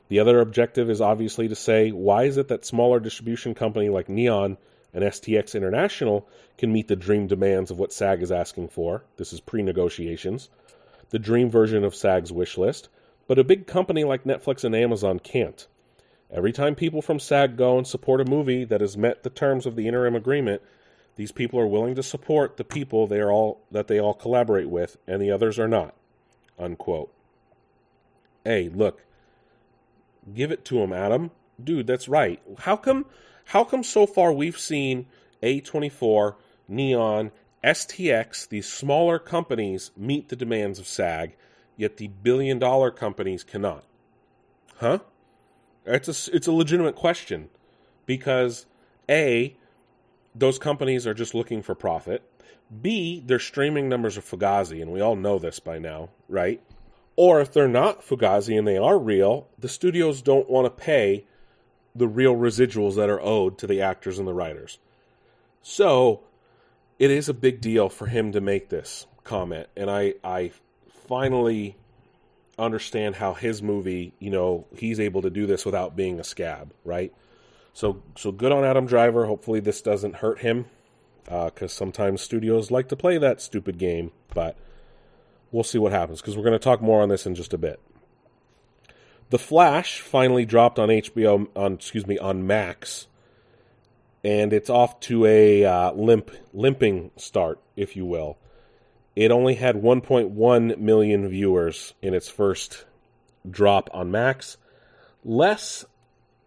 The 0.08 0.20
other 0.20 0.40
objective 0.40 0.90
is 0.90 1.00
obviously 1.00 1.48
to 1.48 1.54
say, 1.54 1.90
why 1.90 2.24
is 2.24 2.36
it 2.36 2.48
that 2.48 2.64
smaller 2.64 2.98
distribution 2.98 3.54
company 3.54 3.88
like 3.88 4.08
Neon 4.08 4.56
and 4.94 5.04
STX 5.04 5.54
International 5.54 6.26
can 6.56 6.72
meet 6.72 6.88
the 6.88 6.96
dream 6.96 7.26
demands 7.26 7.70
of 7.70 7.78
what 7.78 7.92
SAG 7.92 8.22
is 8.22 8.32
asking 8.32 8.68
for? 8.68 9.04
This 9.18 9.32
is 9.32 9.40
pre-negotiations. 9.40 10.48
The 11.10 11.18
dream 11.18 11.50
version 11.50 11.84
of 11.84 11.94
SAG's 11.94 12.32
wish 12.32 12.56
list, 12.56 12.88
but 13.26 13.38
a 13.38 13.44
big 13.44 13.66
company 13.66 14.04
like 14.04 14.24
Netflix 14.24 14.64
and 14.64 14.74
Amazon 14.74 15.18
can't. 15.18 15.66
Every 16.30 16.52
time 16.52 16.74
people 16.74 17.02
from 17.02 17.20
SAG 17.20 17.56
go 17.56 17.78
and 17.78 17.86
support 17.86 18.20
a 18.20 18.24
movie 18.24 18.64
that 18.64 18.80
has 18.80 18.96
met 18.96 19.22
the 19.22 19.30
terms 19.30 19.66
of 19.66 19.76
the 19.76 19.88
interim 19.88 20.14
agreement, 20.14 20.62
These 21.18 21.32
people 21.32 21.58
are 21.58 21.66
willing 21.66 21.96
to 21.96 22.02
support 22.04 22.58
the 22.58 22.64
people 22.64 23.08
they 23.08 23.18
are 23.18 23.32
all 23.32 23.60
that 23.72 23.88
they 23.88 23.98
all 23.98 24.14
collaborate 24.14 24.70
with, 24.70 24.96
and 25.08 25.20
the 25.20 25.32
others 25.32 25.58
are 25.58 25.66
not. 25.66 25.96
Unquote. 26.60 27.12
Hey, 28.44 28.68
look, 28.72 29.02
give 30.34 30.50
it 30.50 30.64
to 30.66 30.80
him, 30.80 30.92
Adam. 30.92 31.30
Dude, 31.62 31.86
that's 31.86 32.08
right. 32.08 32.40
How 32.58 32.76
come? 32.76 33.06
How 33.46 33.64
come 33.64 33.82
so 33.82 34.06
far 34.06 34.32
we've 34.32 34.58
seen 34.58 35.06
A24, 35.42 36.34
Neon, 36.68 37.30
STX, 37.64 38.48
these 38.48 38.70
smaller 38.70 39.18
companies 39.18 39.90
meet 39.96 40.28
the 40.28 40.36
demands 40.36 40.78
of 40.78 40.86
SAG, 40.86 41.34
yet 41.76 41.96
the 41.96 42.08
billion 42.08 42.58
dollar 42.58 42.90
companies 42.90 43.44
cannot? 43.44 43.84
Huh? 44.76 44.98
It's 45.86 46.28
a, 46.28 46.36
it's 46.36 46.46
a 46.46 46.52
legitimate 46.52 46.94
question 46.94 47.48
because 48.04 48.66
A, 49.08 49.56
those 50.34 50.58
companies 50.58 51.06
are 51.06 51.14
just 51.14 51.34
looking 51.34 51.62
for 51.62 51.74
profit. 51.74 52.22
B, 52.82 53.22
their 53.24 53.38
streaming 53.38 53.88
numbers 53.88 54.18
are 54.18 54.22
fugazi, 54.22 54.82
and 54.82 54.92
we 54.92 55.00
all 55.00 55.16
know 55.16 55.38
this 55.38 55.58
by 55.58 55.78
now, 55.78 56.10
right? 56.28 56.60
Or 57.18 57.40
if 57.40 57.52
they're 57.52 57.66
not 57.66 58.06
fugazi 58.06 58.56
and 58.56 58.64
they 58.64 58.76
are 58.76 58.96
real, 58.96 59.48
the 59.58 59.68
studios 59.68 60.22
don't 60.22 60.48
want 60.48 60.66
to 60.66 60.70
pay 60.70 61.24
the 61.92 62.06
real 62.06 62.36
residuals 62.36 62.94
that 62.94 63.10
are 63.10 63.20
owed 63.20 63.58
to 63.58 63.66
the 63.66 63.82
actors 63.82 64.20
and 64.20 64.28
the 64.28 64.32
writers. 64.32 64.78
So 65.60 66.22
it 66.96 67.10
is 67.10 67.28
a 67.28 67.34
big 67.34 67.60
deal 67.60 67.88
for 67.88 68.06
him 68.06 68.30
to 68.30 68.40
make 68.40 68.68
this 68.68 69.08
comment, 69.24 69.66
and 69.76 69.90
I 69.90 70.14
I 70.22 70.52
finally 71.08 71.76
understand 72.56 73.16
how 73.16 73.34
his 73.34 73.64
movie, 73.64 74.12
you 74.20 74.30
know, 74.30 74.68
he's 74.76 75.00
able 75.00 75.22
to 75.22 75.30
do 75.30 75.44
this 75.44 75.66
without 75.66 75.96
being 75.96 76.20
a 76.20 76.24
scab, 76.24 76.72
right? 76.84 77.12
So 77.72 78.00
so 78.16 78.30
good 78.30 78.52
on 78.52 78.64
Adam 78.64 78.86
Driver. 78.86 79.26
Hopefully 79.26 79.58
this 79.58 79.82
doesn't 79.82 80.16
hurt 80.16 80.38
him, 80.38 80.66
because 81.24 81.72
uh, 81.72 81.78
sometimes 81.82 82.22
studios 82.22 82.70
like 82.70 82.86
to 82.90 82.96
play 82.96 83.18
that 83.18 83.42
stupid 83.42 83.76
game. 83.76 84.12
But 84.32 84.56
we'll 85.50 85.64
see 85.64 85.78
what 85.78 85.92
happens 85.92 86.20
because 86.20 86.36
we're 86.36 86.42
going 86.42 86.52
to 86.52 86.58
talk 86.58 86.80
more 86.80 87.02
on 87.02 87.08
this 87.08 87.26
in 87.26 87.34
just 87.34 87.52
a 87.52 87.58
bit. 87.58 87.80
The 89.30 89.38
Flash 89.38 90.00
finally 90.00 90.44
dropped 90.44 90.78
on 90.78 90.88
HBO 90.88 91.48
on 91.54 91.74
excuse 91.74 92.06
me 92.06 92.18
on 92.18 92.46
Max, 92.46 93.08
and 94.24 94.52
it's 94.52 94.70
off 94.70 95.00
to 95.00 95.26
a 95.26 95.64
uh, 95.64 95.92
limp 95.92 96.30
limping 96.52 97.10
start, 97.16 97.60
if 97.76 97.94
you 97.94 98.06
will. 98.06 98.38
It 99.14 99.30
only 99.30 99.54
had 99.54 99.82
1.1 99.82 100.78
million 100.78 101.28
viewers 101.28 101.92
in 102.00 102.14
its 102.14 102.28
first 102.28 102.84
drop 103.48 103.90
on 103.92 104.10
Max, 104.10 104.56
less 105.24 105.84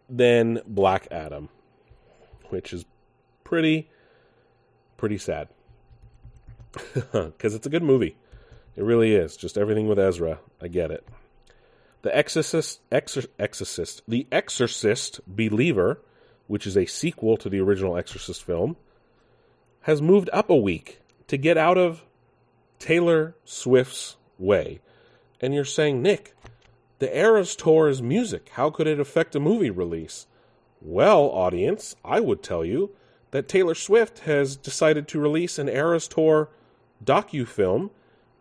than 0.09 0.61
Black 0.65 1.07
Adam, 1.11 1.49
which 2.49 2.73
is 2.73 2.85
pretty 3.43 3.89
pretty 4.97 5.17
sad 5.17 5.49
because 7.11 7.53
it's 7.53 7.67
a 7.67 7.69
good 7.69 7.83
movie. 7.83 8.15
It 8.75 8.83
really 8.83 9.13
is. 9.13 9.37
Just 9.37 9.57
everything 9.57 9.87
with 9.87 9.99
Ezra. 9.99 10.39
I 10.61 10.67
get 10.67 10.91
it. 10.91 11.07
The 12.01 12.15
Exorcist, 12.15 12.79
Exor- 12.89 13.27
Exorcist, 13.37 14.01
The 14.07 14.27
Exorcist 14.31 15.21
Believer, 15.27 15.99
which 16.47 16.65
is 16.65 16.75
a 16.75 16.85
sequel 16.85 17.37
to 17.37 17.49
the 17.49 17.59
original 17.59 17.95
Exorcist 17.97 18.43
film, 18.43 18.75
has 19.81 20.01
moved 20.01 20.29
up 20.33 20.49
a 20.49 20.55
week 20.55 21.01
to 21.27 21.37
get 21.37 21.57
out 21.57 21.77
of 21.77 22.03
Taylor 22.79 23.35
Swift's 23.45 24.17
way. 24.39 24.79
And 25.39 25.53
you're 25.53 25.65
saying, 25.65 26.01
Nick, 26.01 26.35
the 26.99 27.15
Eras 27.15 27.55
Tour 27.55 27.87
is 27.87 28.01
music. 28.01 28.49
How 28.53 28.69
could 28.69 28.87
it 28.87 28.99
affect 28.99 29.35
a 29.35 29.39
movie 29.39 29.69
release? 29.69 30.27
Well, 30.81 31.21
audience, 31.29 31.95
I 32.03 32.19
would 32.19 32.41
tell 32.41 32.65
you 32.65 32.91
that 33.29 33.47
Taylor 33.47 33.75
Swift 33.75 34.19
has 34.19 34.55
decided 34.55 35.07
to 35.07 35.19
release 35.19 35.59
an 35.59 35.69
Eras 35.69 36.07
Tour 36.07 36.49
docu-film 37.03 37.91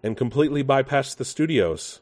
and 0.03 0.17
completely 0.17 0.65
bypassed 0.65 1.17
the 1.17 1.25
studios 1.25 2.01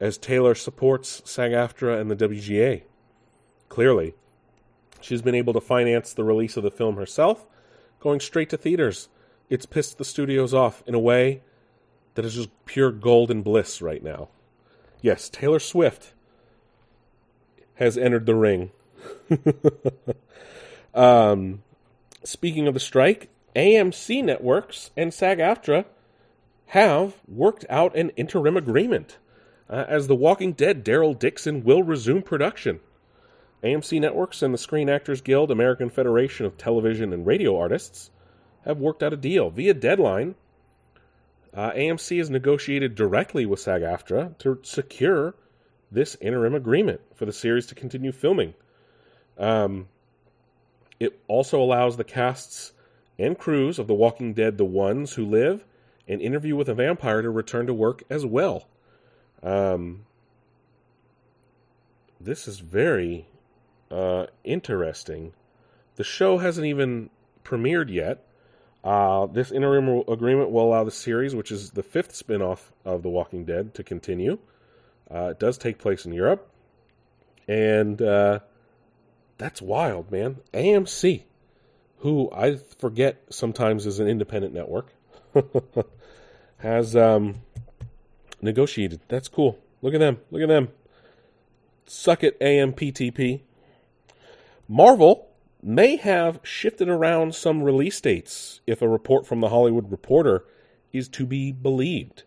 as 0.00 0.18
Taylor 0.18 0.54
supports 0.54 1.22
SAG-AFTRA 1.24 2.00
and 2.00 2.10
the 2.10 2.16
WGA. 2.16 2.82
Clearly, 3.68 4.14
she's 5.00 5.22
been 5.22 5.34
able 5.34 5.52
to 5.52 5.60
finance 5.60 6.12
the 6.12 6.24
release 6.24 6.56
of 6.56 6.62
the 6.62 6.70
film 6.70 6.96
herself, 6.96 7.46
going 8.00 8.20
straight 8.20 8.50
to 8.50 8.56
theaters 8.56 9.08
it's 9.48 9.66
pissed 9.66 9.98
the 9.98 10.04
studios 10.04 10.52
off 10.52 10.82
in 10.86 10.94
a 10.94 10.98
way 10.98 11.42
that 12.14 12.24
is 12.24 12.34
just 12.34 12.50
pure 12.64 12.90
golden 12.90 13.42
bliss 13.42 13.80
right 13.80 14.02
now. 14.02 14.28
Yes, 15.00 15.28
Taylor 15.28 15.60
Swift 15.60 16.14
has 17.74 17.96
entered 17.96 18.26
the 18.26 18.34
ring. 18.34 18.70
um, 20.94 21.62
speaking 22.24 22.66
of 22.66 22.74
the 22.74 22.80
strike, 22.80 23.28
AMC 23.54 24.24
networks 24.24 24.90
and 24.96 25.12
SAG 25.12 25.38
AFTRA 25.38 25.84
have 26.66 27.14
worked 27.28 27.64
out 27.70 27.96
an 27.96 28.10
interim 28.10 28.56
agreement 28.56 29.18
uh, 29.68 29.84
as 29.88 30.06
The 30.06 30.14
Walking 30.14 30.52
Dead 30.52 30.84
Daryl 30.84 31.18
Dixon 31.18 31.64
will 31.64 31.82
resume 31.82 32.22
production. 32.22 32.80
AMC 33.62 34.00
Networks 34.00 34.42
and 34.42 34.52
the 34.52 34.58
Screen 34.58 34.88
Actors 34.88 35.20
Guild, 35.20 35.50
American 35.50 35.90
Federation 35.90 36.46
of 36.46 36.56
Television 36.56 37.12
and 37.12 37.26
Radio 37.26 37.58
Artists, 37.58 38.10
have 38.64 38.78
worked 38.78 39.02
out 39.02 39.12
a 39.12 39.16
deal 39.16 39.50
via 39.50 39.74
deadline. 39.74 40.34
Uh, 41.54 41.70
AMC 41.72 42.18
has 42.18 42.28
negotiated 42.28 42.94
directly 42.94 43.46
with 43.46 43.60
SAG 43.60 43.82
AFTRA 43.82 44.36
to 44.38 44.58
secure 44.62 45.34
this 45.90 46.16
interim 46.20 46.54
agreement 46.54 47.00
for 47.14 47.24
the 47.24 47.32
series 47.32 47.66
to 47.66 47.74
continue 47.74 48.12
filming. 48.12 48.54
Um, 49.38 49.88
it 51.00 51.18
also 51.28 51.60
allows 51.60 51.96
the 51.96 52.04
casts 52.04 52.72
and 53.18 53.38
crews 53.38 53.78
of 53.78 53.86
The 53.86 53.94
Walking 53.94 54.34
Dead 54.34 54.58
The 54.58 54.64
Ones 54.64 55.14
Who 55.14 55.24
Live 55.24 55.64
and 56.08 56.20
Interview 56.20 56.56
with 56.56 56.68
a 56.68 56.74
Vampire 56.74 57.22
to 57.22 57.30
return 57.30 57.66
to 57.66 57.74
work 57.74 58.02
as 58.08 58.24
well. 58.24 58.68
Um, 59.42 60.06
this 62.20 62.48
is 62.48 62.60
very 62.60 63.26
uh, 63.90 64.26
interesting. 64.44 65.32
The 65.96 66.04
show 66.04 66.38
hasn't 66.38 66.66
even 66.66 67.10
premiered 67.44 67.90
yet, 67.90 68.26
uh, 68.86 69.26
this 69.26 69.50
interim 69.50 70.04
agreement 70.06 70.52
will 70.52 70.62
allow 70.62 70.84
the 70.84 70.92
series, 70.92 71.34
which 71.34 71.50
is 71.50 71.72
the 71.72 71.82
fifth 71.82 72.14
spin-off 72.14 72.72
of 72.84 73.02
The 73.02 73.08
Walking 73.08 73.44
Dead, 73.44 73.74
to 73.74 73.82
continue. 73.82 74.38
Uh, 75.12 75.30
it 75.30 75.40
does 75.40 75.58
take 75.58 75.78
place 75.78 76.06
in 76.06 76.12
Europe. 76.12 76.48
And 77.48 78.00
uh, 78.00 78.38
that's 79.38 79.60
wild, 79.60 80.12
man. 80.12 80.36
AMC, 80.54 81.22
who 81.98 82.30
I 82.30 82.58
forget 82.78 83.20
sometimes 83.28 83.86
is 83.86 83.98
an 83.98 84.06
independent 84.06 84.54
network, 84.54 84.92
has 86.58 86.96
um, 86.96 87.36
negotiated. 88.40 89.00
That's 89.08 89.28
cool. 89.28 89.58
Look 89.82 89.94
at 89.94 90.00
them. 90.00 90.18
Look 90.30 90.42
at 90.42 90.48
them. 90.48 90.68
Suck 91.86 92.24
it, 92.24 92.38
AMPTP. 92.40 93.42
Marvel 94.68 95.28
may 95.62 95.96
have 95.96 96.40
shifted 96.42 96.88
around 96.88 97.34
some 97.34 97.62
release 97.62 98.00
dates 98.00 98.60
if 98.66 98.82
a 98.82 98.88
report 98.88 99.26
from 99.26 99.40
the 99.40 99.48
Hollywood 99.48 99.90
Reporter 99.90 100.44
is 100.92 101.08
to 101.08 101.26
be 101.26 101.52
believed. 101.52 102.24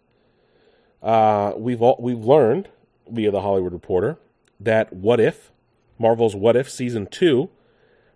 Uh, 1.02 1.54
we've 1.58 1.82
all, 1.82 1.98
we've 2.00 2.24
learned 2.24 2.70
via 3.10 3.32
the 3.32 3.42
Hollywood 3.42 3.74
Reporter 3.74 4.18
that 4.60 4.94
What 4.94 5.20
If 5.20 5.52
Marvel's 5.98 6.36
What 6.36 6.56
If 6.56 6.70
season 6.70 7.08
two 7.08 7.50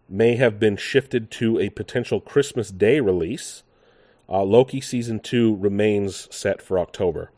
may 0.09 0.35
have 0.35 0.59
been 0.59 0.77
shifted 0.77 1.31
to 1.31 1.59
a 1.59 1.69
potential 1.69 2.19
Christmas 2.19 2.69
Day 2.69 2.99
release. 2.99 3.63
Uh, 4.30 4.43
Loki 4.43 4.82
season 4.82 5.19
two 5.19 5.55
remains 5.55 6.34
set 6.34 6.61
for 6.61 6.80
October. 6.80 7.32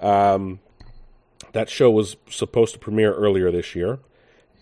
Um, 0.00 0.60
that 1.52 1.70
show 1.70 1.90
was 1.90 2.16
supposed 2.30 2.74
to 2.74 2.78
premiere 2.78 3.14
earlier 3.14 3.50
this 3.50 3.74
year. 3.74 3.98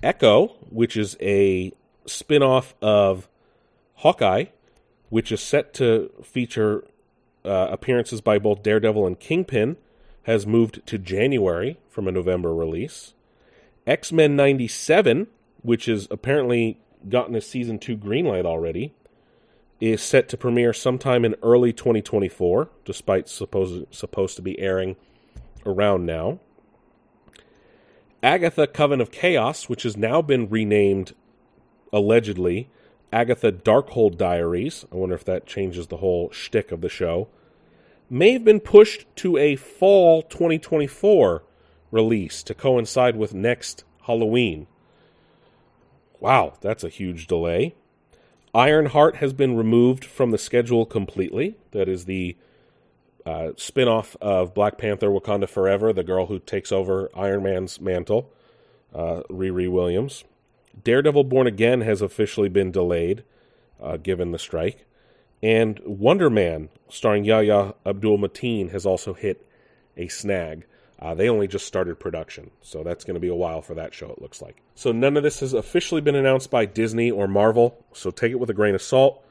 Echo, 0.02 0.48
which 0.70 0.96
is 0.96 1.16
a 1.20 1.72
spin-off 2.06 2.74
of 2.80 3.28
Hawkeye, 3.94 4.46
which 5.08 5.32
is 5.32 5.40
set 5.40 5.72
to 5.74 6.10
feature 6.22 6.84
uh, 7.44 7.68
appearances 7.70 8.20
by 8.20 8.38
both 8.38 8.62
Daredevil 8.62 9.06
and 9.06 9.18
Kingpin, 9.18 9.76
has 10.24 10.46
moved 10.46 10.84
to 10.86 10.98
January 10.98 11.78
from 11.88 12.08
a 12.08 12.12
November 12.12 12.54
release. 12.54 13.14
X 13.86 14.10
Men 14.12 14.34
97, 14.34 15.28
which 15.62 15.86
has 15.86 16.08
apparently 16.10 16.78
gotten 17.08 17.34
a 17.36 17.40
season 17.40 17.78
2 17.78 17.96
greenlight 17.96 18.44
already, 18.44 18.92
is 19.80 20.02
set 20.02 20.28
to 20.30 20.36
premiere 20.36 20.72
sometime 20.72 21.24
in 21.24 21.34
early 21.42 21.72
2024, 21.72 22.70
despite 22.84 23.28
supposed, 23.28 23.94
supposed 23.94 24.36
to 24.36 24.42
be 24.42 24.58
airing 24.58 24.96
around 25.64 26.06
now. 26.06 26.38
Agatha 28.22 28.66
Coven 28.66 29.00
of 29.00 29.10
Chaos, 29.10 29.68
which 29.68 29.82
has 29.82 29.96
now 29.96 30.22
been 30.22 30.48
renamed 30.48 31.14
allegedly 31.92 32.68
Agatha 33.12 33.52
Darkhold 33.52 34.16
Diaries, 34.16 34.84
I 34.92 34.96
wonder 34.96 35.14
if 35.14 35.24
that 35.24 35.46
changes 35.46 35.86
the 35.86 35.98
whole 35.98 36.30
shtick 36.30 36.72
of 36.72 36.80
the 36.80 36.88
show, 36.88 37.28
may 38.10 38.32
have 38.32 38.44
been 38.44 38.60
pushed 38.60 39.06
to 39.16 39.36
a 39.36 39.56
fall 39.56 40.22
2024 40.22 41.42
release 41.90 42.42
to 42.42 42.54
coincide 42.54 43.16
with 43.16 43.34
next 43.34 43.84
Halloween. 44.02 44.66
Wow, 46.18 46.54
that's 46.60 46.84
a 46.84 46.88
huge 46.88 47.26
delay. 47.26 47.74
Ironheart 48.56 49.16
has 49.16 49.34
been 49.34 49.54
removed 49.54 50.02
from 50.02 50.30
the 50.30 50.38
schedule 50.38 50.86
completely. 50.86 51.56
That 51.72 51.90
is 51.90 52.06
the 52.06 52.38
uh, 53.26 53.50
spin 53.58 53.86
off 53.86 54.16
of 54.18 54.54
Black 54.54 54.78
Panther 54.78 55.10
Wakanda 55.10 55.46
Forever, 55.46 55.92
the 55.92 56.02
girl 56.02 56.24
who 56.24 56.38
takes 56.38 56.72
over 56.72 57.10
Iron 57.14 57.42
Man's 57.42 57.82
mantle, 57.82 58.32
uh, 58.94 59.24
Riri 59.28 59.70
Williams. 59.70 60.24
Daredevil 60.82 61.24
Born 61.24 61.46
Again 61.46 61.82
has 61.82 62.00
officially 62.00 62.48
been 62.48 62.70
delayed, 62.70 63.24
uh, 63.78 63.98
given 63.98 64.32
the 64.32 64.38
strike. 64.38 64.86
And 65.42 65.78
Wonder 65.84 66.30
Man, 66.30 66.70
starring 66.88 67.26
Yahya 67.26 67.74
Abdul 67.84 68.16
Mateen, 68.16 68.70
has 68.70 68.86
also 68.86 69.12
hit 69.12 69.46
a 69.98 70.08
snag. 70.08 70.64
Uh, 70.98 71.14
they 71.14 71.28
only 71.28 71.46
just 71.46 71.66
started 71.66 72.00
production, 72.00 72.50
so 72.62 72.82
that's 72.82 73.04
going 73.04 73.14
to 73.14 73.20
be 73.20 73.28
a 73.28 73.34
while 73.34 73.60
for 73.60 73.74
that 73.74 73.92
show, 73.92 74.10
it 74.10 74.22
looks 74.22 74.40
like. 74.40 74.62
So 74.74 74.92
none 74.92 75.16
of 75.16 75.22
this 75.22 75.40
has 75.40 75.52
officially 75.52 76.00
been 76.00 76.14
announced 76.14 76.50
by 76.50 76.64
Disney 76.64 77.10
or 77.10 77.28
Marvel, 77.28 77.84
so 77.92 78.10
take 78.10 78.32
it 78.32 78.40
with 78.40 78.48
a 78.48 78.54
grain 78.54 78.74
of 78.74 78.80
salt. 78.80 79.22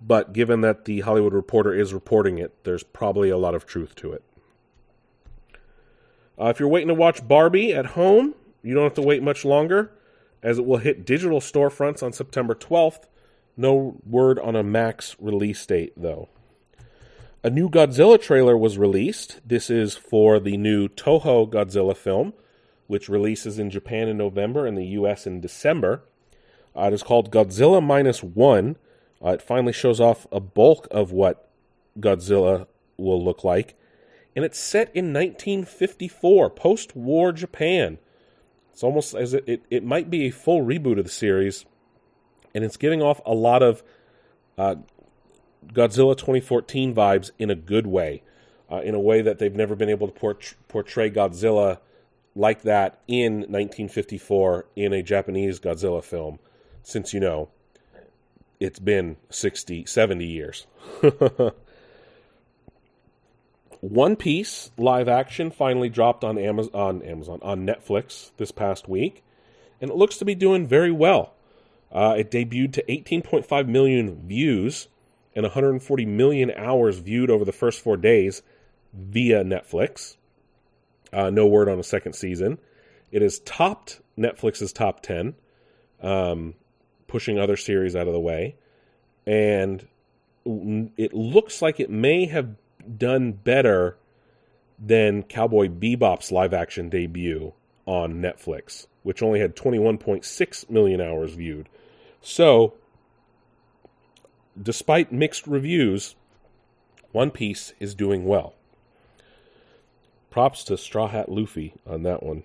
But 0.00 0.32
given 0.32 0.60
that 0.62 0.86
the 0.86 1.00
Hollywood 1.00 1.32
Reporter 1.32 1.72
is 1.72 1.94
reporting 1.94 2.38
it, 2.38 2.64
there's 2.64 2.82
probably 2.82 3.30
a 3.30 3.38
lot 3.38 3.54
of 3.54 3.64
truth 3.64 3.94
to 3.96 4.12
it. 4.12 4.24
Uh, 6.38 6.46
if 6.46 6.58
you're 6.58 6.68
waiting 6.68 6.88
to 6.88 6.94
watch 6.94 7.26
Barbie 7.26 7.72
at 7.72 7.86
home, 7.86 8.34
you 8.62 8.74
don't 8.74 8.82
have 8.82 8.94
to 8.94 9.02
wait 9.02 9.22
much 9.22 9.44
longer, 9.44 9.92
as 10.42 10.58
it 10.58 10.66
will 10.66 10.78
hit 10.78 11.06
digital 11.06 11.40
storefronts 11.40 12.02
on 12.02 12.12
September 12.12 12.56
12th. 12.56 13.04
No 13.56 14.00
word 14.04 14.40
on 14.40 14.56
a 14.56 14.64
max 14.64 15.14
release 15.20 15.64
date, 15.64 15.92
though. 15.96 16.28
A 17.44 17.50
new 17.50 17.68
Godzilla 17.68 18.18
trailer 18.18 18.56
was 18.56 18.78
released. 18.78 19.38
This 19.46 19.68
is 19.68 19.94
for 19.94 20.40
the 20.40 20.56
new 20.56 20.88
Toho 20.88 21.46
Godzilla 21.46 21.94
film, 21.94 22.32
which 22.86 23.10
releases 23.10 23.58
in 23.58 23.68
Japan 23.68 24.08
in 24.08 24.16
November 24.16 24.66
and 24.66 24.78
the 24.78 24.86
US 24.86 25.26
in 25.26 25.42
December. 25.42 26.02
Uh, 26.74 26.84
it 26.84 26.94
is 26.94 27.02
called 27.02 27.30
Godzilla 27.30 27.84
Minus 27.84 28.22
One. 28.22 28.76
Uh, 29.22 29.32
it 29.32 29.42
finally 29.42 29.74
shows 29.74 30.00
off 30.00 30.26
a 30.32 30.40
bulk 30.40 30.88
of 30.90 31.12
what 31.12 31.50
Godzilla 32.00 32.66
will 32.96 33.22
look 33.22 33.44
like. 33.44 33.74
And 34.34 34.42
it's 34.42 34.58
set 34.58 34.88
in 34.94 35.12
1954, 35.12 36.48
post 36.48 36.96
war 36.96 37.30
Japan. 37.30 37.98
It's 38.72 38.82
almost 38.82 39.14
as 39.14 39.34
it, 39.34 39.44
it, 39.46 39.62
it, 39.68 39.84
might 39.84 40.08
be 40.08 40.22
a 40.22 40.30
full 40.30 40.64
reboot 40.64 40.98
of 40.98 41.04
the 41.04 41.10
series. 41.10 41.66
And 42.54 42.64
it's 42.64 42.78
giving 42.78 43.02
off 43.02 43.20
a 43.26 43.34
lot 43.34 43.62
of 43.62 43.82
uh, 44.56 44.76
Godzilla 45.72 46.16
2014 46.16 46.94
vibes 46.94 47.30
in 47.38 47.50
a 47.50 47.54
good 47.54 47.86
way, 47.86 48.22
uh, 48.70 48.80
in 48.80 48.94
a 48.94 49.00
way 49.00 49.22
that 49.22 49.38
they've 49.38 49.54
never 49.54 49.74
been 49.74 49.88
able 49.88 50.06
to 50.06 50.12
port- 50.12 50.54
portray 50.68 51.10
Godzilla 51.10 51.78
like 52.34 52.62
that 52.62 53.00
in 53.06 53.34
1954 53.40 54.66
in 54.76 54.92
a 54.92 55.02
Japanese 55.02 55.60
Godzilla 55.60 56.02
film, 56.02 56.38
since 56.82 57.14
you 57.14 57.20
know 57.20 57.48
it's 58.60 58.78
been 58.78 59.16
60, 59.30 59.84
70 59.86 60.24
years. 60.24 60.66
One 63.80 64.16
Piece 64.16 64.70
live 64.78 65.08
action 65.08 65.50
finally 65.50 65.90
dropped 65.90 66.24
on 66.24 66.38
Amazon, 66.38 66.72
on 66.74 67.02
Amazon 67.02 67.38
on 67.42 67.66
Netflix 67.66 68.30
this 68.38 68.50
past 68.50 68.88
week, 68.88 69.22
and 69.80 69.90
it 69.90 69.96
looks 69.96 70.16
to 70.18 70.24
be 70.24 70.34
doing 70.34 70.66
very 70.66 70.90
well. 70.90 71.34
Uh, 71.92 72.14
it 72.18 72.30
debuted 72.30 72.72
to 72.72 72.82
18.5 72.84 73.68
million 73.68 74.26
views 74.26 74.88
and 75.34 75.44
140 75.44 76.06
million 76.06 76.50
hours 76.56 76.98
viewed 76.98 77.30
over 77.30 77.44
the 77.44 77.52
first 77.52 77.80
four 77.80 77.96
days 77.96 78.42
via 78.92 79.44
Netflix. 79.44 80.16
Uh, 81.12 81.30
no 81.30 81.46
word 81.46 81.68
on 81.68 81.78
a 81.78 81.84
second 81.84 82.14
season. 82.14 82.58
It 83.10 83.22
has 83.22 83.38
topped 83.40 84.00
Netflix's 84.18 84.72
top 84.72 85.02
10, 85.02 85.34
um, 86.02 86.54
pushing 87.06 87.38
other 87.38 87.56
series 87.56 87.94
out 87.94 88.06
of 88.06 88.12
the 88.12 88.20
way. 88.20 88.56
And 89.26 89.86
it 90.96 91.14
looks 91.14 91.62
like 91.62 91.80
it 91.80 91.90
may 91.90 92.26
have 92.26 92.56
done 92.98 93.32
better 93.32 93.96
than 94.78 95.22
Cowboy 95.22 95.68
Bebop's 95.68 96.30
live 96.32 96.52
action 96.52 96.88
debut 96.88 97.52
on 97.86 98.14
Netflix, 98.14 98.86
which 99.02 99.22
only 99.22 99.40
had 99.40 99.56
21.6 99.56 100.70
million 100.70 101.00
hours 101.00 101.34
viewed. 101.34 101.68
So 102.20 102.74
despite 104.60 105.12
mixed 105.12 105.46
reviews, 105.46 106.14
One 107.12 107.30
Piece 107.30 107.72
is 107.80 107.94
doing 107.94 108.24
well. 108.24 108.54
Props 110.30 110.64
to 110.64 110.76
Straw 110.76 111.08
Hat 111.08 111.28
Luffy 111.28 111.74
on 111.86 112.02
that 112.02 112.22
one. 112.22 112.42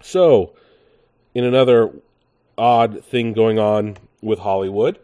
So, 0.00 0.54
in 1.34 1.44
another 1.44 1.92
odd 2.56 3.04
thing 3.04 3.32
going 3.32 3.58
on 3.58 3.96
with 4.20 4.40
Hollywood, 4.40 4.98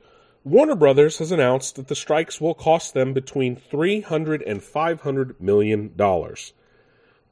Warner 0.45 0.75
Brothers 0.75 1.19
has 1.19 1.31
announced 1.31 1.77
that 1.77 1.89
the 1.89 1.95
strikes 1.95 2.41
will 2.41 2.55
cost 2.55 2.95
them 2.95 3.13
between 3.13 3.55
300 3.55 4.43
and 4.43 4.63
500 4.63 5.41
million 5.41 5.93
dollars 5.95 6.53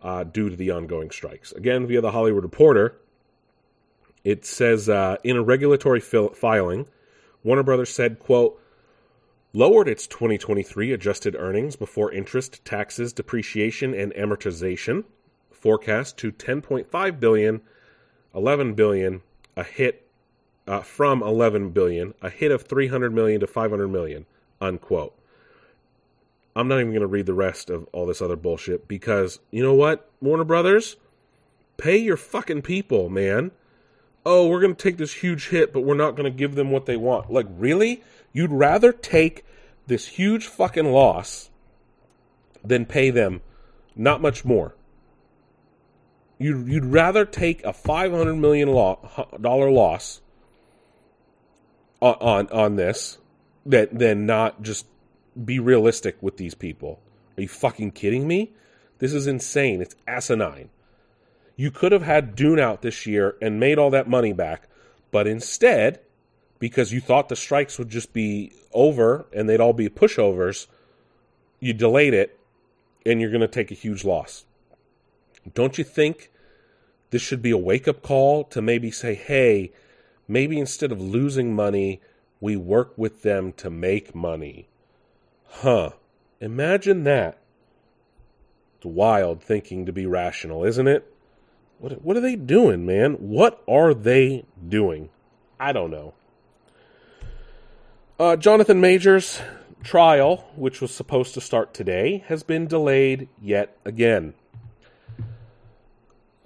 uh, 0.03 0.25
due 0.25 0.51
to 0.51 0.57
the 0.57 0.71
ongoing 0.71 1.11
strikes. 1.11 1.53
Again, 1.53 1.87
via 1.87 2.01
the 2.01 2.11
Hollywood 2.11 2.43
Reporter, 2.43 2.97
it 4.23 4.45
says 4.45 4.89
uh, 4.89 5.17
in 5.25 5.37
a 5.37 5.43
regulatory 5.43 6.01
fil- 6.01 6.31
filing, 6.31 6.87
Warner 7.43 7.63
Brothers 7.63 7.91
said, 7.91 8.19
quote, 8.19 8.61
lowered 9.53 9.89
its 9.89 10.07
2023 10.07 10.93
adjusted 10.93 11.35
earnings 11.35 11.77
before 11.77 12.13
interest, 12.13 12.65
taxes, 12.65 13.13
depreciation, 13.13 13.95
and 13.95 14.13
amortization 14.15 15.05
forecast 15.51 16.19
to 16.19 16.31
10.5 16.31 17.19
billion, 17.19 17.61
11 18.35 18.75
billion, 18.75 19.23
a 19.57 19.65
hit 19.65 20.07
uh, 20.67 20.81
from 20.81 21.23
11 21.23 21.71
billion, 21.71 22.15
a 22.21 22.29
hit 22.29 22.53
of 22.53 22.63
300 22.63 23.15
million 23.15 23.41
to 23.41 23.47
500 23.47 23.89
million, 23.89 24.27
unquote. 24.61 25.19
I'm 26.55 26.69
not 26.69 26.81
even 26.81 26.91
going 26.91 27.01
to 27.01 27.07
read 27.07 27.27
the 27.27 27.35
rest 27.35 27.71
of 27.71 27.89
all 27.93 28.07
this 28.07 28.23
other 28.23 28.37
bullshit 28.37 28.89
because 28.89 29.41
you 29.51 29.63
know 29.63 29.75
what, 29.75 30.11
Warner 30.21 30.45
Brothers, 30.45 30.97
pay 31.77 31.97
your 31.97 32.17
fucking 32.17 32.63
people, 32.63 33.09
man 33.09 33.51
oh, 34.27 34.49
we're 34.49 34.61
going 34.61 34.75
to 34.75 34.83
take 34.83 34.97
this 34.97 35.15
huge 35.15 35.49
hit, 35.49 35.73
but 35.73 35.83
we're 35.83 35.95
not 35.95 36.17
going 36.17 36.31
to 36.31 36.37
give 36.37 36.57
them 36.57 36.73
what 36.73 36.85
they 36.85 36.97
want. 36.97 37.33
Like, 37.33 37.47
really? 37.49 38.03
You'd 38.33 38.51
rather 38.51 38.93
take 38.93 39.45
this 39.87 40.09
huge 40.09 40.47
fucking 40.47 40.91
loss 40.91 41.49
than 42.65 42.85
pay 42.85 43.11
them 43.11 43.41
not 43.95 44.21
much 44.21 44.45
more. 44.45 44.75
You'd, 46.39 46.69
you'd 46.69 46.85
rather 46.85 47.25
take 47.25 47.65
a 47.65 47.73
$500 47.73 48.39
million 48.39 48.69
loss 48.69 50.21
on, 52.03 52.15
on, 52.15 52.49
on 52.49 52.77
this 52.77 53.19
than, 53.65 53.89
than 53.93 54.27
not 54.27 54.61
just 54.61 54.87
be 55.43 55.61
realistic 55.61 56.21
with 56.21 56.37
these 56.37 56.55
people. 56.55 57.01
Are 57.39 57.43
you 57.43 57.49
fucking 57.49 57.93
kidding 57.93 58.27
me? 58.27 58.53
This 58.99 59.15
is 59.15 59.27
insane. 59.27 59.81
It's 59.81 59.95
asinine. 60.07 60.69
You 61.57 61.71
could 61.71 61.93
have 61.93 62.03
had 62.03 62.37
Dune 62.37 62.61
out 62.61 62.83
this 62.83 63.07
year 63.07 63.37
and 63.41 63.59
made 63.59 63.79
all 63.79 63.91
that 63.91 64.09
money 64.09 64.35
back, 64.35 64.69
but 65.11 65.27
instead, 65.27 66.01
because 66.59 66.93
you 66.93 67.01
thought 67.01 67.29
the 67.29 67.37
strikes 67.37 67.79
would 67.79 67.89
just 67.89 68.13
be 68.13 68.53
over 68.73 69.27
and 69.33 69.49
they'd 69.49 69.61
all 69.61 69.73
be 69.73 69.89
pushovers, 69.89 70.67
you 71.59 71.73
delayed 71.73 72.13
it 72.13 72.39
and 73.07 73.21
you're 73.21 73.31
going 73.31 73.41
to 73.41 73.49
take 73.49 73.71
a 73.71 73.75
huge 73.75 74.05
loss. 74.05 74.45
Don't 75.55 75.79
you 75.79 75.85
think 75.85 76.31
this 77.11 77.23
should 77.23 77.41
be 77.41 77.53
a 77.53 77.59
wake 77.59 77.89
up 77.89 78.03
call 78.03 78.45
to 78.45 78.61
maybe 78.61 78.91
say, 78.91 79.15
hey, 79.15 79.73
maybe 80.29 80.59
instead 80.59 80.93
of 80.93 81.01
losing 81.01 81.55
money, 81.55 82.01
we 82.41 82.57
work 82.57 82.93
with 82.99 83.23
them 83.23 83.53
to 83.53 83.71
make 83.71 84.15
money? 84.15 84.69
Huh. 85.49 85.91
Imagine 86.41 87.05
that. 87.05 87.39
It's 88.77 88.85
wild 88.85 89.43
thinking 89.43 89.87
to 89.87 89.93
be 89.93 90.05
rational, 90.05 90.65
isn't 90.65 90.89
it? 90.89 91.11
What 91.79 92.03
what 92.03 92.17
are 92.17 92.21
they 92.21 92.37
doing, 92.37 92.87
man? 92.87 93.15
What 93.15 93.63
are 93.69 93.95
they 93.95 94.45
doing? 94.69 95.11
I 95.61 95.73
don't 95.73 95.91
know. 95.91 96.15
Uh, 98.19 98.37
Jonathan 98.37 98.81
Majors' 98.81 99.41
trial, 99.83 100.49
which 100.57 100.81
was 100.81 100.91
supposed 100.91 101.35
to 101.35 101.41
start 101.41 101.75
today, 101.75 102.25
has 102.29 102.43
been 102.43 102.67
delayed 102.67 103.29
yet 103.41 103.77
again. 103.85 104.35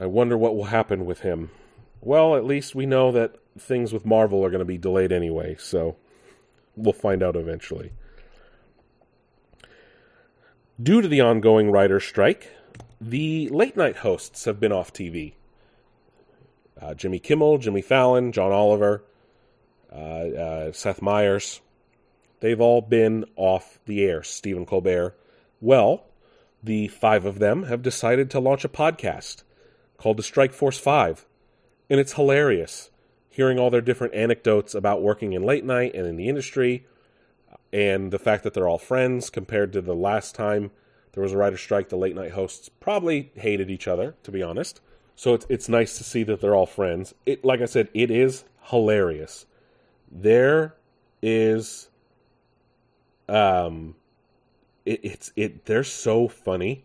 I 0.00 0.06
wonder 0.06 0.36
what 0.36 0.56
will 0.56 0.64
happen 0.64 1.04
with 1.04 1.20
him. 1.20 1.50
Well, 2.00 2.34
at 2.34 2.44
least 2.44 2.74
we 2.74 2.86
know 2.86 3.12
that 3.12 3.36
things 3.58 3.92
with 3.92 4.06
Marvel 4.06 4.44
are 4.44 4.50
going 4.50 4.60
to 4.60 4.64
be 4.64 4.78
delayed 4.78 5.12
anyway, 5.12 5.56
so 5.58 5.96
we'll 6.74 6.92
find 6.92 7.22
out 7.22 7.36
eventually. 7.36 7.92
Due 10.82 11.02
to 11.02 11.08
the 11.08 11.20
ongoing 11.20 11.70
writer's 11.70 12.04
strike, 12.04 12.48
the 13.00 13.48
late 13.48 13.76
night 13.76 13.96
hosts 13.98 14.44
have 14.44 14.60
been 14.60 14.72
off 14.72 14.92
TV. 14.92 15.32
Uh, 16.80 16.94
Jimmy 16.94 17.18
Kimmel, 17.18 17.58
Jimmy 17.58 17.82
Fallon, 17.82 18.32
John 18.32 18.52
Oliver, 18.52 19.04
uh, 19.92 19.96
uh, 19.96 20.72
Seth 20.72 21.02
Meyers, 21.02 21.60
they've 22.40 22.60
all 22.60 22.80
been 22.80 23.24
off 23.36 23.78
the 23.86 24.02
air. 24.04 24.22
Stephen 24.22 24.66
Colbert. 24.66 25.16
Well, 25.60 26.04
the 26.62 26.88
five 26.88 27.24
of 27.24 27.38
them 27.38 27.64
have 27.64 27.82
decided 27.82 28.30
to 28.30 28.40
launch 28.40 28.64
a 28.64 28.68
podcast 28.68 29.42
called 29.98 30.16
The 30.16 30.22
Strike 30.22 30.52
Force 30.52 30.78
5. 30.78 31.26
And 31.88 32.00
it's 32.00 32.14
hilarious. 32.14 32.90
hearing 33.28 33.58
all 33.58 33.70
their 33.70 33.80
different 33.80 34.14
anecdotes 34.14 34.74
about 34.74 35.02
working 35.02 35.32
in 35.32 35.42
late 35.42 35.64
night 35.64 35.94
and 35.94 36.06
in 36.06 36.16
the 36.16 36.28
industry, 36.28 36.84
and 37.72 38.10
the 38.10 38.18
fact 38.18 38.42
that 38.42 38.54
they're 38.54 38.68
all 38.68 38.78
friends 38.78 39.30
compared 39.30 39.72
to 39.72 39.80
the 39.80 39.94
last 39.94 40.34
time 40.34 40.70
there 41.12 41.22
was 41.22 41.32
a 41.32 41.36
writer 41.36 41.56
strike, 41.56 41.88
the 41.88 41.96
late 41.96 42.14
night 42.14 42.32
hosts 42.32 42.68
probably 42.68 43.32
hated 43.34 43.70
each 43.70 43.88
other, 43.88 44.14
to 44.22 44.30
be 44.30 44.42
honest. 44.42 44.80
So 45.16 45.34
it's 45.34 45.46
it's 45.48 45.68
nice 45.68 45.98
to 45.98 46.04
see 46.04 46.22
that 46.24 46.40
they're 46.40 46.54
all 46.54 46.66
friends. 46.66 47.14
It 47.26 47.44
like 47.44 47.60
I 47.60 47.66
said, 47.66 47.88
it 47.92 48.10
is 48.10 48.44
hilarious. 48.62 49.46
There 50.10 50.76
is 51.22 51.88
um 53.28 53.96
it, 54.84 55.00
it's 55.02 55.32
it 55.36 55.66
they're 55.66 55.84
so 55.84 56.28
funny 56.28 56.84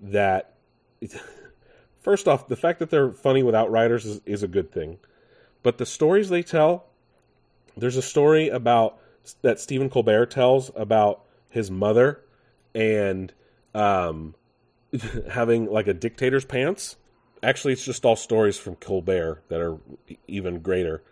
that 0.00 0.54
first 2.02 2.26
off, 2.26 2.48
the 2.48 2.56
fact 2.56 2.78
that 2.80 2.90
they're 2.90 3.12
funny 3.12 3.42
without 3.42 3.70
writers 3.70 4.04
is, 4.04 4.20
is 4.26 4.42
a 4.42 4.48
good 4.48 4.72
thing. 4.72 4.98
But 5.62 5.78
the 5.78 5.86
stories 5.86 6.28
they 6.28 6.42
tell, 6.42 6.86
there's 7.76 7.96
a 7.96 8.02
story 8.02 8.48
about 8.48 8.98
that 9.42 9.60
Stephen 9.60 9.88
Colbert 9.88 10.26
tells 10.26 10.70
about 10.74 11.24
his 11.48 11.70
mother 11.70 12.20
and 12.74 13.32
um, 13.74 14.34
having 15.30 15.66
like 15.66 15.86
a 15.86 15.94
dictator's 15.94 16.44
pants. 16.44 16.96
Actually, 17.42 17.72
it's 17.72 17.84
just 17.84 18.04
all 18.04 18.16
stories 18.16 18.56
from 18.56 18.76
Colbert 18.76 19.42
that 19.48 19.60
are 19.60 19.78
even 20.28 20.60
greater. 20.60 21.02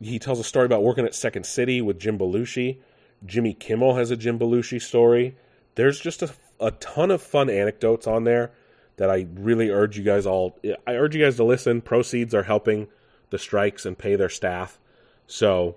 He 0.00 0.18
tells 0.18 0.38
a 0.38 0.44
story 0.44 0.66
about 0.66 0.82
working 0.82 1.04
at 1.04 1.14
Second 1.14 1.44
City 1.44 1.82
with 1.82 1.98
Jim 1.98 2.18
Belushi. 2.18 2.78
Jimmy 3.26 3.54
Kimmel 3.54 3.96
has 3.96 4.10
a 4.10 4.16
Jim 4.16 4.38
Belushi 4.38 4.80
story. 4.80 5.36
There's 5.74 6.00
just 6.00 6.22
a, 6.22 6.30
a 6.58 6.70
ton 6.72 7.10
of 7.10 7.20
fun 7.22 7.50
anecdotes 7.50 8.06
on 8.06 8.24
there 8.24 8.52
that 8.96 9.10
I 9.10 9.26
really 9.34 9.70
urge 9.70 9.98
you 9.98 10.04
guys 10.04 10.26
all. 10.26 10.58
I 10.86 10.94
urge 10.94 11.14
you 11.14 11.24
guys 11.24 11.36
to 11.36 11.44
listen. 11.44 11.80
Proceeds 11.80 12.34
are 12.34 12.44
helping 12.44 12.88
the 13.30 13.38
strikes 13.38 13.84
and 13.84 13.96
pay 13.96 14.16
their 14.16 14.28
staff. 14.28 14.78
So 15.26 15.76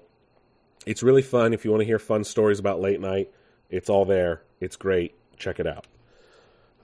it's 0.86 1.04
really 1.04 1.22
fun. 1.22 1.54
If 1.54 1.66
you 1.66 1.72
want 1.72 1.82
to 1.82 1.86
hear 1.86 2.00
fun 2.00 2.24
stories 2.24 2.60
about 2.60 2.82
late 2.82 3.00
night, 3.00 3.32
it's 3.70 3.89
all 3.89 4.06
there. 4.06 4.41
It's 4.60 4.76
great. 4.76 5.16
Check 5.38 5.60
it 5.60 5.68
out. 5.68 5.86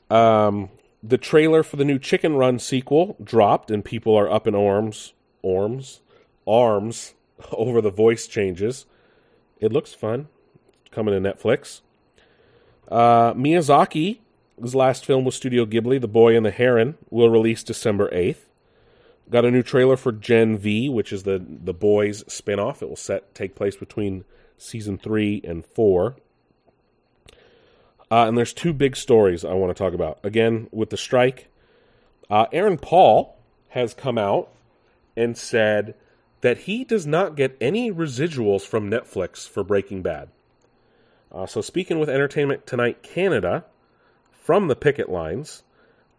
Um, 0.09 0.69
the 1.01 1.17
trailer 1.17 1.63
for 1.63 1.77
the 1.77 1.85
new 1.85 1.99
Chicken 1.99 2.35
Run 2.35 2.59
sequel 2.59 3.17
dropped, 3.23 3.71
and 3.71 3.83
people 3.85 4.15
are 4.15 4.31
up 4.31 4.47
in 4.47 4.55
arms, 4.55 5.13
arms, 5.43 6.01
arms 6.47 7.13
over 7.51 7.81
the 7.81 7.91
voice 7.91 8.27
changes. 8.27 8.85
It 9.59 9.71
looks 9.71 9.93
fun. 9.93 10.27
Coming 10.91 11.21
to 11.21 11.33
Netflix. 11.33 11.81
Uh, 12.89 13.33
Miyazaki, 13.33 14.19
his 14.59 14.73
last 14.73 15.05
film 15.05 15.23
with 15.23 15.35
Studio 15.35 15.65
Ghibli, 15.65 16.01
The 16.01 16.07
Boy 16.07 16.35
and 16.35 16.45
the 16.45 16.51
Heron, 16.51 16.97
will 17.11 17.29
release 17.29 17.63
December 17.63 18.09
8th. 18.09 18.49
Got 19.29 19.45
a 19.45 19.51
new 19.51 19.61
trailer 19.61 19.95
for 19.95 20.11
Gen 20.11 20.57
V, 20.57 20.89
which 20.89 21.13
is 21.13 21.21
the 21.21 21.43
the 21.47 21.73
boys 21.73 22.23
spinoff. 22.23 22.81
It 22.81 22.89
will 22.89 22.95
set 22.95 23.35
take 23.35 23.53
place 23.53 23.75
between 23.75 24.25
season 24.57 24.97
three 24.97 25.39
and 25.43 25.63
four. 25.63 26.15
Uh, 28.11 28.27
and 28.27 28.37
there's 28.37 28.53
two 28.53 28.73
big 28.73 28.95
stories 28.95 29.45
I 29.45 29.53
want 29.53 29.75
to 29.75 29.83
talk 29.83 29.93
about. 29.93 30.19
Again, 30.23 30.67
with 30.71 30.89
the 30.89 30.97
strike, 30.97 31.47
uh, 32.29 32.47
Aaron 32.51 32.77
Paul 32.77 33.37
has 33.69 33.93
come 33.93 34.17
out 34.17 34.49
and 35.15 35.37
said 35.37 35.93
that 36.41 36.59
he 36.59 36.83
does 36.83 37.05
not 37.05 37.35
get 37.35 37.57
any 37.61 37.91
residuals 37.91 38.65
from 38.65 38.89
Netflix 38.89 39.47
for 39.47 39.63
Breaking 39.63 40.01
Bad. 40.01 40.29
Uh, 41.31 41.45
so, 41.45 41.61
speaking 41.61 41.99
with 41.99 42.09
Entertainment 42.09 42.65
Tonight 42.65 43.03
Canada 43.03 43.65
from 44.31 44.67
the 44.67 44.75
picket 44.75 45.09
lines, 45.09 45.61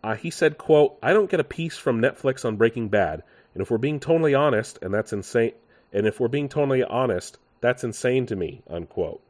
uh, 0.05 0.15
he 0.15 0.31
said, 0.31 0.59
"quote 0.59 0.97
I 1.03 1.13
don't 1.13 1.31
get 1.31 1.41
a 1.41 1.45
piece 1.45 1.77
from 1.77 2.01
Netflix 2.01 2.45
on 2.45 2.57
Breaking 2.57 2.89
Bad, 2.89 3.25
and 3.53 3.63
if 3.63 3.71
we're 3.71 3.79
being 3.79 3.99
totally 3.99 4.35
honest, 4.35 4.79
and 4.83 4.95
that's 4.95 5.13
insane, 5.13 5.55
and 5.93 6.07
if 6.07 6.21
we're 6.21 6.29
being 6.29 6.49
totally 6.49 6.85
honest, 6.85 7.39
that's 7.61 7.83
insane 7.83 8.27
to 8.27 8.37
me." 8.37 8.63
Unquote. 8.69 9.21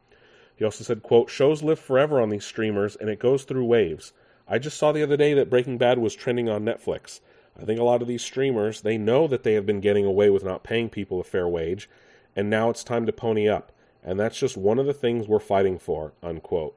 He 0.55 0.65
also 0.65 0.83
said, 0.83 1.03
"quote 1.03 1.29
Shows 1.29 1.63
live 1.63 1.79
forever 1.79 2.21
on 2.21 2.29
these 2.29 2.45
streamers, 2.45 2.95
and 2.95 3.09
it 3.09 3.19
goes 3.19 3.43
through 3.43 3.65
waves. 3.65 4.13
I 4.47 4.59
just 4.59 4.77
saw 4.77 4.91
the 4.91 5.03
other 5.03 5.17
day 5.17 5.33
that 5.33 5.49
Breaking 5.49 5.77
Bad 5.77 5.97
was 5.97 6.13
trending 6.13 6.49
on 6.49 6.65
Netflix. 6.65 7.21
I 7.59 7.65
think 7.65 7.79
a 7.79 7.83
lot 7.83 8.01
of 8.01 8.07
these 8.07 8.21
streamers 8.21 8.81
they 8.81 8.97
know 8.97 9.27
that 9.27 9.43
they 9.43 9.53
have 9.53 9.65
been 9.65 9.81
getting 9.81 10.05
away 10.05 10.29
with 10.29 10.43
not 10.43 10.63
paying 10.63 10.89
people 10.89 11.19
a 11.19 11.23
fair 11.23 11.47
wage, 11.47 11.89
and 12.35 12.49
now 12.49 12.69
it's 12.69 12.83
time 12.83 13.05
to 13.05 13.13
pony 13.13 13.47
up, 13.47 13.71
and 14.03 14.19
that's 14.19 14.39
just 14.39 14.57
one 14.57 14.79
of 14.79 14.85
the 14.85 14.93
things 14.93 15.27
we're 15.27 15.39
fighting 15.39 15.77
for." 15.77 16.13
Unquote. 16.21 16.75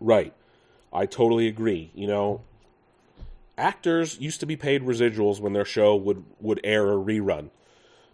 Right. 0.00 0.32
I 0.92 1.06
totally 1.06 1.46
agree. 1.46 1.90
You 1.94 2.06
know, 2.06 2.40
actors 3.58 4.18
used 4.20 4.40
to 4.40 4.46
be 4.46 4.56
paid 4.56 4.82
residuals 4.82 5.40
when 5.40 5.52
their 5.52 5.64
show 5.64 5.94
would 5.96 6.24
would 6.40 6.60
air 6.64 6.88
a 6.88 6.96
rerun. 6.96 7.50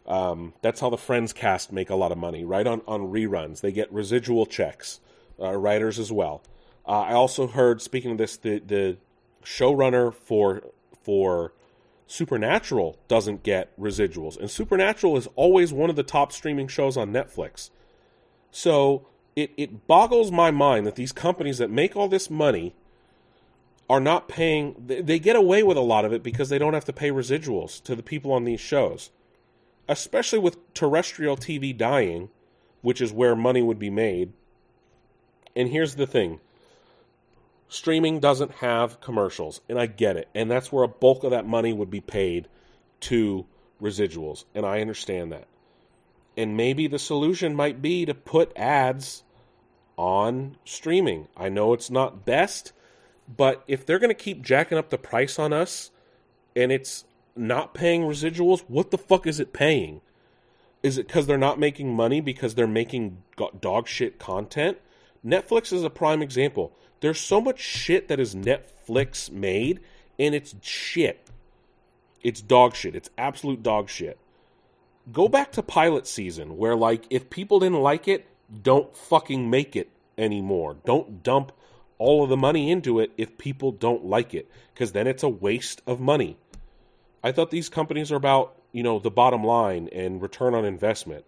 Um, 0.07 0.55
that's 0.63 0.81
how 0.81 0.91
the 0.91 0.99
Friends 0.99 1.33
cast 1.33 1.73
make 1.73 1.91
a 1.91 1.95
lot 1.95 2.13
of 2.13 2.19
money, 2.19 2.45
right? 2.45 2.67
On 2.67 2.83
on 2.87 3.13
reruns, 3.13 3.61
they 3.61 3.73
get 3.73 3.93
residual 3.93 4.47
checks. 4.47 5.01
Uh, 5.41 5.57
writers 5.57 5.99
as 5.99 6.13
well. 6.13 6.43
Uh, 6.87 7.01
I 7.01 7.13
also 7.15 7.47
heard, 7.47 7.81
speaking 7.81 8.13
of 8.13 8.19
this, 8.19 8.37
the 8.37 8.59
the 8.59 8.97
showrunner 9.45 10.13
for 10.15 10.63
for 11.03 11.53
Supernatural 12.07 12.99
doesn't 13.09 13.43
get 13.43 13.79
residuals, 13.81 14.39
and 14.39 14.51
Supernatural 14.51 15.17
is 15.17 15.29
always 15.35 15.73
one 15.73 15.91
of 15.91 15.97
the 15.97 16.03
top 16.03 16.33
streaming 16.33 16.69
shows 16.69 16.97
on 16.97 17.13
Netflix. 17.13 17.71
So 18.51 19.07
it 19.35 19.53
it 19.57 19.87
boggles 19.87 20.31
my 20.31 20.51
mind 20.51 20.87
that 20.87 20.97
these 20.97 21.13
companies 21.13 21.59
that 21.59 21.71
make 21.71 21.97
all 21.97 22.09
this 22.09 22.29
money 22.29 22.75
are 23.89 24.01
not 24.01 24.29
paying 24.29 24.75
they 24.79 25.19
get 25.19 25.37
away 25.37 25.63
with 25.63 25.77
a 25.77 25.83
lot 25.83 26.05
of 26.05 26.13
it 26.13 26.23
because 26.23 26.49
they 26.49 26.59
don't 26.59 26.75
have 26.75 26.85
to 26.85 26.93
pay 26.93 27.11
residuals 27.11 27.83
to 27.83 27.97
the 27.97 28.03
people 28.03 28.33
on 28.33 28.45
these 28.45 28.61
shows 28.61 29.11
especially 29.89 30.39
with 30.39 30.75
terrestrial 30.75 31.37
TV 31.37 31.77
dying 31.77 32.29
which 32.83 33.01
is 33.01 33.13
where 33.13 33.35
money 33.35 33.63
would 33.63 33.79
be 33.79 33.91
made. 33.91 34.33
And 35.57 35.69
here's 35.69 35.95
the 35.95 36.07
thing. 36.07 36.41
Streaming 37.69 38.21
doesn't 38.21 38.51
have 38.57 39.01
commercials 39.01 39.63
and 39.69 39.79
I 39.79 39.87
get 39.87 40.17
it. 40.17 40.29
And 40.35 40.51
that's 40.51 40.71
where 40.71 40.85
a 40.85 40.89
bulk 40.89 41.25
of 41.25 41.31
that 41.31 41.47
money 41.47 41.73
would 41.73 41.91
be 41.91 42.01
paid 42.01 42.49
to 43.01 43.47
residuals 43.81 44.45
and 44.55 44.67
I 44.67 44.81
understand 44.81 45.33
that. 45.33 45.47
And 46.37 46.57
maybe 46.57 46.87
the 46.87 46.99
solution 46.99 47.55
might 47.55 47.81
be 47.81 48.05
to 48.05 48.15
put 48.15 48.57
ads 48.57 49.23
on 49.97 50.57
streaming. 50.65 51.29
I 51.37 51.49
know 51.49 51.73
it's 51.73 51.91
not 51.91 52.27
best 52.27 52.73
but 53.35 53.63
if 53.69 53.87
they're 53.87 54.01
going 54.01 54.11
to 54.11 54.15
keep 54.15 54.43
jacking 54.43 54.77
up 54.77 54.91
the 54.91 54.99
price 54.99 55.39
on 55.39 55.53
us 55.53 55.91
and 56.57 56.73
it's 56.73 57.05
not 57.37 57.75
paying 57.75 58.03
residuals, 58.03 58.61
what 58.69 58.91
the 58.91 58.99
fuck 58.99 59.27
is 59.27 59.41
it 59.41 59.53
paying? 59.53 60.01
Is 60.83 60.99
it 60.99 61.07
because 61.07 61.27
they're 61.27 61.39
not 61.39 61.59
making 61.59 61.95
money 61.95 62.21
because 62.21 62.55
they're 62.55 62.67
making 62.67 63.23
dog 63.61 63.87
shit 63.87 64.19
content? 64.19 64.79
Netflix 65.25 65.73
is 65.73 65.85
a 65.85 65.91
prime 65.91 66.23
example. 66.23 66.73
There's 67.01 67.21
so 67.21 67.41
much 67.41 67.61
shit 67.61 68.09
that 68.09 68.21
is 68.21 68.35
Netflix 68.35 69.31
made, 69.31 69.81
and 70.19 70.35
it's 70.35 70.55
shit. 70.63 71.29
It's 72.23 72.41
dog 72.41 72.75
shit. 72.75 72.97
It's 72.97 73.11
absolute 73.17 73.63
dog 73.63 73.89
shit. 73.89 74.19
Go 75.13 75.29
back 75.29 75.53
to 75.53 75.63
pilot 75.63 76.07
season, 76.07 76.57
where, 76.57 76.77
like, 76.77 77.07
if 77.11 77.31
people 77.31 77.61
didn't 77.61 77.81
like 77.81 78.07
it, 78.07 78.27
don't 78.63 78.97
fucking 78.97 79.49
make 79.51 79.75
it 79.75 79.91
anymore. 80.19 80.77
Don't 80.85 81.23
dump 81.23 81.53
all 81.99 82.25
of 82.25 82.31
the 82.31 82.37
money 82.37 82.71
into 82.71 82.99
it 82.99 83.13
if 83.17 83.39
people 83.39 83.71
don't 83.71 84.05
like 84.05 84.35
it 84.35 84.51
because 84.75 84.93
then 84.93 85.07
it's 85.07 85.23
a 85.23 85.29
waste 85.29 85.81
of 85.87 86.01
money. 86.01 86.37
I 87.23 87.33
thought 87.33 87.51
these 87.51 87.69
companies 87.69 88.11
are 88.11 88.17
about, 88.17 88.55
you 88.73 88.83
know, 88.83 88.99
the 88.99 89.11
bottom 89.11 89.45
line 89.45 89.89
and 89.93 90.21
return 90.21 90.55
on 90.55 90.65
investment. 90.65 91.25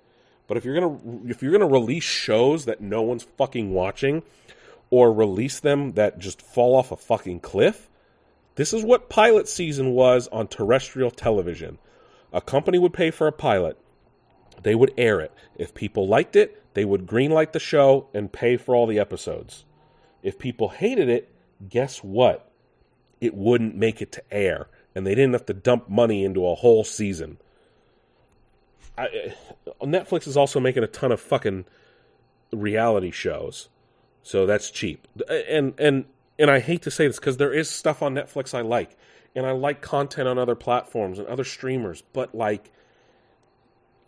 But 0.47 0.57
if 0.57 0.65
you're 0.65 0.81
to 0.81 1.23
if 1.27 1.43
you're 1.43 1.59
to 1.59 1.67
release 1.67 2.05
shows 2.05 2.67
that 2.67 2.81
no 2.81 3.03
one's 3.03 3.23
fucking 3.23 3.73
watching 3.73 4.23
or 4.91 5.13
release 5.13 5.61
them 5.61 5.93
that 5.93 6.19
just 6.19 6.43
fall 6.43 6.77
off 6.77 6.93
a 6.93 6.97
fucking 6.97 7.41
cliff, 7.41 7.89
this 8.57 8.73
is 8.73 8.85
what 8.85 9.09
pilot 9.09 9.49
season 9.49 9.93
was 9.93 10.29
on 10.29 10.49
terrestrial 10.49 11.11
television. 11.11 11.79
A 12.33 12.41
company 12.41 12.79
would 12.79 12.93
pay 12.93 13.11
for 13.11 13.27
a 13.27 13.33
pilot. 13.33 13.79
They 14.63 14.75
would 14.75 14.93
air 14.97 15.21
it. 15.21 15.33
If 15.57 15.75
people 15.75 16.07
liked 16.07 16.37
it, 16.37 16.63
they 16.75 16.85
would 16.85 17.07
greenlight 17.07 17.53
the 17.53 17.61
show 17.61 18.09
and 18.13 18.33
pay 18.33 18.57
for 18.57 18.75
all 18.75 18.87
the 18.87 18.99
episodes. 18.99 19.65
If 20.23 20.39
people 20.39 20.69
hated 20.69 21.09
it, 21.09 21.33
guess 21.69 21.99
what? 21.99 22.51
It 23.21 23.35
wouldn't 23.35 23.77
make 23.77 24.03
it 24.03 24.13
to 24.13 24.23
air, 24.33 24.69
and 24.95 25.07
they 25.07 25.15
didn't 25.15 25.33
have 25.33 25.47
to 25.47 25.55
dump 25.55 25.89
money 25.89 26.25
into 26.25 26.47
a 26.47 26.55
whole 26.55 26.85
season. 26.85 27.39
I, 28.97 29.35
Netflix 29.83 30.27
is 30.27 30.37
also 30.37 30.61
making 30.61 30.85
a 30.85 30.89
ton 30.89 31.11
of 31.11 31.21
fucking 31.21 31.65
reality 32.53 33.11
shows, 33.11 33.69
so 34.23 34.47
that's 34.47 34.71
cheap. 34.71 35.09
And 35.29 35.75
and 35.79 36.05
and 36.39 36.51
I 36.51 36.61
hate 36.61 36.83
to 36.83 36.91
say 36.91 37.07
this 37.07 37.19
because 37.19 37.37
there 37.37 37.53
is 37.53 37.69
stuff 37.69 38.03
on 38.03 38.15
Netflix 38.15 38.55
I 38.55 38.61
like, 38.61 38.97
and 39.35 39.47
I 39.47 39.51
like 39.51 39.81
content 39.83 40.29
on 40.29 40.39
other 40.39 40.55
platforms 40.55 41.19
and 41.19 41.27
other 41.27 41.45
streamers, 41.45 42.03
but 42.13 42.35
like 42.35 42.71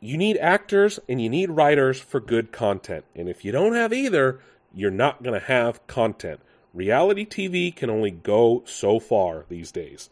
you 0.01 0.17
need 0.17 0.37
actors 0.37 1.01
and 1.09 1.21
you 1.21 1.29
need 1.29 1.51
writers 1.51 1.99
for 1.99 2.21
good 2.21 2.53
content. 2.53 3.05
And 3.15 3.29
if 3.29 3.45
you 3.45 3.53
don't 3.53 3.75
have 3.75 3.93
either, 3.93 4.41
you're 4.75 4.91
not 4.91 5.23
going 5.23 5.39
to 5.39 5.47
have 5.47 5.87
content. 5.87 6.41
Reality 6.75 7.25
TV 7.27 7.75
can 7.75 7.89
only 7.89 8.11
go 8.11 8.63
so 8.67 9.01
far 9.01 9.47
these 9.49 9.73
days. 9.73 10.11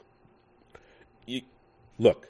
You, 1.26 1.42
look, 1.98 2.28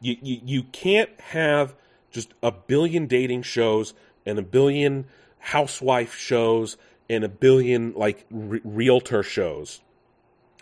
You, 0.00 0.16
you 0.22 0.40
you 0.44 0.62
can't 0.64 1.10
have 1.20 1.74
just 2.10 2.32
a 2.42 2.50
billion 2.52 3.06
dating 3.06 3.42
shows 3.42 3.94
and 4.24 4.38
a 4.38 4.42
billion 4.42 5.06
housewife 5.38 6.14
shows 6.14 6.76
and 7.08 7.24
a 7.24 7.28
billion 7.28 7.92
like 7.94 8.26
re- 8.30 8.60
realtor 8.64 9.22
shows. 9.22 9.80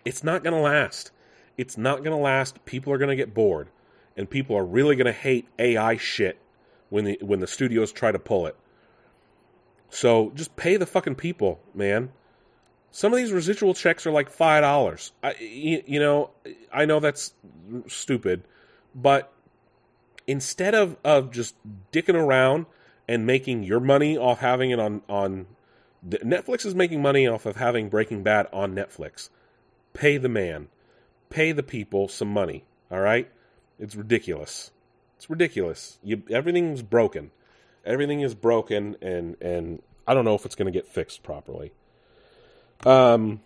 It's 0.04 0.22
not 0.22 0.42
going 0.42 0.54
to 0.54 0.60
last. 0.60 1.10
It's 1.56 1.78
not 1.78 1.98
going 1.98 2.16
to 2.16 2.22
last. 2.22 2.64
People 2.64 2.92
are 2.92 2.98
going 2.98 3.10
to 3.10 3.16
get 3.16 3.32
bored 3.34 3.68
and 4.16 4.28
people 4.28 4.56
are 4.56 4.64
really 4.64 4.96
going 4.96 5.06
to 5.06 5.12
hate 5.12 5.48
AI 5.58 5.96
shit 5.96 6.38
when 6.90 7.04
the 7.04 7.18
when 7.20 7.40
the 7.40 7.46
studios 7.46 7.92
try 7.92 8.12
to 8.12 8.18
pull 8.18 8.46
it. 8.46 8.56
So 9.88 10.32
just 10.34 10.56
pay 10.56 10.76
the 10.76 10.86
fucking 10.86 11.14
people, 11.14 11.60
man. 11.74 12.10
Some 12.94 13.12
of 13.12 13.16
these 13.16 13.32
residual 13.32 13.74
checks 13.74 14.06
are 14.06 14.12
like 14.12 14.30
five 14.30 14.62
dollars. 14.62 15.10
You, 15.40 15.82
you 15.84 15.98
know, 15.98 16.30
I 16.72 16.84
know 16.84 17.00
that's 17.00 17.34
stupid, 17.88 18.44
but 18.94 19.32
instead 20.28 20.76
of 20.76 20.96
of 21.02 21.32
just 21.32 21.56
dicking 21.90 22.14
around 22.14 22.66
and 23.08 23.26
making 23.26 23.64
your 23.64 23.80
money 23.80 24.16
off 24.16 24.38
having 24.38 24.70
it 24.70 24.78
on 24.78 25.02
on 25.08 25.46
Netflix 26.08 26.64
is 26.64 26.76
making 26.76 27.02
money 27.02 27.26
off 27.26 27.46
of 27.46 27.56
having 27.56 27.88
Breaking 27.88 28.22
Bad 28.22 28.46
on 28.52 28.76
Netflix. 28.76 29.28
Pay 29.92 30.16
the 30.16 30.28
man, 30.28 30.68
pay 31.30 31.50
the 31.50 31.64
people 31.64 32.06
some 32.06 32.28
money. 32.28 32.62
All 32.92 33.00
right, 33.00 33.28
it's 33.76 33.96
ridiculous. 33.96 34.70
It's 35.16 35.28
ridiculous. 35.28 35.98
You 36.04 36.22
everything's 36.30 36.82
broken. 36.82 37.32
Everything 37.84 38.20
is 38.20 38.36
broken, 38.36 38.96
and 39.02 39.36
and 39.42 39.82
I 40.06 40.14
don't 40.14 40.24
know 40.24 40.36
if 40.36 40.46
it's 40.46 40.54
going 40.54 40.72
to 40.72 40.78
get 40.78 40.86
fixed 40.86 41.24
properly. 41.24 41.72
Um, 42.84 43.40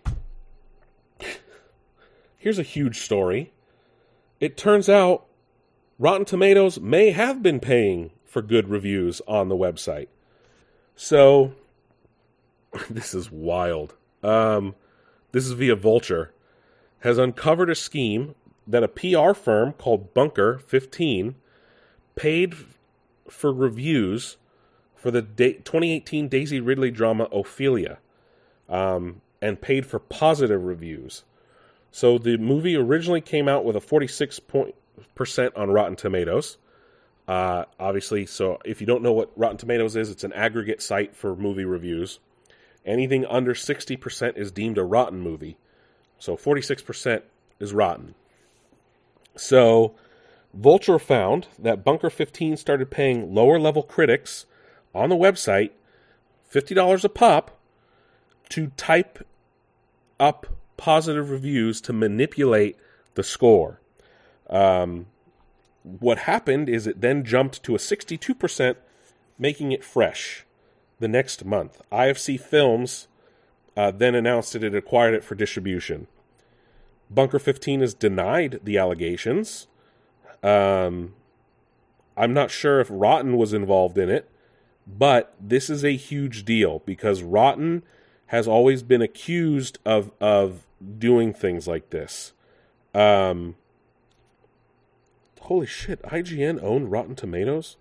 here's 2.37 2.59
a 2.59 2.63
huge 2.63 2.99
story. 2.99 3.51
It 4.39 4.57
turns 4.57 4.89
out 4.89 5.25
Rotten 5.97 6.25
Tomatoes 6.25 6.79
may 6.79 7.11
have 7.11 7.43
been 7.43 7.59
paying 7.59 8.11
for 8.25 8.41
good 8.41 8.69
reviews 8.69 9.21
on 9.27 9.49
the 9.49 9.55
website. 9.55 10.07
So 10.95 11.53
this 12.89 13.13
is 13.13 13.31
wild. 13.31 13.95
Um, 14.23 14.75
this 15.31 15.45
is 15.45 15.51
via 15.51 15.75
Vulture 15.75 16.31
has 16.99 17.17
uncovered 17.17 17.69
a 17.69 17.75
scheme 17.75 18.35
that 18.67 18.83
a 18.83 18.87
PR 18.87 19.33
firm 19.33 19.73
called 19.73 20.13
Bunker 20.13 20.59
15 20.59 21.35
paid 22.15 22.55
for 23.29 23.53
reviews 23.53 24.37
for 24.95 25.11
the 25.11 25.21
2018 25.21 26.27
Daisy 26.27 26.59
Ridley 26.59 26.91
drama 26.91 27.25
Ophelia 27.31 27.99
um, 28.69 29.21
and 29.41 29.59
paid 29.59 29.85
for 29.85 29.99
positive 29.99 30.63
reviews. 30.63 31.23
So 31.91 32.17
the 32.17 32.37
movie 32.37 32.75
originally 32.75 33.21
came 33.21 33.47
out 33.47 33.65
with 33.65 33.75
a 33.75 33.79
46% 33.79 34.73
on 35.55 35.69
Rotten 35.71 35.95
Tomatoes. 35.95 36.57
Uh, 37.27 37.65
obviously, 37.79 38.25
so 38.25 38.59
if 38.65 38.81
you 38.81 38.87
don't 38.87 39.03
know 39.03 39.13
what 39.13 39.31
Rotten 39.35 39.57
Tomatoes 39.57 39.95
is, 39.95 40.09
it's 40.09 40.23
an 40.23 40.33
aggregate 40.33 40.81
site 40.81 41.15
for 41.15 41.35
movie 41.35 41.65
reviews. 41.65 42.19
Anything 42.85 43.25
under 43.25 43.53
60% 43.53 44.37
is 44.37 44.51
deemed 44.51 44.77
a 44.77 44.83
rotten 44.83 45.19
movie. 45.19 45.57
So 46.17 46.35
46% 46.35 47.21
is 47.59 47.73
rotten. 47.73 48.15
So 49.35 49.95
Vulture 50.53 50.99
found 50.99 51.47
that 51.57 51.83
Bunker 51.83 52.09
15 52.09 52.57
started 52.57 52.89
paying 52.89 53.33
lower 53.33 53.59
level 53.59 53.83
critics 53.83 54.45
on 54.93 55.09
the 55.09 55.15
website 55.15 55.71
$50 56.51 57.03
a 57.03 57.09
pop 57.09 57.58
to 58.49 58.67
type 58.77 59.25
up 60.19 60.47
positive 60.77 61.29
reviews 61.29 61.81
to 61.81 61.93
manipulate 61.93 62.77
the 63.15 63.23
score. 63.23 63.81
Um, 64.49 65.07
what 65.83 66.19
happened 66.19 66.69
is 66.69 66.87
it 66.87 67.01
then 67.01 67.23
jumped 67.23 67.63
to 67.63 67.75
a 67.75 67.77
62%, 67.77 68.75
making 69.37 69.71
it 69.71 69.83
fresh 69.83 70.45
the 70.99 71.07
next 71.07 71.45
month. 71.45 71.81
IFC 71.91 72.39
Films 72.39 73.07
uh, 73.77 73.91
then 73.91 74.15
announced 74.15 74.53
that 74.53 74.63
it 74.63 74.75
acquired 74.75 75.13
it 75.13 75.23
for 75.23 75.35
distribution. 75.35 76.07
Bunker 77.09 77.39
15 77.39 77.81
has 77.81 77.93
denied 77.93 78.59
the 78.63 78.77
allegations. 78.77 79.67
Um, 80.43 81.13
I'm 82.15 82.33
not 82.33 82.51
sure 82.51 82.79
if 82.79 82.87
Rotten 82.89 83.37
was 83.37 83.53
involved 83.53 83.97
in 83.97 84.09
it, 84.09 84.29
but 84.85 85.33
this 85.39 85.69
is 85.69 85.83
a 85.83 85.95
huge 85.95 86.45
deal 86.45 86.81
because 86.85 87.23
Rotten 87.23 87.83
has 88.29 88.47
always 88.47 88.83
been 88.83 89.01
accused 89.01 89.79
of 89.85 90.11
of 90.21 90.67
doing 90.97 91.33
things 91.33 91.67
like 91.67 91.89
this. 91.89 92.33
Um, 92.93 93.55
holy 95.41 95.65
shit! 95.65 96.01
IGN 96.03 96.61
owned 96.61 96.91
Rotten 96.91 97.15
Tomatoes. 97.15 97.77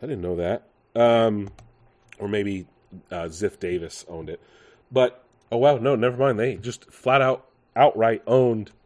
I 0.00 0.06
didn't 0.06 0.22
know 0.22 0.36
that. 0.36 0.68
Um, 0.94 1.50
or 2.20 2.28
maybe 2.28 2.66
uh, 3.10 3.24
Ziff 3.24 3.58
Davis 3.58 4.04
owned 4.08 4.30
it. 4.30 4.40
But 4.92 5.24
oh 5.50 5.56
wow, 5.58 5.78
no, 5.78 5.96
never 5.96 6.16
mind. 6.16 6.38
They 6.38 6.54
just 6.54 6.90
flat 6.92 7.20
out 7.20 7.46
outright 7.76 8.22
owned. 8.26 8.70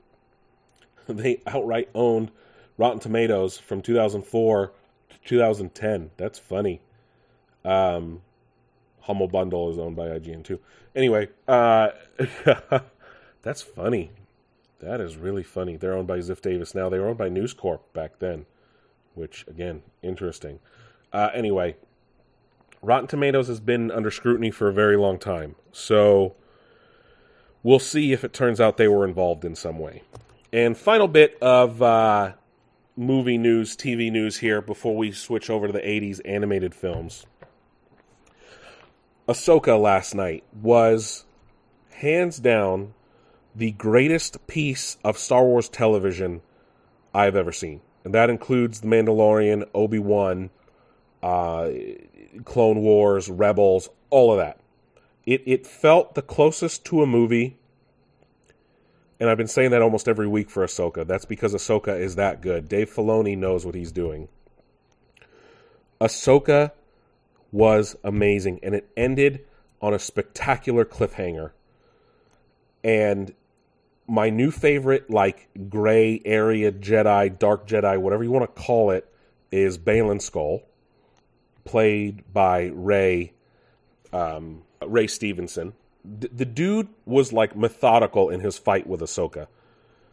They 1.08 1.42
outright 1.48 1.90
owned 1.96 2.30
Rotten 2.78 3.00
Tomatoes 3.00 3.58
from 3.58 3.82
2004 3.82 4.72
to 5.10 5.28
2010. 5.28 6.10
That's 6.16 6.38
funny. 6.38 6.80
Um, 7.64 8.22
Humble 9.02 9.28
Bundle 9.28 9.70
is 9.70 9.78
owned 9.78 9.96
by 9.96 10.06
IGN 10.08 10.44
too. 10.44 10.60
Anyway, 10.94 11.28
uh, 11.48 11.88
that's 13.42 13.62
funny. 13.62 14.10
That 14.80 15.00
is 15.00 15.16
really 15.16 15.42
funny. 15.42 15.76
They're 15.76 15.94
owned 15.94 16.08
by 16.08 16.18
Ziff 16.18 16.40
Davis 16.40 16.74
now. 16.74 16.88
They 16.88 16.98
were 16.98 17.08
owned 17.08 17.18
by 17.18 17.28
News 17.28 17.54
Corp 17.54 17.92
back 17.92 18.18
then, 18.18 18.46
which 19.14 19.46
again, 19.46 19.82
interesting. 20.02 20.58
Uh, 21.12 21.30
anyway, 21.34 21.76
Rotten 22.82 23.06
Tomatoes 23.06 23.48
has 23.48 23.60
been 23.60 23.90
under 23.90 24.10
scrutiny 24.10 24.50
for 24.50 24.68
a 24.68 24.72
very 24.72 24.96
long 24.96 25.18
time. 25.18 25.54
So 25.70 26.34
we'll 27.62 27.78
see 27.78 28.12
if 28.12 28.24
it 28.24 28.32
turns 28.32 28.60
out 28.60 28.76
they 28.76 28.88
were 28.88 29.06
involved 29.06 29.44
in 29.44 29.54
some 29.54 29.78
way. 29.78 30.02
And 30.52 30.76
final 30.76 31.08
bit 31.08 31.38
of 31.40 31.80
uh, 31.80 32.32
movie 32.96 33.38
news, 33.38 33.76
TV 33.76 34.10
news 34.10 34.38
here 34.38 34.60
before 34.60 34.96
we 34.96 35.12
switch 35.12 35.48
over 35.48 35.68
to 35.68 35.72
the 35.72 35.80
80s 35.80 36.20
animated 36.24 36.74
films. 36.74 37.24
Ahsoka 39.28 39.80
last 39.80 40.14
night 40.14 40.42
was 40.52 41.24
hands 41.90 42.38
down 42.38 42.94
the 43.54 43.70
greatest 43.72 44.46
piece 44.46 44.96
of 45.04 45.16
Star 45.16 45.44
Wars 45.44 45.68
television 45.68 46.40
I've 47.14 47.36
ever 47.36 47.52
seen. 47.52 47.80
And 48.04 48.12
that 48.14 48.30
includes 48.30 48.80
The 48.80 48.88
Mandalorian, 48.88 49.68
Obi 49.74 49.98
Wan, 49.98 50.50
uh, 51.22 51.70
Clone 52.44 52.80
Wars, 52.80 53.28
Rebels, 53.28 53.88
all 54.10 54.32
of 54.32 54.38
that. 54.38 54.58
It 55.24 55.42
it 55.46 55.66
felt 55.66 56.16
the 56.16 56.22
closest 56.22 56.84
to 56.86 57.02
a 57.02 57.06
movie, 57.06 57.56
and 59.20 59.30
I've 59.30 59.36
been 59.36 59.46
saying 59.46 59.70
that 59.70 59.80
almost 59.82 60.08
every 60.08 60.26
week 60.26 60.50
for 60.50 60.64
Ahsoka. 60.64 61.06
That's 61.06 61.24
because 61.24 61.54
Ahsoka 61.54 61.96
is 61.96 62.16
that 62.16 62.40
good. 62.40 62.68
Dave 62.68 62.90
Filoni 62.90 63.38
knows 63.38 63.64
what 63.64 63.76
he's 63.76 63.92
doing. 63.92 64.28
Ahsoka 66.00 66.72
was 67.52 67.94
amazing, 68.02 68.58
and 68.62 68.74
it 68.74 68.90
ended 68.96 69.44
on 69.80 69.94
a 69.94 69.98
spectacular 69.98 70.84
cliffhanger. 70.84 71.52
And 72.82 73.32
my 74.08 74.30
new 74.30 74.50
favorite, 74.50 75.10
like 75.10 75.48
gray 75.68 76.20
area 76.24 76.72
Jedi, 76.72 77.38
dark 77.38 77.68
Jedi, 77.68 78.00
whatever 78.00 78.24
you 78.24 78.32
want 78.32 78.54
to 78.54 78.62
call 78.62 78.90
it, 78.90 79.08
is 79.52 79.78
Baylan 79.78 80.18
Skoll, 80.18 80.62
played 81.64 82.24
by 82.32 82.70
Ray 82.74 83.34
um, 84.12 84.62
Ray 84.84 85.06
Stevenson. 85.06 85.72
D- 86.18 86.28
the 86.32 86.44
dude 86.44 86.88
was 87.06 87.32
like 87.32 87.56
methodical 87.56 88.30
in 88.30 88.40
his 88.40 88.58
fight 88.58 88.86
with 88.86 89.00
Ahsoka. 89.00 89.46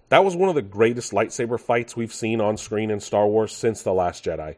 That 0.09 0.23
was 0.23 0.35
one 0.35 0.49
of 0.49 0.55
the 0.55 0.61
greatest 0.61 1.11
lightsaber 1.11 1.59
fights 1.59 1.95
we've 1.95 2.13
seen 2.13 2.41
on 2.41 2.57
screen 2.57 2.89
in 2.91 2.99
Star 2.99 3.27
Wars 3.27 3.51
since 3.51 3.83
The 3.83 3.93
Last 3.93 4.25
Jedi. 4.25 4.55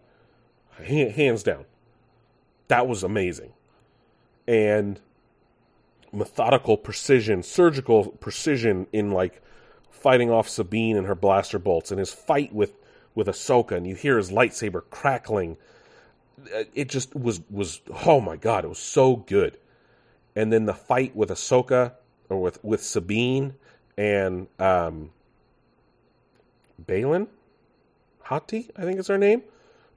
H- 0.79 1.15
hands 1.15 1.43
down. 1.43 1.65
That 2.71 2.87
was 2.87 3.03
amazing. 3.03 3.51
And 4.47 4.97
methodical 6.13 6.77
precision, 6.77 7.43
surgical 7.43 8.05
precision 8.11 8.87
in 8.93 9.11
like 9.11 9.41
fighting 9.89 10.31
off 10.31 10.47
Sabine 10.47 10.95
and 10.95 11.05
her 11.05 11.13
blaster 11.13 11.59
bolts 11.59 11.91
and 11.91 11.99
his 11.99 12.13
fight 12.13 12.53
with 12.53 12.73
with 13.13 13.27
Ahsoka 13.27 13.73
and 13.73 13.85
you 13.85 13.95
hear 13.95 14.15
his 14.15 14.31
lightsaber 14.31 14.83
crackling 14.89 15.57
it 16.73 16.87
just 16.87 17.13
was 17.13 17.41
was 17.49 17.81
oh 18.05 18.21
my 18.21 18.37
god, 18.37 18.63
it 18.63 18.69
was 18.69 18.79
so 18.79 19.17
good. 19.17 19.57
And 20.33 20.53
then 20.53 20.63
the 20.63 20.73
fight 20.73 21.13
with 21.13 21.29
Ahsoka 21.29 21.95
or 22.29 22.41
with 22.41 22.63
with 22.63 22.81
Sabine 22.81 23.55
and 23.97 24.47
um, 24.59 25.09
Baylan 26.81 27.27
Hati, 28.21 28.69
I 28.77 28.83
think 28.83 28.97
is 28.97 29.07
her 29.07 29.17
name, 29.17 29.43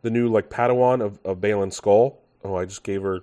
the 0.02 0.10
new 0.10 0.26
like 0.26 0.50
Padawan 0.50 1.04
of 1.04 1.20
of 1.24 1.38
Baylan 1.38 1.72
Skoll. 1.72 2.16
Oh, 2.44 2.54
I 2.56 2.66
just 2.66 2.82
gave 2.82 3.02
her. 3.02 3.20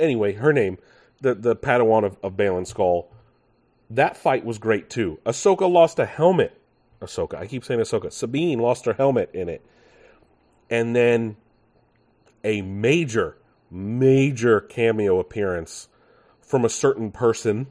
Anyway, 0.00 0.32
her 0.32 0.52
name, 0.52 0.78
the 1.20 1.34
the 1.34 1.54
Padawan 1.54 2.04
of, 2.04 2.16
of 2.22 2.36
Baylan 2.36 2.72
Skoll. 2.72 3.06
That 3.90 4.16
fight 4.16 4.44
was 4.44 4.56
great 4.58 4.88
too. 4.88 5.18
Ahsoka 5.26 5.70
lost 5.70 5.98
a 5.98 6.06
helmet 6.06 6.58
Ahsoka. 7.02 7.34
I 7.34 7.46
keep 7.46 7.64
saying 7.64 7.80
Ahsoka. 7.80 8.12
Sabine 8.12 8.58
lost 8.58 8.86
her 8.86 8.94
helmet 8.94 9.30
in 9.34 9.48
it, 9.48 9.64
and 10.70 10.96
then 10.96 11.36
a 12.44 12.62
major, 12.62 13.36
major 13.70 14.60
cameo 14.60 15.18
appearance 15.18 15.88
from 16.40 16.64
a 16.64 16.68
certain 16.68 17.10
person 17.10 17.66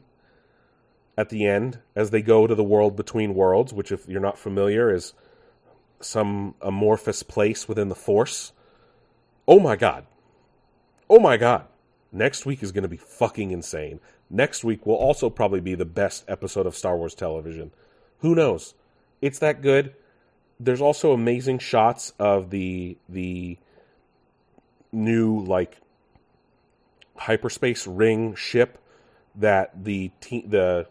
at 1.16 1.28
the 1.28 1.46
end 1.46 1.78
as 1.94 2.10
they 2.10 2.22
go 2.22 2.46
to 2.46 2.54
the 2.54 2.64
world 2.64 2.96
between 2.96 3.34
worlds, 3.34 3.72
which, 3.72 3.92
if 3.92 4.08
you're 4.08 4.20
not 4.20 4.38
familiar, 4.38 4.94
is 4.94 5.12
some 6.00 6.54
amorphous 6.60 7.22
place 7.22 7.68
within 7.68 7.88
the 7.88 7.94
Force. 7.94 8.52
Oh 9.46 9.60
my 9.60 9.76
god. 9.76 10.06
Oh 11.12 11.20
my 11.20 11.36
god. 11.36 11.66
Next 12.10 12.46
week 12.46 12.62
is 12.62 12.72
going 12.72 12.84
to 12.84 12.88
be 12.88 12.96
fucking 12.96 13.50
insane. 13.50 14.00
Next 14.30 14.64
week 14.64 14.86
will 14.86 14.94
also 14.94 15.28
probably 15.28 15.60
be 15.60 15.74
the 15.74 15.84
best 15.84 16.24
episode 16.26 16.64
of 16.64 16.74
Star 16.74 16.96
Wars 16.96 17.14
television. 17.14 17.70
Who 18.20 18.34
knows? 18.34 18.72
It's 19.20 19.38
that 19.40 19.60
good. 19.60 19.94
There's 20.58 20.80
also 20.80 21.12
amazing 21.12 21.58
shots 21.58 22.14
of 22.18 22.48
the 22.48 22.96
the 23.10 23.58
new 24.90 25.44
like 25.44 25.76
hyperspace 27.16 27.86
ring 27.86 28.34
ship 28.34 28.78
that 29.34 29.84
the 29.84 30.12
te- 30.22 30.46
the 30.46 30.86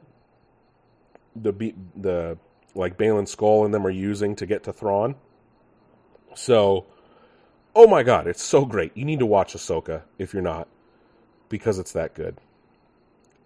the 1.36 1.74
the 1.95 2.38
like 2.76 2.95
Baylan 2.95 3.24
Skoll 3.24 3.65
and 3.65 3.74
them 3.74 3.88
are 3.88 3.89
using 3.89 4.36
to 4.36 4.45
get 4.45 4.65
to 4.65 4.74
Thrawn. 4.74 5.15
So, 6.36 6.86
oh 7.76 7.88
my 7.88 8.03
god, 8.03 8.28
it's 8.28 8.43
so 8.43 8.65
great. 8.65 8.95
You 8.95 9.05
need 9.05 9.19
to 9.19 9.26
watch 9.26 9.53
Ahsoka 9.53 10.03
if 10.17 10.34
you're 10.34 10.41
not, 10.41 10.67
because 11.49 11.80
it's 11.80 11.91
that 11.93 12.13
good. 12.13 12.38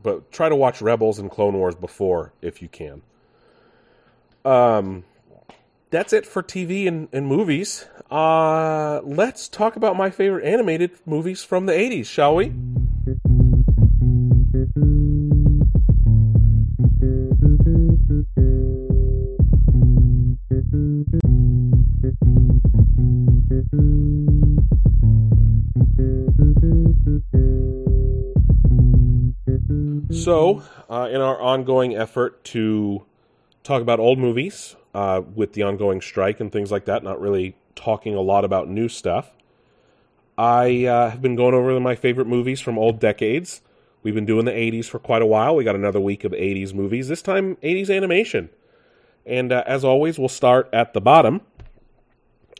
But 0.03 0.31
try 0.31 0.49
to 0.49 0.55
watch 0.55 0.81
Rebels 0.81 1.19
and 1.19 1.31
Clone 1.31 1.55
Wars 1.55 1.75
before 1.75 2.33
if 2.41 2.61
you 2.61 2.67
can. 2.67 3.01
Um, 4.43 5.03
that's 5.89 6.13
it 6.13 6.25
for 6.25 6.43
TV 6.43 6.87
and, 6.87 7.07
and 7.11 7.25
movies. 7.25 7.87
Uh, 8.11 9.01
let's 9.03 9.47
talk 9.47 9.75
about 9.75 9.95
my 9.95 10.09
favorite 10.09 10.45
animated 10.45 10.91
movies 11.05 11.43
from 11.43 11.65
the 11.65 11.73
80s, 11.73 12.05
shall 12.05 12.35
we? 12.35 12.53
So, 30.25 30.63
uh, 30.89 31.07
in 31.11 31.21
our 31.21 31.39
ongoing 31.39 31.95
effort 31.95 32.43
to 32.45 33.05
talk 33.61 33.83
about 33.83 33.99
old 33.99 34.17
movies 34.17 34.75
uh, 34.95 35.21
with 35.35 35.53
the 35.53 35.61
ongoing 35.61 36.01
strike 36.01 36.39
and 36.39 36.51
things 36.51 36.71
like 36.71 36.85
that, 36.85 37.03
not 37.03 37.21
really 37.21 37.55
talking 37.75 38.15
a 38.15 38.21
lot 38.21 38.43
about 38.43 38.67
new 38.67 38.89
stuff, 38.89 39.33
I 40.35 40.85
uh, 40.85 41.11
have 41.11 41.21
been 41.21 41.35
going 41.35 41.53
over 41.53 41.79
my 41.79 41.93
favorite 41.93 42.25
movies 42.25 42.59
from 42.59 42.79
old 42.79 42.99
decades. 42.99 43.61
We've 44.01 44.15
been 44.15 44.25
doing 44.25 44.45
the 44.45 44.51
80s 44.51 44.85
for 44.85 44.97
quite 44.97 45.21
a 45.21 45.27
while. 45.27 45.55
We 45.55 45.63
got 45.63 45.75
another 45.75 45.99
week 45.99 46.23
of 46.23 46.31
80s 46.31 46.73
movies, 46.73 47.07
this 47.07 47.21
time 47.21 47.57
80s 47.57 47.95
animation. 47.95 48.49
And 49.27 49.51
uh, 49.51 49.63
as 49.67 49.85
always, 49.85 50.17
we'll 50.17 50.27
start 50.27 50.67
at 50.73 50.95
the 50.95 51.01
bottom. 51.01 51.41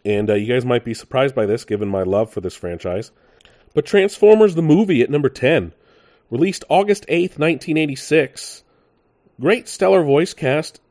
And 0.05 0.29
uh, 0.29 0.35
you 0.35 0.53
guys 0.53 0.65
might 0.65 0.85
be 0.85 0.93
surprised 0.93 1.33
by 1.33 1.47
this 1.47 1.65
given 1.65 1.87
my 1.87 2.03
love 2.03 2.29
for 2.29 2.41
this 2.41 2.53
franchise. 2.53 3.09
But 3.73 3.87
Transformers 3.87 4.53
the 4.53 4.61
movie 4.61 5.01
at 5.01 5.09
number 5.09 5.29
10 5.29 5.73
Released 6.29 6.63
August 6.69 7.05
8th, 7.07 7.37
1986. 7.37 8.63
Great 9.39 9.67
stellar 9.67 10.03
voice 10.03 10.33
cast. 10.33 10.81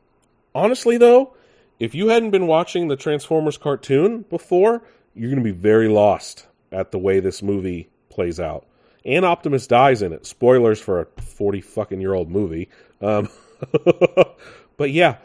Honestly, 0.53 0.97
though, 0.97 1.33
if 1.79 1.93
you 1.93 2.07
hadn't 2.09 2.31
been 2.31 2.47
watching 2.47 2.87
the 2.87 2.95
Transformers 2.95 3.57
cartoon 3.57 4.23
before, 4.29 4.81
you're 5.13 5.29
going 5.29 5.43
to 5.43 5.53
be 5.53 5.57
very 5.57 5.89
lost 5.89 6.47
at 6.71 6.91
the 6.91 6.99
way 6.99 7.19
this 7.19 7.41
movie 7.43 7.89
plays 8.09 8.39
out. 8.39 8.65
And 9.03 9.25
Optimus 9.25 9.67
dies 9.67 10.01
in 10.01 10.13
it. 10.13 10.25
Spoilers 10.25 10.79
for 10.79 11.01
a 11.01 11.21
40 11.21 11.61
fucking 11.61 12.01
year 12.01 12.13
old 12.13 12.29
movie. 12.29 12.69
Um, 13.01 13.29
but 14.77 14.91
yeah, 14.91 15.17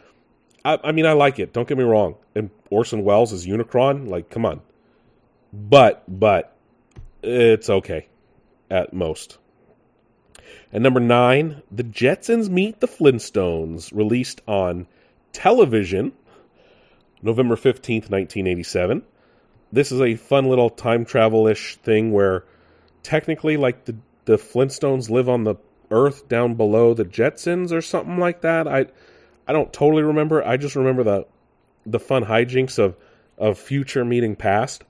I, 0.64 0.78
I, 0.84 0.92
mean, 0.92 1.06
I 1.06 1.12
like 1.12 1.38
it. 1.38 1.52
Don't 1.52 1.68
get 1.68 1.78
me 1.78 1.84
wrong. 1.84 2.16
And 2.34 2.50
Orson 2.68 3.04
Welles 3.04 3.32
is 3.32 3.46
Unicron. 3.46 4.08
Like, 4.08 4.28
come 4.28 4.44
on. 4.44 4.60
But, 5.52 6.04
but, 6.08 6.56
it's 7.22 7.68
okay 7.68 8.08
at 8.70 8.92
most. 8.92 9.38
And 10.72 10.82
number 10.84 11.00
nine, 11.00 11.62
The 11.70 11.82
Jetsons 11.82 12.48
Meet 12.48 12.80
the 12.80 12.86
Flintstones, 12.86 13.90
released 13.92 14.40
on 14.46 14.86
television 15.32 16.12
November 17.22 17.56
15th, 17.56 18.08
1987. 18.08 19.02
This 19.72 19.92
is 19.92 20.00
a 20.00 20.14
fun 20.14 20.48
little 20.48 20.70
time 20.70 21.04
travel 21.04 21.46
ish 21.48 21.76
thing 21.76 22.12
where 22.12 22.44
technically, 23.02 23.56
like, 23.56 23.84
the, 23.84 23.96
the 24.26 24.36
Flintstones 24.36 25.10
live 25.10 25.28
on 25.28 25.44
the 25.44 25.56
Earth 25.90 26.28
down 26.28 26.54
below 26.54 26.94
the 26.94 27.04
Jetsons 27.04 27.72
or 27.72 27.82
something 27.82 28.18
like 28.18 28.42
that. 28.42 28.68
I, 28.68 28.86
I 29.48 29.52
don't 29.52 29.72
totally 29.72 30.04
remember. 30.04 30.46
I 30.46 30.56
just 30.56 30.76
remember 30.76 31.02
the, 31.02 31.26
the 31.84 31.98
fun 31.98 32.24
hijinks 32.24 32.78
of, 32.78 32.96
of 33.36 33.58
future 33.58 34.04
meeting 34.04 34.36
past 34.36 34.84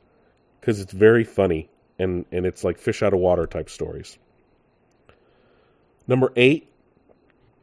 because 0.60 0.78
it's 0.80 0.92
very 0.92 1.24
funny 1.24 1.70
and, 1.98 2.26
and 2.30 2.44
it's 2.44 2.64
like 2.64 2.78
fish 2.78 3.02
out 3.02 3.14
of 3.14 3.20
water 3.20 3.46
type 3.46 3.70
stories. 3.70 4.18
Number 6.10 6.32
eight, 6.34 6.68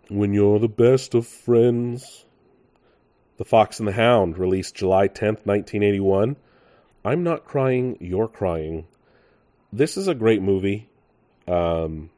When 0.07 0.33
You're 0.33 0.57
the 0.57 0.69
Best 0.69 1.13
of 1.13 1.27
Friends. 1.27 2.23
The 3.35 3.43
Fox 3.43 3.77
and 3.79 3.87
the 3.89 3.91
Hound, 3.91 4.37
released 4.37 4.73
July 4.73 5.09
10th, 5.09 5.45
1981. 5.45 6.37
I'm 7.03 7.23
not 7.23 7.43
crying, 7.43 7.97
you're 7.99 8.29
crying. 8.29 8.87
This 9.73 9.97
is 9.97 10.07
a 10.07 10.15
great 10.15 10.41
movie. 10.41 10.87
Um, 11.45 12.09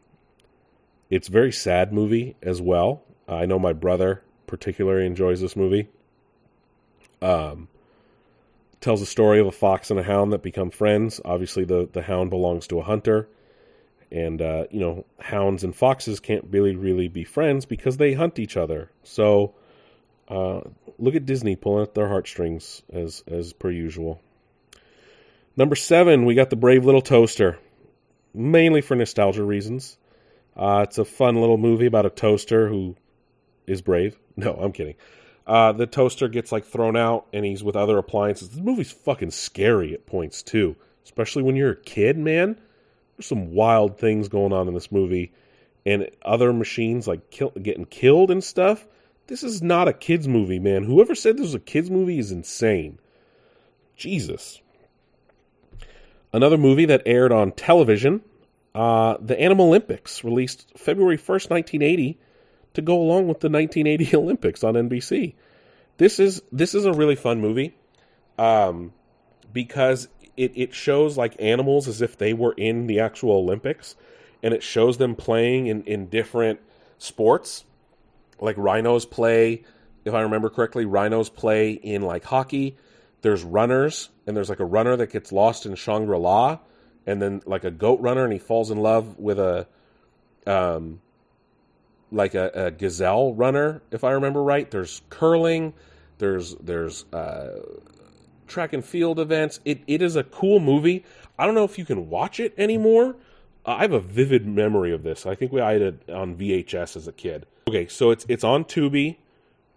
it's 1.10 1.30
a 1.30 1.32
very 1.32 1.52
sad 1.52 1.92
movie 1.92 2.36
as 2.44 2.62
well. 2.62 3.02
I 3.28 3.48
know 3.48 3.58
my 3.58 3.74
brother 3.74 4.22
particularly 4.46 5.08
enjoys 5.08 5.42
this 5.42 5.56
movie. 5.56 5.88
Um, 7.24 7.70
tells 8.82 9.02
a 9.02 9.08
story 9.08 9.40
of 9.40 9.48
a 9.48 9.52
fox 9.52 9.90
and 9.90 10.00
a 10.00 10.04
hound 10.04 10.32
that 10.32 10.44
become 10.44 10.70
friends. 10.70 11.20
Obviously, 11.26 11.66
the, 11.66 11.90
the 11.92 12.04
hound 12.04 12.30
belongs 12.30 12.68
to 12.68 12.80
a 12.80 12.84
hunter 12.84 13.28
and 14.12 14.42
uh, 14.42 14.66
you 14.72 14.80
know 14.80 15.06
hounds 15.20 15.64
and 15.64 15.76
foxes 15.76 16.20
can't 16.20 16.46
really 16.50 16.76
really 16.76 17.08
be 17.08 17.24
friends 17.24 17.66
because 17.66 17.98
they 17.98 18.14
hunt 18.14 18.40
each 18.40 18.58
other. 18.58 18.90
So 19.04 19.54
uh, 20.28 20.62
look 20.98 21.16
at 21.16 21.26
disney 21.26 21.56
pulling 21.56 21.84
at 21.84 21.94
their 21.96 22.08
heartstrings 22.08 22.82
as 22.92 23.24
as 23.28 23.54
per 23.54 23.72
usual. 23.72 24.22
Number 25.56 25.76
seven 25.76 26.26
we 26.26 26.36
got 26.36 26.50
the 26.50 26.56
brave 26.56 26.86
little 26.86 27.02
toaster 27.02 27.60
mainly 28.34 28.82
for 28.82 28.96
nostalgia 28.96 29.44
reasons. 29.44 29.98
Uh, 30.56 30.86
it's 30.88 30.98
a 30.98 31.06
fun 31.06 31.36
little 31.36 31.58
movie 31.58 31.86
about 31.86 32.06
a 32.06 32.10
toaster 32.10 32.68
who 32.68 32.96
is 33.68 33.82
brave. 33.82 34.18
No 34.36 34.54
i'm 34.54 34.72
kidding. 34.72 34.96
Uh, 35.46 35.74
the 35.74 35.86
toaster 35.86 36.30
gets 36.30 36.52
like 36.54 36.64
thrown 36.64 36.96
out 36.96 37.28
and 37.34 37.44
he's 37.44 37.62
with 37.62 37.76
other 37.76 37.98
appliances. 37.98 38.50
The 38.50 38.62
movie's 38.62 38.92
fucking 38.92 39.32
scary 39.32 39.94
at 39.94 40.06
points 40.06 40.44
too 40.44 40.78
especially 41.10 41.42
when 41.42 41.56
you're 41.56 41.72
a 41.72 41.76
kid 41.76 42.18
man 42.18 42.56
some 43.22 43.52
wild 43.52 43.98
things 43.98 44.28
going 44.28 44.54
on 44.54 44.68
in 44.68 44.74
this 44.74 44.92
movie, 44.92 45.32
and 45.86 46.10
other 46.24 46.54
machines 46.54 47.08
like 47.08 47.30
kill, 47.32 47.52
getting 47.52 47.86
killed 47.86 48.32
and 48.32 48.44
stuff. 48.44 48.88
This 49.28 49.44
is 49.44 49.62
not 49.62 49.88
a 49.88 49.94
kids 49.94 50.28
movie, 50.28 50.60
man. 50.60 50.84
Whoever 50.84 51.16
said 51.16 51.38
this 51.38 51.44
was 51.44 51.56
a 51.56 51.60
kids 51.60 51.90
movie 51.90 52.20
is 52.20 52.32
insane. 52.32 53.00
Jesus. 53.96 54.62
Another 56.34 56.58
movie 56.58 56.86
that 56.86 57.04
aired 57.06 57.32
on 57.32 57.52
television, 57.52 58.22
uh, 58.74 59.18
The 59.20 59.40
Animal 59.40 59.68
Olympics, 59.68 60.24
released 60.24 60.72
February 60.78 61.18
1st, 61.18 61.50
1980, 61.50 62.18
to 62.76 62.82
go 62.82 63.02
along 63.02 63.28
with 63.28 63.40
the 63.40 63.50
1980 63.50 64.16
Olympics 64.16 64.64
on 64.64 64.76
NBC. 64.76 65.36
This 65.98 66.20
is 66.20 66.42
this 66.52 66.74
is 66.74 66.86
a 66.86 66.94
really 66.94 67.16
fun 67.16 67.42
movie 67.42 67.76
um, 68.38 68.94
because 69.52 70.08
it, 70.40 70.54
it 70.56 70.74
shows 70.74 71.18
like 71.18 71.36
animals 71.38 71.90
as 71.90 72.02
if 72.02 72.18
they 72.18 72.32
were 72.32 72.54
in 72.54 72.88
the 72.88 73.02
actual 73.02 73.34
Olympics, 73.34 73.96
and 74.42 74.54
it 74.54 74.64
shows 74.64 74.98
them 74.98 75.16
playing 75.16 75.68
in, 75.68 75.84
in 75.84 76.08
different 76.08 76.62
sports. 76.98 77.66
Like 78.40 78.56
rhinos 78.58 79.06
play, 79.06 79.64
if 80.06 80.14
I 80.14 80.22
remember 80.22 80.50
correctly, 80.50 80.86
rhinos 80.86 81.28
play 81.28 81.72
in 81.72 82.04
like 82.04 82.24
hockey. 82.24 82.78
There's 83.22 83.44
runners, 83.44 84.10
and 84.26 84.38
there's 84.38 84.48
like 84.48 84.62
a 84.62 84.66
runner 84.66 84.96
that 84.96 85.12
gets 85.12 85.34
lost 85.34 85.66
in 85.66 85.76
Shangri 85.76 86.18
La, 86.18 86.60
and 87.06 87.22
then 87.22 87.42
like 87.46 87.66
a 87.66 87.72
goat 87.72 88.00
runner, 88.00 88.24
and 88.24 88.32
he 88.32 88.40
falls 88.40 88.72
in 88.72 88.78
love 88.78 89.20
with 89.20 89.40
a, 89.40 89.68
um, 90.48 91.02
like 92.14 92.34
a, 92.34 92.50
a 92.54 92.72
gazelle 92.72 93.34
runner, 93.34 93.82
if 93.92 94.06
I 94.06 94.12
remember 94.12 94.42
right. 94.42 94.72
There's 94.72 95.02
curling. 95.10 95.74
There's 96.18 96.56
there's 96.56 97.04
uh, 97.12 97.60
track 98.50 98.74
and 98.74 98.84
field 98.84 99.20
events. 99.20 99.60
It 99.66 99.82
it 99.88 100.02
is 100.02 100.16
a 100.16 100.24
cool 100.24 100.60
movie. 100.60 101.06
I 101.38 101.46
don't 101.46 101.56
know 101.56 101.64
if 101.64 101.78
you 101.78 101.86
can 101.86 102.10
watch 102.10 102.40
it 102.40 102.54
anymore. 102.58 103.16
Uh, 103.66 103.76
I 103.76 103.82
have 103.82 103.94
a 103.94 104.00
vivid 104.00 104.46
memory 104.46 104.92
of 104.92 105.04
this. 105.04 105.26
I 105.26 105.36
think 105.36 105.52
we 105.52 105.62
I 105.62 105.74
had 105.74 105.82
it 105.82 106.10
on 106.10 106.36
VHS 106.36 106.96
as 106.96 107.08
a 107.08 107.14
kid. 107.14 107.46
Okay, 107.68 107.88
so 107.88 108.12
it's 108.12 108.26
it's 108.28 108.44
on 108.44 108.66
Tubi. 108.66 109.18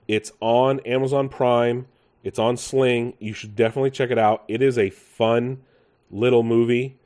It's 0.09 0.33
on 0.41 0.81
Amazon 0.81 1.29
Prime. 1.29 1.87
It's 2.25 2.39
on 2.39 2.57
Sling. 2.57 3.15
You 3.19 3.33
should 3.33 3.57
definitely 3.57 3.91
check 3.91 4.11
it 4.11 4.19
out. 4.19 4.45
It 4.49 4.63
is 4.63 4.79
a 4.79 4.91
fun 4.91 5.63
little 6.11 6.43
movie. 6.43 6.99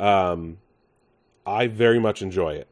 Um, 0.00 0.58
I 1.46 1.66
very 1.66 1.98
much 2.00 2.22
enjoy 2.22 2.54
it. 2.54 2.68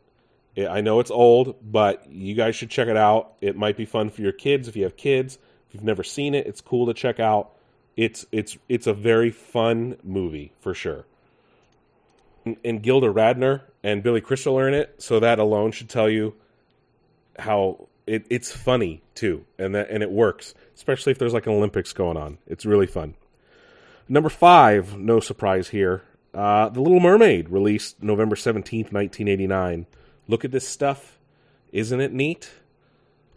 it. 0.56 0.68
I 0.68 0.80
know 0.80 1.00
it's 1.00 1.10
old, 1.10 1.56
but 1.62 2.10
you 2.10 2.34
guys 2.34 2.56
should 2.56 2.70
check 2.70 2.88
it 2.88 2.96
out. 2.96 3.34
It 3.40 3.56
might 3.56 3.76
be 3.76 3.84
fun 3.84 4.10
for 4.10 4.22
your 4.22 4.32
kids 4.32 4.68
if 4.68 4.76
you 4.76 4.84
have 4.84 4.96
kids. 4.96 5.38
If 5.68 5.74
you've 5.74 5.84
never 5.84 6.02
seen 6.02 6.34
it, 6.34 6.46
it's 6.46 6.60
cool 6.60 6.86
to 6.86 6.94
check 6.94 7.20
out. 7.20 7.52
It's 7.96 8.24
it's 8.32 8.56
it's 8.68 8.86
a 8.86 8.94
very 8.94 9.30
fun 9.30 9.96
movie 10.02 10.52
for 10.60 10.74
sure. 10.74 11.04
And, 12.44 12.56
and 12.64 12.82
Gilda 12.82 13.08
Radner 13.08 13.62
and 13.82 14.02
Billy 14.02 14.20
Crystal 14.20 14.58
are 14.58 14.68
in 14.68 14.74
it, 14.74 14.94
so 14.98 15.20
that 15.20 15.38
alone 15.38 15.72
should 15.72 15.88
tell 15.88 16.08
you 16.08 16.34
how 17.38 17.88
it, 18.06 18.26
it's 18.30 18.50
funny 18.50 19.02
too, 19.14 19.44
and 19.58 19.74
that 19.74 19.90
and 19.90 20.02
it 20.02 20.10
works, 20.10 20.54
especially 20.74 21.12
if 21.12 21.18
there's 21.18 21.34
like 21.34 21.46
an 21.46 21.52
Olympics 21.52 21.92
going 21.92 22.16
on. 22.16 22.38
It's 22.46 22.64
really 22.66 22.86
fun. 22.86 23.14
Number 24.08 24.28
five, 24.28 24.98
no 24.98 25.20
surprise 25.20 25.68
here. 25.68 26.02
Uh, 26.34 26.68
the 26.70 26.80
Little 26.80 27.00
Mermaid, 27.00 27.50
released 27.50 28.02
November 28.02 28.36
17th, 28.36 28.92
1989. 28.92 29.86
Look 30.28 30.44
at 30.44 30.50
this 30.50 30.66
stuff. 30.66 31.18
Isn't 31.72 32.00
it 32.00 32.12
neat? 32.12 32.50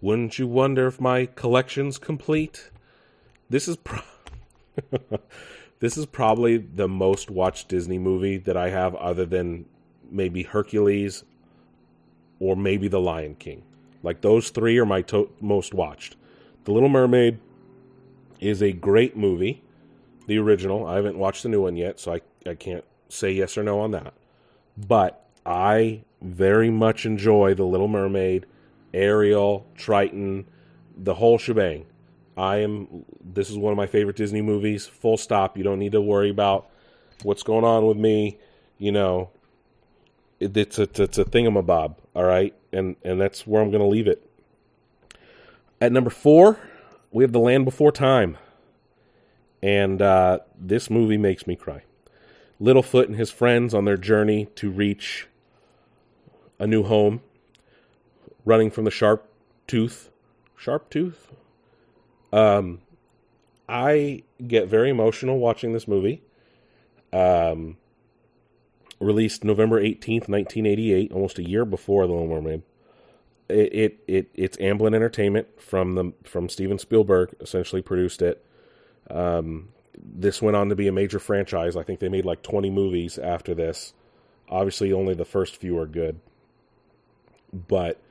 Wouldn't 0.01 0.39
you 0.39 0.47
wonder 0.47 0.87
if 0.87 0.99
my 0.99 1.25
collection's 1.25 1.97
complete? 1.97 2.69
This 3.49 3.67
is 3.67 3.75
pro- 3.83 4.01
this 5.79 5.97
is 5.97 6.05
probably 6.05 6.57
the 6.57 6.87
most 6.87 7.29
watched 7.29 7.69
Disney 7.69 7.97
movie 7.97 8.37
that 8.37 8.57
I 8.57 8.69
have, 8.69 8.95
other 8.95 9.25
than 9.25 9.65
maybe 10.09 10.43
Hercules 10.43 11.23
or 12.39 12.55
maybe 12.55 12.87
The 12.87 12.99
Lion 12.99 13.35
King. 13.35 13.63
Like 14.03 14.21
those 14.21 14.49
three 14.49 14.77
are 14.77 14.85
my 14.85 15.01
to- 15.03 15.31
most 15.41 15.73
watched. 15.73 16.15
The 16.65 16.71
Little 16.71 16.89
Mermaid 16.89 17.39
is 18.39 18.61
a 18.61 18.71
great 18.71 19.15
movie, 19.15 19.63
the 20.27 20.37
original. 20.37 20.85
I 20.85 20.95
haven't 20.95 21.17
watched 21.17 21.43
the 21.43 21.49
new 21.49 21.61
one 21.61 21.75
yet, 21.75 21.99
so 21.99 22.13
I, 22.13 22.21
I 22.49 22.55
can't 22.55 22.83
say 23.09 23.31
yes 23.31 23.57
or 23.57 23.63
no 23.63 23.79
on 23.79 23.91
that. 23.91 24.13
But 24.77 25.25
I 25.45 26.03
very 26.21 26.69
much 26.69 27.05
enjoy 27.05 27.53
The 27.53 27.63
Little 27.65 27.87
Mermaid, 27.87 28.45
Ariel, 28.93 29.65
Triton, 29.75 30.45
the 30.97 31.15
whole 31.15 31.37
shebang. 31.37 31.85
I 32.37 32.57
am. 32.57 33.05
This 33.23 33.49
is 33.49 33.57
one 33.57 33.71
of 33.71 33.77
my 33.77 33.87
favorite 33.87 34.17
Disney 34.17 34.41
movies. 34.41 34.85
Full 34.85 35.17
stop. 35.17 35.57
You 35.57 35.63
don't 35.63 35.79
need 35.79 35.93
to 35.93 36.01
worry 36.01 36.29
about 36.29 36.69
what's 37.23 37.43
going 37.43 37.63
on 37.63 37.85
with 37.85 37.97
me. 37.97 38.39
You 38.77 38.91
know, 38.91 39.29
it, 40.39 40.55
it's 40.57 40.79
a 40.79 40.83
it's 40.83 41.17
a 41.17 41.25
thingamabob. 41.25 41.95
All 42.15 42.23
right, 42.23 42.53
and 42.71 42.95
and 43.03 43.19
that's 43.19 43.47
where 43.47 43.61
I'm 43.61 43.71
going 43.71 43.81
to 43.81 43.87
leave 43.87 44.07
it. 44.07 44.27
At 45.79 45.91
number 45.91 46.09
four, 46.09 46.59
we 47.11 47.23
have 47.23 47.31
The 47.31 47.39
Land 47.39 47.65
Before 47.65 47.91
Time, 47.91 48.37
and 49.61 50.01
uh, 50.01 50.39
this 50.57 50.89
movie 50.89 51.17
makes 51.17 51.47
me 51.47 51.55
cry. 51.55 51.83
Littlefoot 52.61 53.07
and 53.07 53.15
his 53.15 53.31
friends 53.31 53.73
on 53.73 53.85
their 53.85 53.97
journey 53.97 54.47
to 54.55 54.71
reach 54.71 55.27
a 56.57 56.65
new 56.65 56.83
home, 56.83 57.21
running 58.45 58.71
from 58.71 58.85
the 58.85 58.91
sharp 58.91 59.29
tooth, 59.67 60.09
sharp 60.55 60.89
tooth, 60.89 61.33
um, 62.35 62.81
I 63.67 64.23
get 64.45 64.67
very 64.67 64.89
emotional 64.89 65.39
watching 65.39 65.73
this 65.73 65.87
movie. 65.87 66.21
Um, 67.13 67.77
released 68.99 69.43
November 69.43 69.79
eighteenth, 69.79 70.27
nineteen 70.27 70.65
eighty 70.65 70.93
eight, 70.93 71.11
almost 71.11 71.39
a 71.39 71.47
year 71.47 71.65
before 71.65 72.05
The 72.05 72.13
Little 72.13 72.27
Mermaid. 72.27 72.63
It, 73.47 73.73
it 73.73 73.99
it 74.07 74.29
it's 74.33 74.57
Amblin 74.57 74.95
Entertainment 74.95 75.61
from 75.61 75.95
the 75.95 76.13
from 76.23 76.49
Steven 76.49 76.79
Spielberg 76.79 77.35
essentially 77.39 77.81
produced 77.81 78.21
it. 78.21 78.43
Um, 79.09 79.69
this 79.97 80.41
went 80.41 80.57
on 80.57 80.69
to 80.69 80.75
be 80.75 80.87
a 80.87 80.91
major 80.91 81.19
franchise. 81.19 81.75
I 81.75 81.83
think 81.83 81.99
they 81.99 82.09
made 82.09 82.25
like 82.25 82.41
twenty 82.41 82.69
movies 82.69 83.17
after 83.17 83.53
this. 83.53 83.93
Obviously, 84.49 84.91
only 84.91 85.13
the 85.13 85.25
first 85.25 85.57
few 85.57 85.77
are 85.77 85.87
good, 85.87 86.19
but 87.53 88.01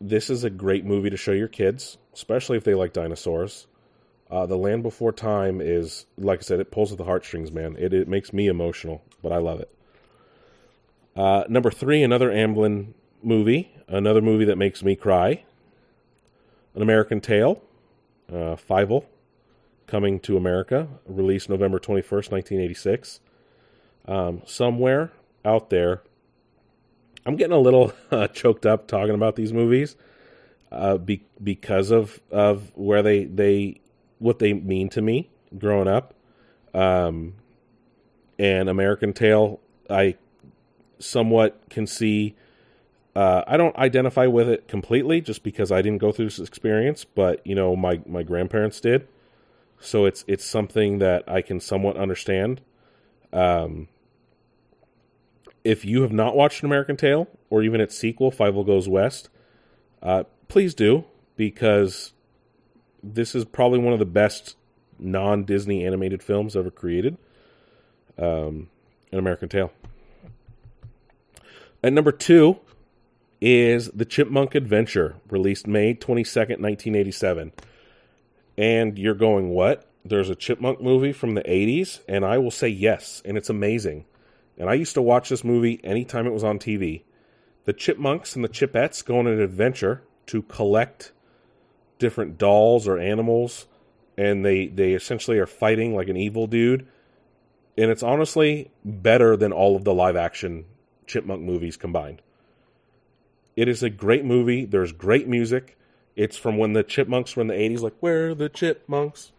this 0.00 0.30
is 0.30 0.44
a 0.44 0.50
great 0.50 0.84
movie 0.84 1.10
to 1.10 1.16
show 1.16 1.32
your 1.32 1.48
kids, 1.48 1.98
especially 2.12 2.56
if 2.56 2.64
they 2.64 2.74
like 2.74 2.92
dinosaurs. 2.92 3.66
Uh, 4.30 4.46
the 4.46 4.56
Land 4.56 4.82
Before 4.82 5.12
Time 5.12 5.60
is, 5.60 6.06
like 6.16 6.40
I 6.40 6.42
said, 6.42 6.60
it 6.60 6.70
pulls 6.70 6.92
at 6.92 6.98
the 6.98 7.04
heartstrings, 7.04 7.52
man. 7.52 7.76
It, 7.78 7.92
it 7.92 8.08
makes 8.08 8.32
me 8.32 8.48
emotional, 8.48 9.02
but 9.22 9.32
I 9.32 9.38
love 9.38 9.60
it. 9.60 9.70
Uh, 11.14 11.44
number 11.48 11.70
three, 11.70 12.02
another 12.02 12.30
Amblin 12.30 12.94
movie, 13.22 13.70
another 13.86 14.20
movie 14.20 14.46
that 14.46 14.56
makes 14.56 14.82
me 14.82 14.96
cry. 14.96 15.44
An 16.74 16.82
American 16.82 17.20
Tail, 17.20 17.62
uh, 18.28 18.56
Fievel, 18.56 19.04
coming 19.86 20.18
to 20.20 20.36
America, 20.36 20.88
released 21.06 21.48
November 21.48 21.78
21st, 21.78 22.32
1986. 22.32 23.20
Um, 24.06 24.42
somewhere 24.44 25.12
out 25.44 25.70
there, 25.70 26.02
I'm 27.26 27.36
getting 27.36 27.56
a 27.56 27.58
little 27.58 27.92
uh, 28.10 28.28
choked 28.28 28.66
up 28.66 28.86
talking 28.86 29.14
about 29.14 29.36
these 29.36 29.52
movies 29.52 29.96
uh, 30.74 30.98
be, 30.98 31.24
because 31.42 31.90
of 31.90 32.20
of 32.30 32.72
where 32.74 33.02
they 33.02 33.24
they 33.24 33.80
what 34.18 34.38
they 34.38 34.52
mean 34.52 34.88
to 34.90 35.02
me 35.02 35.30
growing 35.56 35.88
up. 35.88 36.14
Um, 36.72 37.34
and 38.38 38.68
American 38.68 39.12
Tail, 39.12 39.60
I 39.88 40.16
somewhat 40.98 41.60
can 41.70 41.86
see. 41.86 42.34
Uh, 43.14 43.44
I 43.46 43.56
don't 43.56 43.76
identify 43.76 44.26
with 44.26 44.48
it 44.48 44.66
completely, 44.66 45.20
just 45.20 45.44
because 45.44 45.70
I 45.70 45.82
didn't 45.82 45.98
go 45.98 46.10
through 46.10 46.24
this 46.26 46.40
experience, 46.40 47.04
but 47.04 47.46
you 47.46 47.54
know 47.54 47.76
my 47.76 48.00
my 48.06 48.24
grandparents 48.24 48.80
did, 48.80 49.06
so 49.78 50.04
it's 50.04 50.24
it's 50.26 50.44
something 50.44 50.98
that 50.98 51.22
I 51.28 51.40
can 51.40 51.60
somewhat 51.60 51.96
understand. 51.96 52.60
Um, 53.32 53.86
if 55.64 55.84
you 55.84 56.02
have 56.02 56.12
not 56.12 56.36
watched 56.36 56.62
an 56.62 56.66
American 56.66 56.96
Tail 56.96 57.26
or 57.50 57.62
even 57.62 57.80
its 57.80 57.96
sequel, 57.96 58.30
Fievel 58.30 58.66
Goes 58.66 58.88
West, 58.88 59.30
uh, 60.02 60.24
please 60.48 60.74
do 60.74 61.04
because 61.36 62.12
this 63.02 63.34
is 63.34 63.44
probably 63.44 63.78
one 63.78 63.92
of 63.92 63.98
the 63.98 64.04
best 64.04 64.56
non 64.98 65.44
Disney 65.44 65.84
animated 65.84 66.22
films 66.22 66.54
ever 66.54 66.70
created. 66.70 67.16
Um, 68.18 68.68
an 69.10 69.18
American 69.18 69.48
Tail. 69.48 69.72
At 71.82 71.92
number 71.92 72.12
two 72.12 72.58
is 73.40 73.90
The 73.90 74.04
Chipmunk 74.04 74.54
Adventure, 74.54 75.16
released 75.28 75.66
May 75.66 75.94
22nd, 75.94 76.60
1987. 76.60 77.52
And 78.56 78.98
you're 78.98 79.14
going, 79.14 79.50
what? 79.50 79.90
There's 80.04 80.30
a 80.30 80.34
chipmunk 80.34 80.80
movie 80.80 81.12
from 81.12 81.34
the 81.34 81.42
80s? 81.42 82.00
And 82.08 82.24
I 82.24 82.38
will 82.38 82.50
say 82.50 82.68
yes, 82.68 83.20
and 83.24 83.36
it's 83.36 83.50
amazing. 83.50 84.04
And 84.58 84.70
I 84.70 84.74
used 84.74 84.94
to 84.94 85.02
watch 85.02 85.28
this 85.28 85.44
movie 85.44 85.80
anytime 85.82 86.26
it 86.26 86.32
was 86.32 86.44
on 86.44 86.58
TV. 86.58 87.02
The 87.64 87.72
chipmunks 87.72 88.36
and 88.36 88.44
the 88.44 88.48
chipettes 88.48 89.04
go 89.04 89.18
on 89.18 89.26
an 89.26 89.40
adventure 89.40 90.02
to 90.26 90.42
collect 90.42 91.12
different 91.98 92.38
dolls 92.38 92.86
or 92.86 92.98
animals, 92.98 93.66
and 94.16 94.44
they, 94.44 94.66
they 94.66 94.92
essentially 94.92 95.38
are 95.38 95.46
fighting 95.46 95.94
like 95.94 96.08
an 96.08 96.16
evil 96.16 96.46
dude. 96.46 96.86
And 97.76 97.90
it's 97.90 98.02
honestly 98.02 98.70
better 98.84 99.36
than 99.36 99.52
all 99.52 99.74
of 99.74 99.84
the 99.84 99.94
live 99.94 100.16
action 100.16 100.66
chipmunk 101.06 101.42
movies 101.42 101.76
combined. 101.76 102.22
It 103.56 103.68
is 103.68 103.82
a 103.82 103.90
great 103.90 104.24
movie. 104.24 104.64
There's 104.64 104.92
great 104.92 105.28
music. 105.28 105.76
It's 106.16 106.36
from 106.36 106.58
when 106.58 106.72
the 106.72 106.82
chipmunks 106.82 107.34
were 107.34 107.42
in 107.42 107.48
the 107.48 107.54
80s, 107.54 107.80
like, 107.80 107.94
Where 108.00 108.30
are 108.30 108.34
the 108.34 108.48
chipmunks? 108.48 109.32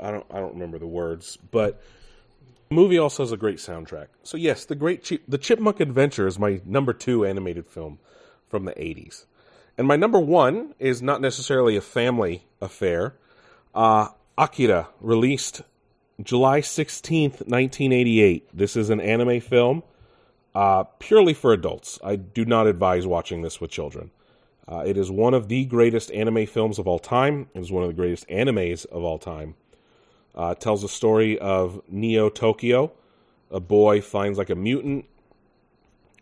I 0.00 0.10
don't 0.10 0.26
I 0.30 0.40
don't 0.40 0.54
remember 0.54 0.78
the 0.78 0.86
words, 0.86 1.38
but 1.50 1.82
the 2.68 2.74
movie 2.74 2.98
also 2.98 3.22
has 3.22 3.32
a 3.32 3.36
great 3.36 3.58
soundtrack. 3.58 4.08
So 4.22 4.36
yes, 4.36 4.64
the 4.64 4.74
great 4.74 5.02
Chip, 5.02 5.22
the 5.26 5.38
Chipmunk 5.38 5.80
Adventure 5.80 6.26
is 6.26 6.38
my 6.38 6.60
number 6.64 6.92
2 6.92 7.24
animated 7.26 7.66
film 7.66 7.98
from 8.48 8.64
the 8.64 8.72
80s. 8.72 9.26
And 9.76 9.86
my 9.86 9.96
number 9.96 10.18
1 10.18 10.74
is 10.78 11.02
not 11.02 11.20
necessarily 11.20 11.76
a 11.76 11.80
family 11.80 12.46
affair. 12.60 13.14
Uh, 13.74 14.08
Akira 14.38 14.88
released 15.00 15.62
July 16.22 16.60
16th, 16.60 17.46
1988. 17.46 18.48
This 18.56 18.76
is 18.76 18.90
an 18.90 19.00
anime 19.00 19.40
film 19.40 19.82
uh, 20.54 20.84
purely 20.98 21.34
for 21.34 21.52
adults. 21.52 21.98
I 22.04 22.16
do 22.16 22.44
not 22.44 22.66
advise 22.66 23.06
watching 23.06 23.42
this 23.42 23.60
with 23.60 23.70
children. 23.70 24.10
Uh, 24.72 24.82
it 24.86 24.96
is 24.96 25.10
one 25.10 25.34
of 25.34 25.48
the 25.48 25.66
greatest 25.66 26.10
anime 26.12 26.46
films 26.46 26.78
of 26.78 26.88
all 26.88 26.98
time. 26.98 27.46
It 27.52 27.60
is 27.60 27.70
one 27.70 27.82
of 27.82 27.90
the 27.90 27.94
greatest 27.94 28.26
animes 28.28 28.86
of 28.86 29.04
all 29.04 29.18
time. 29.18 29.54
Uh, 30.34 30.54
tells 30.54 30.80
the 30.80 30.88
story 30.88 31.38
of 31.38 31.82
Neo 31.88 32.30
Tokyo. 32.30 32.90
A 33.50 33.60
boy 33.60 34.00
finds 34.00 34.38
like 34.38 34.48
a 34.48 34.54
mutant. 34.54 35.04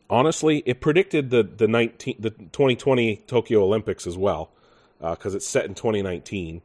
Honestly, 0.09 0.64
it 0.66 0.81
predicted 0.81 1.31
the 1.31 1.44
the 1.44 1.68
19 1.68 2.16
the 2.18 2.31
2020 2.31 3.18
Tokyo 3.28 3.62
Olympics 3.62 4.05
as 4.05 4.16
well, 4.16 4.51
because 4.98 5.35
uh, 5.35 5.36
it's 5.36 5.47
set 5.47 5.66
in 5.66 5.74
2019. 5.77 6.60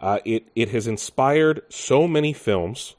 Uh, 0.00 0.18
it 0.24 0.48
it 0.56 0.70
has 0.70 0.86
inspired 0.86 1.60
so 1.68 2.08
many 2.08 2.32
films. 2.32 2.96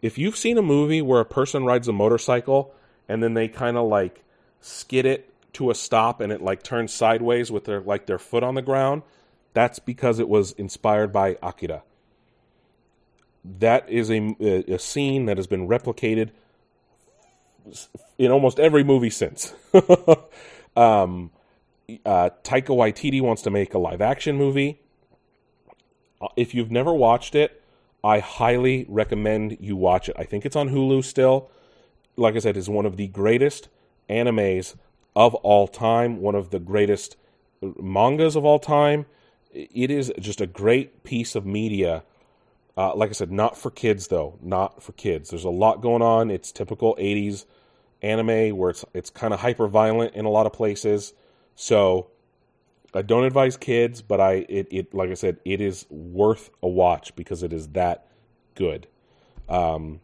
If 0.00 0.18
you've 0.18 0.36
seen 0.36 0.58
a 0.58 0.62
movie 0.62 1.00
where 1.00 1.20
a 1.20 1.24
person 1.24 1.64
rides 1.64 1.86
a 1.86 1.92
motorcycle 1.92 2.74
and 3.08 3.22
then 3.22 3.34
they 3.34 3.46
kind 3.46 3.76
of 3.76 3.86
like 3.86 4.24
skid 4.60 5.06
it 5.06 5.31
to 5.54 5.70
a 5.70 5.74
stop 5.74 6.20
and 6.20 6.32
it 6.32 6.40
like 6.40 6.62
turns 6.62 6.92
sideways 6.92 7.50
with 7.50 7.64
their 7.64 7.80
like 7.80 8.06
their 8.06 8.18
foot 8.18 8.42
on 8.42 8.54
the 8.54 8.62
ground, 8.62 9.02
that's 9.54 9.78
because 9.78 10.18
it 10.18 10.28
was 10.28 10.52
inspired 10.52 11.12
by 11.12 11.36
Akira. 11.42 11.82
That 13.44 13.88
is 13.88 14.10
a, 14.10 14.36
a 14.40 14.78
scene 14.78 15.26
that 15.26 15.36
has 15.36 15.46
been 15.46 15.66
replicated 15.66 16.30
in 18.18 18.30
almost 18.30 18.60
every 18.60 18.84
movie 18.84 19.10
since. 19.10 19.52
um, 20.76 21.30
uh, 22.06 22.30
Taika 22.44 22.68
Waititi 22.68 23.20
wants 23.20 23.42
to 23.42 23.50
make 23.50 23.74
a 23.74 23.78
live 23.78 24.00
action 24.00 24.36
movie. 24.36 24.80
Uh, 26.20 26.28
if 26.36 26.54
you've 26.54 26.70
never 26.70 26.92
watched 26.92 27.34
it, 27.34 27.62
I 28.04 28.20
highly 28.20 28.86
recommend 28.88 29.58
you 29.60 29.76
watch 29.76 30.08
it. 30.08 30.16
I 30.18 30.24
think 30.24 30.46
it's 30.46 30.56
on 30.56 30.70
Hulu 30.70 31.04
still. 31.04 31.50
Like 32.16 32.36
I 32.36 32.38
said, 32.40 32.56
is 32.56 32.68
one 32.68 32.86
of 32.86 32.96
the 32.96 33.08
greatest 33.08 33.68
animes 34.08 34.76
of 35.14 35.34
all 35.36 35.68
time, 35.68 36.20
one 36.20 36.34
of 36.34 36.50
the 36.50 36.58
greatest 36.58 37.16
mangas 37.60 38.36
of 38.36 38.44
all 38.44 38.58
time. 38.58 39.06
It 39.52 39.90
is 39.90 40.12
just 40.18 40.40
a 40.40 40.46
great 40.46 41.04
piece 41.04 41.34
of 41.34 41.44
media. 41.44 42.04
Uh, 42.76 42.94
like 42.94 43.10
I 43.10 43.12
said, 43.12 43.30
not 43.30 43.56
for 43.56 43.70
kids 43.70 44.08
though, 44.08 44.38
not 44.40 44.82
for 44.82 44.92
kids. 44.92 45.30
There's 45.30 45.44
a 45.44 45.50
lot 45.50 45.82
going 45.82 46.02
on. 46.02 46.30
It's 46.30 46.50
typical 46.52 46.96
'80s 46.98 47.44
anime 48.00 48.56
where 48.56 48.70
it's 48.70 48.84
it's 48.94 49.10
kind 49.10 49.34
of 49.34 49.40
hyper 49.40 49.68
violent 49.68 50.14
in 50.14 50.24
a 50.24 50.30
lot 50.30 50.46
of 50.46 50.52
places. 50.52 51.12
So 51.54 52.08
I 52.94 53.02
don't 53.02 53.24
advise 53.24 53.56
kids, 53.56 54.00
but 54.00 54.20
I 54.20 54.46
it, 54.48 54.68
it 54.70 54.94
like 54.94 55.10
I 55.10 55.14
said, 55.14 55.38
it 55.44 55.60
is 55.60 55.86
worth 55.90 56.50
a 56.62 56.68
watch 56.68 57.14
because 57.14 57.42
it 57.42 57.52
is 57.52 57.68
that 57.68 58.06
good. 58.54 58.86
Um, 59.48 60.00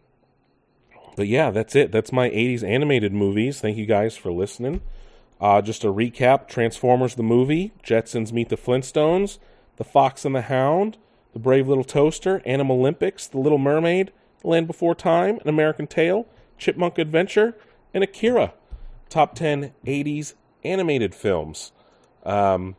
but 1.17 1.27
yeah, 1.27 1.51
that's 1.51 1.75
it. 1.75 1.91
That's 1.91 2.13
my 2.13 2.29
80s 2.31 2.63
animated 2.63 3.13
movies. 3.13 3.61
Thank 3.61 3.77
you 3.77 3.87
guys 3.87 4.17
for 4.17 4.31
listening. 4.31 4.83
Uh, 5.41 5.63
just 5.63 5.85
a 5.85 5.89
recap 5.89 6.49
Transformers 6.49 7.15
the 7.15 7.23
movie, 7.23 7.73
Jetsons 7.83 8.33
Meet 8.33 8.49
the 8.49 8.57
Flintstones, 8.57 9.39
The 9.77 9.85
Fox 9.85 10.25
and 10.25 10.35
the 10.35 10.43
Hound, 10.43 10.99
The 11.33 11.39
Brave 11.39 11.69
Little 11.69 11.85
Toaster, 11.85 12.43
Animal 12.45 12.81
Olympics, 12.81 13.27
The 13.27 13.39
Little 13.39 13.59
Mermaid, 13.59 14.13
The 14.43 14.49
Land 14.49 14.67
Before 14.67 14.95
Time, 14.95 15.39
An 15.41 15.49
American 15.49 15.87
Tail, 15.87 16.27
Chipmunk 16.59 16.99
Adventure, 16.99 17.57
and 17.95 18.03
Akira. 18.03 18.53
Top 19.09 19.35
10 19.35 19.73
80s 19.87 20.35
animated 20.65 21.15
films. 21.15 21.73
Um, 22.25 22.75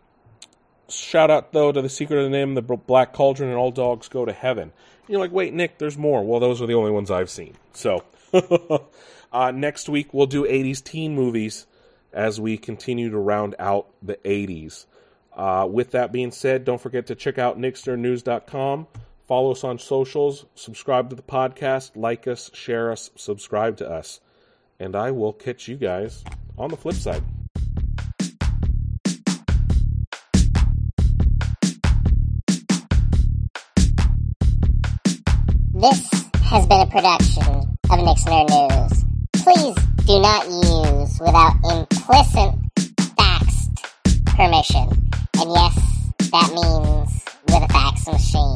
shout 0.90 1.32
out, 1.32 1.54
though, 1.54 1.72
to 1.72 1.82
The 1.82 1.90
Secret 1.90 2.24
of 2.24 2.30
the 2.30 2.38
NIMH, 2.38 2.56
The 2.56 2.78
Black 2.78 3.14
Cauldron, 3.14 3.50
and 3.50 3.58
All 3.58 3.72
Dogs 3.72 4.10
Go 4.10 4.26
to 4.26 4.34
Heaven. 4.34 4.64
And 4.64 5.10
you're 5.10 5.20
like, 5.20 5.32
wait, 5.32 5.54
Nick, 5.54 5.78
there's 5.78 5.98
more. 5.98 6.24
Well, 6.24 6.42
those 6.42 6.62
are 6.62 6.68
the 6.68 6.74
only 6.74 6.92
ones 6.92 7.10
I've 7.10 7.30
seen. 7.30 7.56
So, 7.74 8.04
uh, 9.32 9.52
next 9.52 9.88
week 9.88 10.14
we'll 10.14 10.28
do 10.28 10.44
80s 10.44 10.84
teen 10.84 11.16
movies 11.16 11.66
as 12.14 12.40
we 12.40 12.58
continue 12.58 13.10
to 13.10 13.18
round 13.18 13.56
out 13.60 13.88
the 14.02 14.16
80s. 14.26 14.86
Uh, 15.34 15.68
with 15.70 15.92
that 15.92 16.12
being 16.12 16.32
said, 16.32 16.66
don't 16.66 16.82
forget 16.82 17.08
to 17.08 17.16
check 17.16 17.38
out 17.38 17.60
nicksnerdnews.com. 17.60 18.88
Follow 19.28 19.52
us 19.52 19.64
on 19.64 19.78
socials, 19.78 20.46
subscribe 20.56 21.12
to 21.12 21.16
the 21.16 21.22
podcast, 21.22 21.92
like 21.96 22.28
us, 22.28 22.50
share 22.54 22.92
us, 22.92 23.12
subscribe 23.16 23.78
to 23.78 23.90
us. 23.90 24.20
And 24.80 24.96
I 24.96 25.12
will 25.12 25.34
catch 25.34 25.68
you 25.68 25.76
guys 25.76 26.24
on 26.58 26.72
the 26.72 26.78
flip 26.78 26.96
side. 26.96 27.24
This 35.74 36.10
has 36.44 36.66
been 36.68 36.82
a 36.82 36.88
production 36.88 37.78
of 37.90 38.00
Nick's 38.04 38.24
Nerd 38.26 38.50
News. 38.50 39.06
Please 39.44 39.89
do 40.10 40.20
not 40.20 40.44
use 40.50 41.20
without 41.20 41.54
implicit 41.66 42.52
faxed 43.16 43.78
permission. 44.26 44.90
And 45.38 45.52
yes, 45.52 45.76
that 46.32 46.50
means 46.52 47.24
with 47.48 47.62
a 47.62 47.68
fax 47.72 48.08
machine. 48.08 48.56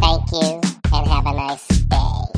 Thank 0.00 0.32
you 0.32 0.60
and 0.94 1.06
have 1.06 1.26
a 1.26 1.34
nice 1.34 1.68
day. 1.68 2.37